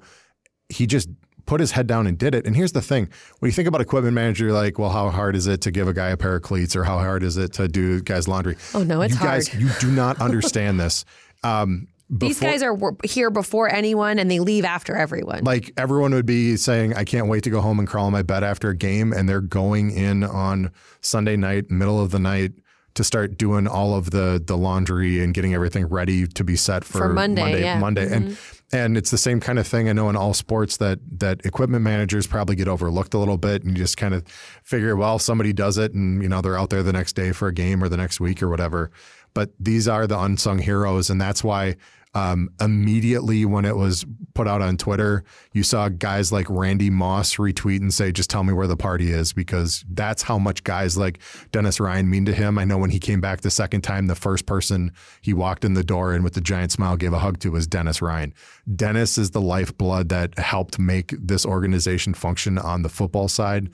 He 0.69 0.88
just 0.88 1.10
put 1.45 1.60
his 1.60 1.71
head 1.71 1.88
down 1.88 2.08
and 2.08 2.17
did 2.17 2.34
it. 2.34 2.45
And 2.45 2.56
here's 2.56 2.71
the 2.71 2.82
thing: 2.82 3.10
when 3.39 3.49
you 3.49 3.54
think 3.54 3.67
about 3.67 3.82
equipment 3.82 4.13
manager, 4.13 4.45
you're 4.45 4.54
like, 4.54 4.80
well, 4.80 4.89
how 4.89 5.10
hard 5.10 5.36
is 5.36 5.47
it 5.47 5.62
to 5.62 5.71
give 5.71 5.88
a 5.88 5.93
guy 5.93 6.10
a 6.10 6.17
pair 6.17 6.36
of 6.36 6.41
cleats, 6.41 6.75
or 6.75 6.84
how 6.84 6.97
hard 6.97 7.23
is 7.23 7.38
it 7.38 7.54
to 7.54 7.67
do 7.67 8.01
guys' 8.01 8.28
laundry? 8.28 8.58
Oh 8.73 8.84
no, 8.84 9.01
it's 9.01 9.13
you 9.15 9.19
guys, 9.19 9.47
hard. 9.47 9.62
You 9.62 9.69
do 9.80 9.91
not 9.91 10.19
understand 10.21 10.80
this. 10.80 11.06
Um, 11.43 11.88
before, 12.08 12.30
These 12.30 12.39
guys 12.39 12.62
are 12.62 12.78
here 13.04 13.32
before 13.32 13.67
anyone 13.67 14.19
and 14.19 14.30
they 14.30 14.39
leave 14.39 14.63
after 14.63 14.95
everyone. 14.95 15.43
Like 15.43 15.71
everyone 15.75 16.13
would 16.13 16.28
be 16.28 16.56
saying, 16.56 16.93
I 16.93 17.04
can't 17.04 17.28
wait 17.28 17.43
to 17.45 17.49
go 17.49 17.62
home 17.62 17.80
and 17.80 17.88
crawl 17.88 18.06
in 18.06 18.13
my 18.13 18.21
bed 18.21 18.43
after 18.43 18.69
a 18.69 18.75
game. 18.75 19.12
And 19.12 19.28
they're 19.28 19.41
going 19.41 19.89
in 19.89 20.23
on 20.23 20.71
Sunday 21.01 21.36
night, 21.36 21.71
middle 21.71 21.99
of 21.99 22.12
the 22.12 22.19
night, 22.19 22.51
to 22.93 23.04
start 23.04 23.38
doing 23.38 23.67
all 23.67 23.95
of 23.95 24.12
the 24.12 24.41
the 24.45 24.56
laundry 24.56 25.19
and 25.21 25.34
getting 25.34 25.54
everything 25.56 25.88
ready 25.88 26.28
to 26.28 26.43
be 26.43 26.56
set 26.56 26.84
for, 26.84 26.99
for 26.99 27.10
Monday. 27.10 27.41
Monday, 27.41 27.62
yeah. 27.62 27.80
Monday. 27.80 28.06
Mm-hmm. 28.06 28.13
and 28.13 28.38
and 28.75 28.97
it's 28.97 29.11
the 29.11 29.17
same 29.17 29.39
kind 29.39 29.57
of 29.57 29.65
thing 29.65 29.88
I 29.88 29.93
know 29.93 30.09
in 30.09 30.15
all 30.15 30.33
sports 30.33 30.77
that 30.77 30.99
that 31.19 31.45
equipment 31.45 31.83
managers 31.83 32.27
probably 32.27 32.55
get 32.55 32.67
overlooked 32.67 33.13
a 33.13 33.17
little 33.17 33.38
bit, 33.38 33.63
and 33.63 33.71
you 33.71 33.83
just 33.83 33.97
kind 33.97 34.13
of 34.13 34.27
figure, 34.63 34.95
well, 34.95 35.17
somebody 35.17 35.53
does 35.53 35.77
it, 35.77 35.93
and 35.93 36.21
you 36.21 36.27
know 36.27 36.41
they're 36.41 36.57
out 36.57 36.69
there 36.69 36.83
the 36.83 36.93
next 36.93 37.13
day 37.13 37.31
for 37.31 37.47
a 37.47 37.53
game 37.53 37.83
or 37.83 37.89
the 37.89 37.97
next 37.97 38.19
week 38.19 38.43
or 38.43 38.49
whatever. 38.49 38.91
But 39.33 39.51
these 39.59 39.88
are 39.88 40.07
the 40.07 40.19
unsung 40.19 40.59
heroes, 40.59 41.09
and 41.09 41.19
that's 41.19 41.43
why 41.43 41.77
um, 42.15 42.49
immediately 42.62 43.43
when 43.45 43.65
it 43.65 43.75
was 43.75 44.06
put 44.34 44.47
out 44.47 44.62
on 44.62 44.78
Twitter, 44.78 45.23
you 45.54 45.63
saw 45.63 45.89
guys 45.89 46.32
like 46.32 46.49
Randy 46.49 46.89
Moss 46.89 47.36
retweet 47.36 47.82
and 47.82 47.93
say, 47.93 48.12
just 48.12 48.30
tell 48.30 48.43
me 48.43 48.54
where 48.54 48.67
the 48.67 48.78
party 48.78 49.12
is, 49.12 49.34
because 49.34 49.84
that's 49.89 50.23
how 50.23 50.39
much 50.39 50.63
guys 50.63 50.97
like 50.97 51.19
Dennis 51.51 51.80
Ryan 51.80 52.10
mean 52.10 52.25
to 52.25 52.34
him. 52.34 52.58
I 52.58 52.63
know 52.63 52.78
when 52.78 52.89
he 52.89 52.99
came 52.99 53.19
back 53.19 53.41
the 53.41 53.51
second 53.51 53.82
time, 53.82 54.08
the 54.08 54.15
first 54.15 54.45
person 54.45 54.93
he 55.21 55.34
walked 55.34 55.65
in 55.65 55.73
the 55.73 55.84
door 55.84 56.13
and 56.13 56.23
with 56.23 56.34
the 56.34 56.41
giant 56.41 56.71
smile 56.71 56.95
gave 56.95 57.13
a 57.13 57.19
hug 57.19 57.39
to 57.39 57.51
was 57.51 57.67
Dennis 57.67 58.01
Ryan. 58.01 58.34
Dennis 58.75 59.17
is 59.17 59.32
the 59.32 59.41
lifeblood 59.41 60.10
that 60.10 60.39
helped 60.39 60.80
make 60.80 61.13
this 61.19 61.45
organization 61.45 62.13
function 62.13 62.58
on 62.58 62.82
the 62.82 62.89
football 62.89 63.28
side. 63.28 63.69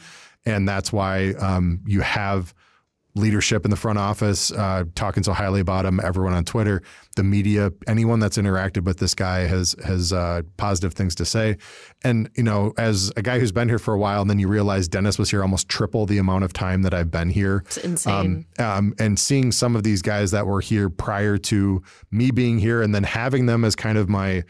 And 0.45 0.67
that's 0.67 0.91
why 0.91 1.33
um, 1.33 1.81
you 1.85 2.01
have 2.01 2.55
leadership 3.15 3.65
in 3.65 3.71
the 3.71 3.77
front 3.77 3.99
office 3.99 4.51
uh, 4.51 4.85
talking 4.95 5.23
so 5.23 5.33
highly 5.33 5.59
about 5.59 5.85
him. 5.85 5.99
Everyone 6.01 6.33
on 6.33 6.45
Twitter, 6.45 6.81
the 7.15 7.23
media, 7.23 7.71
anyone 7.87 8.19
that's 8.19 8.37
interacted 8.37 8.83
with 8.85 8.99
this 8.99 9.13
guy 9.13 9.41
has 9.41 9.75
has 9.83 10.13
uh, 10.13 10.41
positive 10.57 10.93
things 10.93 11.15
to 11.15 11.25
say. 11.25 11.57
And 12.03 12.29
you 12.35 12.43
know, 12.43 12.73
as 12.77 13.11
a 13.17 13.21
guy 13.21 13.39
who's 13.39 13.51
been 13.51 13.67
here 13.67 13.79
for 13.79 13.93
a 13.93 13.97
while, 13.97 14.21
and 14.21 14.29
then 14.29 14.39
you 14.39 14.47
realize 14.47 14.87
Dennis 14.87 15.17
was 15.17 15.29
here 15.29 15.41
almost 15.41 15.67
triple 15.67 16.05
the 16.05 16.17
amount 16.17 16.43
of 16.43 16.53
time 16.53 16.83
that 16.83 16.93
I've 16.93 17.11
been 17.11 17.29
here. 17.29 17.63
It's 17.65 17.77
insane. 17.77 18.45
Um, 18.57 18.65
um, 18.65 18.93
and 18.99 19.19
seeing 19.19 19.51
some 19.51 19.75
of 19.75 19.83
these 19.83 20.01
guys 20.01 20.31
that 20.31 20.47
were 20.47 20.61
here 20.61 20.89
prior 20.89 21.37
to 21.37 21.83
me 22.11 22.31
being 22.31 22.59
here, 22.59 22.81
and 22.81 22.95
then 22.95 23.03
having 23.03 23.45
them 23.45 23.65
as 23.65 23.75
kind 23.75 23.97
of 23.97 24.09
my, 24.09 24.43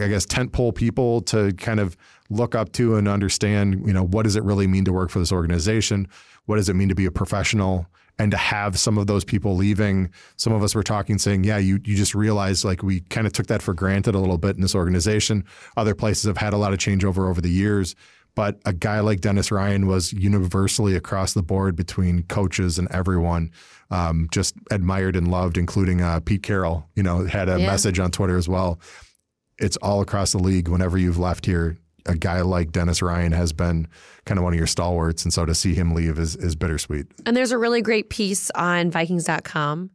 I 0.00 0.08
guess, 0.08 0.26
tentpole 0.26 0.74
people 0.74 1.20
to 1.22 1.52
kind 1.54 1.80
of 1.80 1.96
look 2.30 2.54
up 2.54 2.72
to 2.72 2.96
and 2.96 3.08
understand, 3.08 3.86
you 3.86 3.92
know, 3.92 4.04
what 4.04 4.22
does 4.24 4.36
it 4.36 4.42
really 4.42 4.66
mean 4.66 4.84
to 4.84 4.92
work 4.92 5.10
for 5.10 5.18
this 5.18 5.32
organization? 5.32 6.08
What 6.46 6.56
does 6.56 6.68
it 6.68 6.74
mean 6.74 6.88
to 6.88 6.94
be 6.94 7.06
a 7.06 7.12
professional? 7.12 7.86
and 8.18 8.30
to 8.30 8.36
have 8.36 8.78
some 8.78 8.98
of 8.98 9.06
those 9.06 9.24
people 9.24 9.56
leaving 9.56 10.10
some 10.36 10.52
of 10.52 10.62
us 10.62 10.74
were 10.74 10.82
talking 10.82 11.18
saying 11.18 11.44
yeah 11.44 11.58
you 11.58 11.80
you 11.84 11.96
just 11.96 12.14
realized 12.14 12.64
like 12.64 12.82
we 12.82 13.00
kind 13.00 13.26
of 13.26 13.32
took 13.32 13.46
that 13.46 13.62
for 13.62 13.74
granted 13.74 14.14
a 14.14 14.18
little 14.18 14.38
bit 14.38 14.54
in 14.54 14.62
this 14.62 14.74
organization 14.74 15.44
other 15.76 15.94
places 15.94 16.24
have 16.24 16.36
had 16.36 16.52
a 16.52 16.56
lot 16.56 16.72
of 16.72 16.78
changeover 16.78 17.28
over 17.28 17.40
the 17.40 17.50
years 17.50 17.94
but 18.34 18.58
a 18.64 18.72
guy 18.72 19.00
like 19.00 19.20
Dennis 19.20 19.52
Ryan 19.52 19.86
was 19.86 20.12
universally 20.14 20.96
across 20.96 21.34
the 21.34 21.42
board 21.42 21.76
between 21.76 22.22
coaches 22.24 22.78
and 22.78 22.90
everyone 22.90 23.50
um, 23.90 24.26
just 24.32 24.54
admired 24.70 25.16
and 25.16 25.30
loved 25.30 25.58
including 25.58 26.00
uh, 26.00 26.20
Pete 26.20 26.42
Carroll 26.42 26.88
you 26.94 27.02
know 27.02 27.26
had 27.26 27.48
a 27.48 27.58
yeah. 27.58 27.66
message 27.66 27.98
on 27.98 28.10
Twitter 28.10 28.36
as 28.36 28.48
well 28.48 28.78
it's 29.62 29.76
all 29.78 30.00
across 30.00 30.32
the 30.32 30.38
league 30.38 30.68
whenever 30.68 30.98
you've 30.98 31.18
left 31.18 31.46
here 31.46 31.78
a 32.06 32.16
guy 32.16 32.40
like 32.40 32.72
Dennis 32.72 33.00
Ryan 33.00 33.32
has 33.32 33.52
been 33.52 33.86
kind 34.24 34.38
of 34.38 34.44
one 34.44 34.52
of 34.52 34.58
your 34.58 34.66
stalwarts. 34.66 35.24
And 35.24 35.32
so 35.32 35.44
to 35.44 35.54
see 35.54 35.74
him 35.74 35.94
leave 35.94 36.18
is, 36.18 36.36
is 36.36 36.56
bittersweet. 36.56 37.06
And 37.26 37.36
there's 37.36 37.52
a 37.52 37.58
really 37.58 37.82
great 37.82 38.10
piece 38.10 38.50
on 38.56 38.90
Vikings.com 38.90 39.90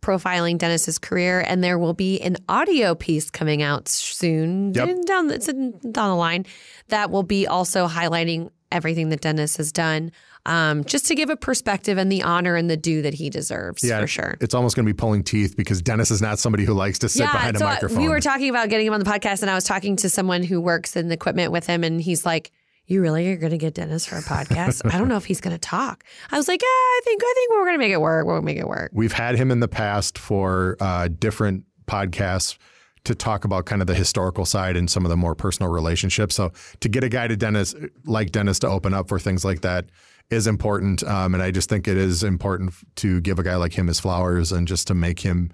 profiling 0.00 0.56
Dennis's 0.56 0.98
career, 0.98 1.40
and 1.46 1.62
there 1.62 1.78
will 1.78 1.92
be 1.92 2.20
an 2.22 2.36
audio 2.48 2.94
piece 2.94 3.30
coming 3.30 3.62
out 3.62 3.86
soon 3.86 4.72
yep. 4.72 4.88
down, 5.04 5.30
it's 5.30 5.46
down 5.46 5.74
the 5.82 6.14
line 6.14 6.46
that 6.88 7.10
will 7.10 7.22
be 7.22 7.46
also 7.46 7.86
highlighting 7.86 8.50
everything 8.72 9.08
that 9.10 9.20
Dennis 9.20 9.56
has 9.56 9.72
done 9.72 10.12
um, 10.46 10.84
just 10.84 11.06
to 11.06 11.14
give 11.14 11.28
a 11.28 11.36
perspective 11.36 11.98
and 11.98 12.10
the 12.10 12.22
honor 12.22 12.56
and 12.56 12.70
the 12.70 12.76
due 12.76 13.02
that 13.02 13.14
he 13.14 13.28
deserves 13.28 13.84
yeah, 13.84 14.00
for 14.00 14.06
sure. 14.06 14.36
It's 14.40 14.54
almost 14.54 14.74
going 14.74 14.86
to 14.86 14.92
be 14.92 14.96
pulling 14.96 15.22
teeth 15.22 15.56
because 15.56 15.82
Dennis 15.82 16.10
is 16.10 16.22
not 16.22 16.38
somebody 16.38 16.64
who 16.64 16.72
likes 16.72 16.98
to 17.00 17.08
sit 17.08 17.22
yeah, 17.22 17.32
behind 17.32 17.58
so 17.58 17.66
a 17.66 17.68
microphone. 17.68 17.98
We 17.98 18.08
were 18.08 18.20
talking 18.20 18.48
about 18.48 18.68
getting 18.70 18.86
him 18.86 18.94
on 18.94 19.00
the 19.00 19.10
podcast, 19.10 19.42
and 19.42 19.50
I 19.50 19.54
was 19.54 19.64
talking 19.64 19.96
to 19.96 20.08
someone 20.08 20.42
who 20.42 20.60
works 20.60 20.96
in 20.96 21.08
the 21.08 21.14
equipment 21.14 21.52
with 21.52 21.66
him, 21.66 21.84
and 21.84 22.00
he's 22.00 22.24
like, 22.24 22.50
You 22.86 23.02
really 23.02 23.30
are 23.30 23.36
going 23.36 23.50
to 23.50 23.58
get 23.58 23.74
Dennis 23.74 24.06
for 24.06 24.16
a 24.16 24.22
podcast? 24.22 24.82
I 24.92 24.98
don't 24.98 25.08
know 25.08 25.18
if 25.18 25.26
he's 25.26 25.40
going 25.40 25.54
to 25.54 25.60
talk. 25.60 26.04
I 26.30 26.36
was 26.36 26.48
like, 26.48 26.62
yeah, 26.62 26.66
I 26.66 27.00
think 27.04 27.22
I 27.22 27.32
think 27.36 27.50
we're 27.52 27.64
going 27.64 27.74
to 27.74 27.78
make 27.78 27.92
it 27.92 28.00
work. 28.00 28.26
To 28.26 28.42
make 28.42 28.58
it 28.58 28.68
work. 28.68 28.92
We've 28.94 29.12
had 29.12 29.36
him 29.36 29.50
in 29.50 29.60
the 29.60 29.68
past 29.68 30.18
for 30.18 30.76
uh, 30.80 31.08
different 31.08 31.64
podcasts 31.86 32.56
to 33.04 33.14
talk 33.14 33.44
about 33.44 33.66
kind 33.66 33.80
of 33.80 33.86
the 33.86 33.94
historical 33.94 34.44
side 34.44 34.76
and 34.76 34.90
some 34.90 35.04
of 35.04 35.10
the 35.10 35.16
more 35.16 35.34
personal 35.34 35.70
relationships. 35.70 36.34
So 36.34 36.52
to 36.80 36.88
get 36.88 37.04
a 37.04 37.08
guy 37.08 37.28
to 37.28 37.36
Dennis 37.36 37.74
like 38.04 38.32
Dennis 38.32 38.58
to 38.60 38.68
open 38.68 38.94
up 38.94 39.08
for 39.08 39.18
things 39.18 39.44
like 39.44 39.62
that 39.62 39.86
is 40.30 40.46
important. 40.46 41.02
Um, 41.02 41.34
and 41.34 41.42
I 41.42 41.50
just 41.50 41.68
think 41.68 41.88
it 41.88 41.96
is 41.96 42.22
important 42.22 42.74
to 42.96 43.20
give 43.20 43.38
a 43.38 43.42
guy 43.42 43.56
like 43.56 43.72
him 43.72 43.88
his 43.88 44.00
flowers 44.00 44.52
and 44.52 44.66
just 44.66 44.86
to 44.88 44.94
make 44.94 45.20
him 45.20 45.50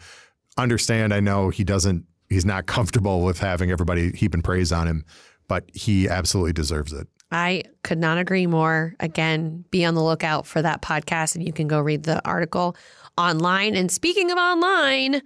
understand. 0.59 1.14
I 1.14 1.20
know 1.20 1.49
he 1.49 1.64
doesn't, 1.64 2.05
he's 2.28 2.44
not 2.44 2.66
comfortable 2.66 3.22
with 3.22 3.38
having 3.38 3.70
everybody 3.70 4.12
heaping 4.12 4.42
praise 4.42 4.72
on 4.72 4.86
him, 4.86 5.05
but 5.49 5.64
he 5.72 6.09
absolutely 6.09 6.53
deserves 6.53 6.92
it. 6.92 7.09
I 7.32 7.64
could 7.82 7.99
not 7.99 8.18
agree 8.18 8.47
more. 8.47 8.94
Again, 9.01 9.64
be 9.70 9.84
on 9.84 9.94
the 9.94 10.03
lookout 10.03 10.47
for 10.47 10.62
that 10.62 10.80
podcast 10.80 11.34
and 11.34 11.44
you 11.44 11.53
can 11.53 11.66
go 11.66 11.80
read 11.80 12.05
the 12.05 12.24
article 12.26 12.76
online. 13.18 13.74
And 13.74 13.90
speaking 13.90 14.30
of 14.30 14.38
online, 14.38 15.22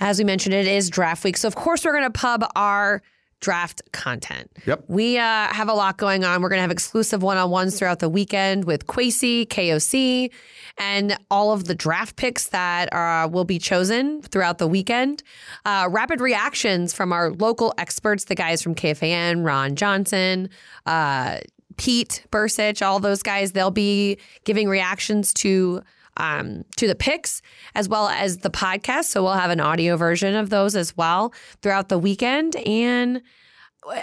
as 0.00 0.18
we 0.18 0.24
mentioned, 0.24 0.54
it 0.54 0.66
is 0.66 0.90
draft 0.90 1.24
week. 1.24 1.36
So, 1.36 1.48
of 1.48 1.54
course, 1.54 1.84
we're 1.84 1.92
going 1.92 2.04
to 2.04 2.10
pub 2.10 2.44
our 2.56 3.02
draft 3.40 3.82
content. 3.92 4.50
Yep. 4.66 4.84
We 4.88 5.18
uh, 5.18 5.22
have 5.48 5.68
a 5.68 5.74
lot 5.74 5.98
going 5.98 6.24
on. 6.24 6.40
We're 6.40 6.48
going 6.48 6.58
to 6.58 6.62
have 6.62 6.70
exclusive 6.70 7.22
one 7.22 7.36
on 7.36 7.50
ones 7.50 7.78
throughout 7.78 7.98
the 7.98 8.08
weekend 8.08 8.64
with 8.64 8.86
Kwesi, 8.86 9.46
KOC, 9.46 10.30
and 10.78 11.18
all 11.30 11.52
of 11.52 11.64
the 11.64 11.74
draft 11.74 12.16
picks 12.16 12.48
that 12.48 12.90
uh, 12.92 13.28
will 13.30 13.44
be 13.44 13.58
chosen 13.58 14.22
throughout 14.22 14.58
the 14.58 14.66
weekend. 14.66 15.22
Uh, 15.66 15.88
rapid 15.90 16.20
reactions 16.20 16.94
from 16.94 17.12
our 17.12 17.30
local 17.32 17.74
experts, 17.76 18.24
the 18.24 18.34
guys 18.34 18.62
from 18.62 18.74
KFAN, 18.74 19.44
Ron 19.44 19.76
Johnson, 19.76 20.48
uh, 20.86 21.38
Pete 21.76 22.24
Bercich, 22.30 22.84
all 22.84 22.98
those 22.98 23.22
guys. 23.22 23.52
They'll 23.52 23.70
be 23.70 24.18
giving 24.44 24.68
reactions 24.68 25.34
to 25.34 25.82
um, 26.16 26.64
to 26.76 26.86
the 26.86 26.94
picks 26.94 27.42
as 27.74 27.88
well 27.88 28.08
as 28.08 28.38
the 28.38 28.50
podcast. 28.50 29.04
So 29.04 29.22
we'll 29.22 29.32
have 29.32 29.50
an 29.50 29.60
audio 29.60 29.96
version 29.96 30.34
of 30.34 30.50
those 30.50 30.76
as 30.76 30.96
well 30.96 31.32
throughout 31.62 31.88
the 31.88 31.98
weekend. 31.98 32.56
And 32.56 33.22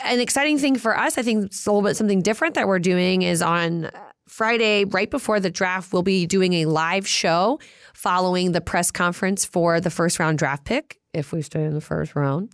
an 0.03 0.20
exciting 0.20 0.57
thing 0.57 0.76
for 0.76 0.97
us, 0.97 1.18
I 1.18 1.24
think 1.24 1.45
it's 1.45 1.66
a 1.66 1.72
little 1.72 1.88
bit 1.88 1.97
something 1.97 2.22
different 2.22 2.55
that 2.55 2.68
we're 2.68 2.80
doing 2.80 3.22
is 3.22 3.41
on 3.41 3.89
Friday, 4.28 4.86
right 4.86 5.12
before 5.12 5.41
the 5.41 5.49
draft, 5.49 5.91
we'll 5.91 6.03
be 6.03 6.26
doing 6.26 6.53
a 6.53 6.66
live 6.66 7.05
show 7.05 7.59
following 7.93 8.53
the 8.53 8.62
press 8.62 8.89
conference 8.89 9.43
for 9.43 9.82
the 9.82 9.89
first 9.89 10.20
round 10.20 10.38
draft 10.38 10.64
pick, 10.64 10.99
if 11.14 11.34
we 11.34 11.41
stay 11.41 11.66
in 11.66 11.74
the 11.74 11.82
first 11.82 12.16
round. 12.16 12.49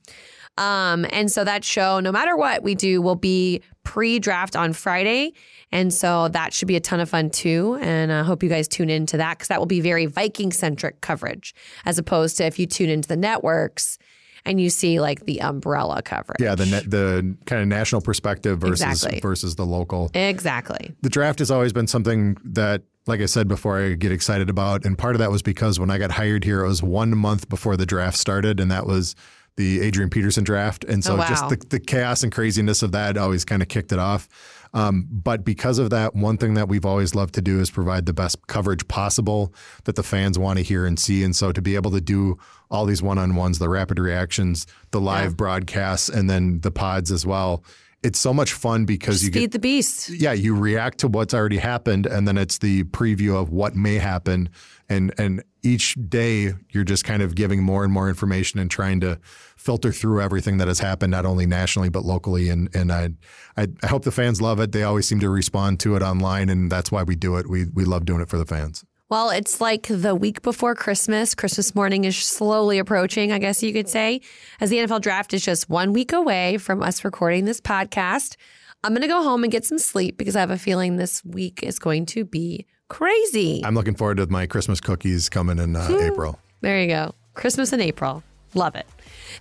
Um, 0.57 1.05
and 1.11 1.31
so 1.31 1.43
that 1.43 1.63
show, 1.63 1.99
no 1.99 2.11
matter 2.11 2.35
what 2.35 2.63
we 2.63 2.73
do, 2.73 2.99
will 2.99 3.15
be 3.15 3.61
pre 3.87 4.19
draft 4.19 4.57
on 4.57 4.73
Friday. 4.73 5.31
And 5.71 5.93
so 5.93 6.27
that 6.29 6.53
should 6.53 6.67
be 6.67 6.75
a 6.75 6.81
ton 6.81 6.99
of 6.99 7.09
fun 7.09 7.29
too. 7.29 7.77
And 7.81 8.11
I 8.11 8.23
hope 8.23 8.43
you 8.43 8.49
guys 8.49 8.67
tune 8.67 8.89
into 8.89 9.15
that 9.15 9.37
because 9.37 9.47
that 9.47 9.59
will 9.59 9.65
be 9.65 9.79
very 9.79 10.05
Viking 10.05 10.51
centric 10.51 10.99
coverage 10.99 11.55
as 11.85 11.97
opposed 11.97 12.35
to 12.37 12.43
if 12.45 12.59
you 12.59 12.65
tune 12.65 12.89
into 12.89 13.07
the 13.07 13.15
networks 13.15 13.97
and 14.45 14.59
you 14.59 14.69
see 14.69 14.99
like 14.99 15.25
the 15.25 15.39
umbrella 15.41 16.01
coverage. 16.01 16.41
Yeah, 16.41 16.55
the 16.55 16.65
the 16.65 17.37
kind 17.45 17.61
of 17.61 17.67
national 17.69 18.01
perspective 18.01 18.59
versus 18.59 18.81
Exactly. 18.81 19.19
versus 19.21 19.55
the 19.55 19.65
local. 19.65 20.11
Exactly. 20.13 20.93
The 21.01 21.09
draft 21.09 21.39
has 21.39 21.49
always 21.49 21.71
been 21.71 21.87
something 21.87 22.37
that, 22.43 22.83
like 23.07 23.21
I 23.21 23.25
said 23.25 23.47
before, 23.47 23.79
I 23.79 23.93
get 23.93 24.11
excited 24.11 24.49
about, 24.49 24.85
and 24.85 24.97
part 24.97 25.15
of 25.15 25.19
that 25.19 25.31
was 25.31 25.41
because 25.41 25.79
when 25.79 25.89
I 25.89 25.97
got 25.97 26.11
hired 26.11 26.43
here, 26.43 26.61
it 26.63 26.67
was 26.67 26.83
one 26.83 27.17
month 27.17 27.47
before 27.47 27.77
the 27.77 27.85
draft 27.85 28.17
started, 28.17 28.59
and 28.59 28.69
that 28.69 28.85
was 28.85 29.15
the 29.57 29.81
Adrian 29.81 30.09
Peterson 30.09 30.43
draft, 30.43 30.83
and 30.85 31.03
so 31.03 31.13
Oh, 31.13 31.17
wow. 31.17 31.27
just 31.27 31.49
the, 31.49 31.57
the 31.69 31.79
chaos 31.79 32.23
and 32.23 32.31
craziness 32.31 32.81
of 32.83 32.91
that 32.93 33.17
always 33.17 33.43
kind 33.43 33.61
of 33.61 33.67
kicked 33.67 33.91
it 33.91 33.99
off. 33.99 34.29
Um, 34.73 35.07
but 35.09 35.43
because 35.45 35.79
of 35.79 35.89
that, 35.91 36.13
one 36.15 36.37
thing 36.37 36.53
that 36.55 36.67
we've 36.67 36.85
always 36.85 37.15
loved 37.15 37.33
to 37.35 37.41
do 37.41 37.59
is 37.59 37.71
provide 37.71 38.05
the 38.05 38.13
best 38.13 38.45
coverage 38.47 38.87
possible 38.87 39.53
that 39.85 39.95
the 39.95 40.03
fans 40.03 40.37
want 40.37 40.57
to 40.59 40.63
hear 40.63 40.85
and 40.85 40.99
see. 40.99 41.23
And 41.23 41.35
so 41.35 41.51
to 41.51 41.61
be 41.61 41.75
able 41.75 41.89
to 41.91 42.01
do 42.01 42.37
all 42.69 42.85
these 42.85 43.01
one 43.01 43.17
on 43.17 43.35
ones, 43.35 43.59
the 43.59 43.69
rapid 43.69 43.97
reactions, 43.97 44.67
the 44.91 44.99
live 45.01 45.37
broadcasts, 45.37 46.09
and 46.09 46.29
then 46.29 46.59
the 46.59 46.69
pods 46.71 47.11
as 47.11 47.25
well, 47.25 47.63
it's 48.03 48.19
so 48.19 48.33
much 48.33 48.53
fun 48.53 48.85
because 48.85 49.23
you 49.23 49.31
get 49.31 49.39
Feed 49.39 49.51
the 49.51 49.59
beast. 49.59 50.09
yeah, 50.09 50.33
you 50.33 50.55
react 50.55 50.99
to 50.99 51.07
what's 51.07 51.33
already 51.33 51.57
happened, 51.57 52.05
and 52.05 52.27
then 52.27 52.37
it's 52.37 52.59
the 52.59 52.83
preview 52.85 53.39
of 53.39 53.49
what 53.49 53.75
may 53.75 53.95
happen, 53.95 54.49
and 54.87 55.13
and 55.17 55.43
each 55.63 55.95
day 56.07 56.53
you're 56.69 56.83
just 56.83 57.03
kind 57.03 57.21
of 57.21 57.35
giving 57.35 57.61
more 57.63 57.83
and 57.83 57.91
more 57.91 58.07
information 58.07 58.59
and 58.59 58.71
trying 58.71 58.99
to 59.01 59.19
filter 59.57 59.91
through 59.91 60.21
everything 60.21 60.57
that 60.59 60.67
has 60.67 60.79
happened, 60.79 61.11
not 61.11 61.25
only 61.25 61.45
nationally 61.45 61.89
but 61.89 62.05
locally. 62.05 62.49
And 62.49 62.73
and 62.75 62.91
I 62.91 63.09
I, 63.57 63.67
I 63.83 63.87
hope 63.87 64.03
the 64.03 64.11
fans 64.11 64.41
love 64.41 64.59
it. 64.59 64.71
They 64.71 64.83
always 64.83 65.07
seem 65.07 65.19
to 65.21 65.29
respond 65.29 65.79
to 65.81 65.95
it 65.95 66.01
online, 66.01 66.49
and 66.49 66.71
that's 66.71 66.91
why 66.91 67.03
we 67.03 67.15
do 67.15 67.35
it. 67.37 67.49
We 67.49 67.65
we 67.73 67.83
love 67.83 68.05
doing 68.05 68.21
it 68.21 68.29
for 68.29 68.37
the 68.37 68.45
fans. 68.45 68.85
Well, 69.09 69.29
it's 69.29 69.61
like 69.61 69.87
the 69.87 70.13
week 70.13 70.41
before 70.41 70.75
Christmas. 70.75 71.33
Christmas 71.33 71.73
morning 71.73 72.03
is 72.03 72.17
slowly 72.17 72.77
approaching, 72.77 73.31
I 73.31 73.39
guess 73.39 73.63
you 73.63 73.71
could 73.71 73.87
say, 73.87 74.19
as 74.59 74.69
the 74.69 74.79
NFL 74.79 74.99
draft 74.99 75.33
is 75.33 75.45
just 75.45 75.69
one 75.69 75.93
week 75.93 76.11
away 76.11 76.57
from 76.57 76.83
us 76.83 77.05
recording 77.05 77.45
this 77.45 77.61
podcast. 77.61 78.35
I'm 78.83 78.91
going 78.91 79.03
to 79.03 79.07
go 79.07 79.23
home 79.23 79.43
and 79.43 79.51
get 79.51 79.63
some 79.63 79.79
sleep 79.79 80.17
because 80.17 80.35
I 80.35 80.41
have 80.41 80.51
a 80.51 80.57
feeling 80.57 80.97
this 80.97 81.23
week 81.23 81.63
is 81.63 81.79
going 81.79 82.05
to 82.07 82.25
be 82.25 82.65
crazy. 82.89 83.61
I'm 83.63 83.75
looking 83.75 83.95
forward 83.95 84.17
to 84.17 84.27
my 84.27 84.45
Christmas 84.45 84.81
cookies 84.81 85.29
coming 85.29 85.57
in 85.57 85.77
uh, 85.77 85.87
April. 86.01 86.37
There 86.59 86.81
you 86.81 86.89
go. 86.89 87.15
Christmas 87.33 87.71
in 87.71 87.79
April. 87.79 88.23
Love 88.55 88.75
it. 88.75 88.87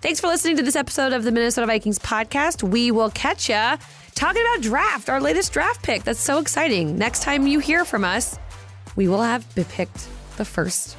Thanks 0.01 0.21
for 0.21 0.29
listening 0.29 0.57
to 0.59 0.63
this 0.63 0.77
episode 0.77 1.13
of 1.13 1.25
the 1.25 1.33
Minnesota 1.33 1.67
Vikings 1.67 1.99
podcast. 1.99 2.63
We 2.63 2.93
will 2.93 3.11
catch 3.11 3.49
ya 3.49 3.79
talking 4.15 4.43
about 4.43 4.63
draft, 4.63 5.09
our 5.09 5.21
latest 5.21 5.53
draft 5.53 5.83
pick. 5.83 6.05
That's 6.05 6.21
so 6.21 6.39
exciting. 6.39 6.97
Next 6.97 7.23
time 7.23 7.49
you 7.49 7.59
hear 7.59 7.85
from 7.85 8.05
us, 8.05 8.39
we 8.97 9.07
will 9.09 9.23
have 9.23 9.47
picked 9.55 10.09
the 10.37 10.45
first 10.45 10.97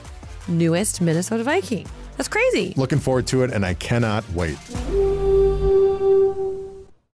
newest 0.48 1.02
Minnesota 1.02 1.44
Viking. 1.44 1.88
That's 2.16 2.30
crazy. 2.30 2.74
Looking 2.78 3.00
forward 3.00 3.28
to 3.28 3.44
it, 3.44 3.52
and 3.52 3.66
I 3.66 3.74
cannot 3.74 4.24
wait. 4.32 4.58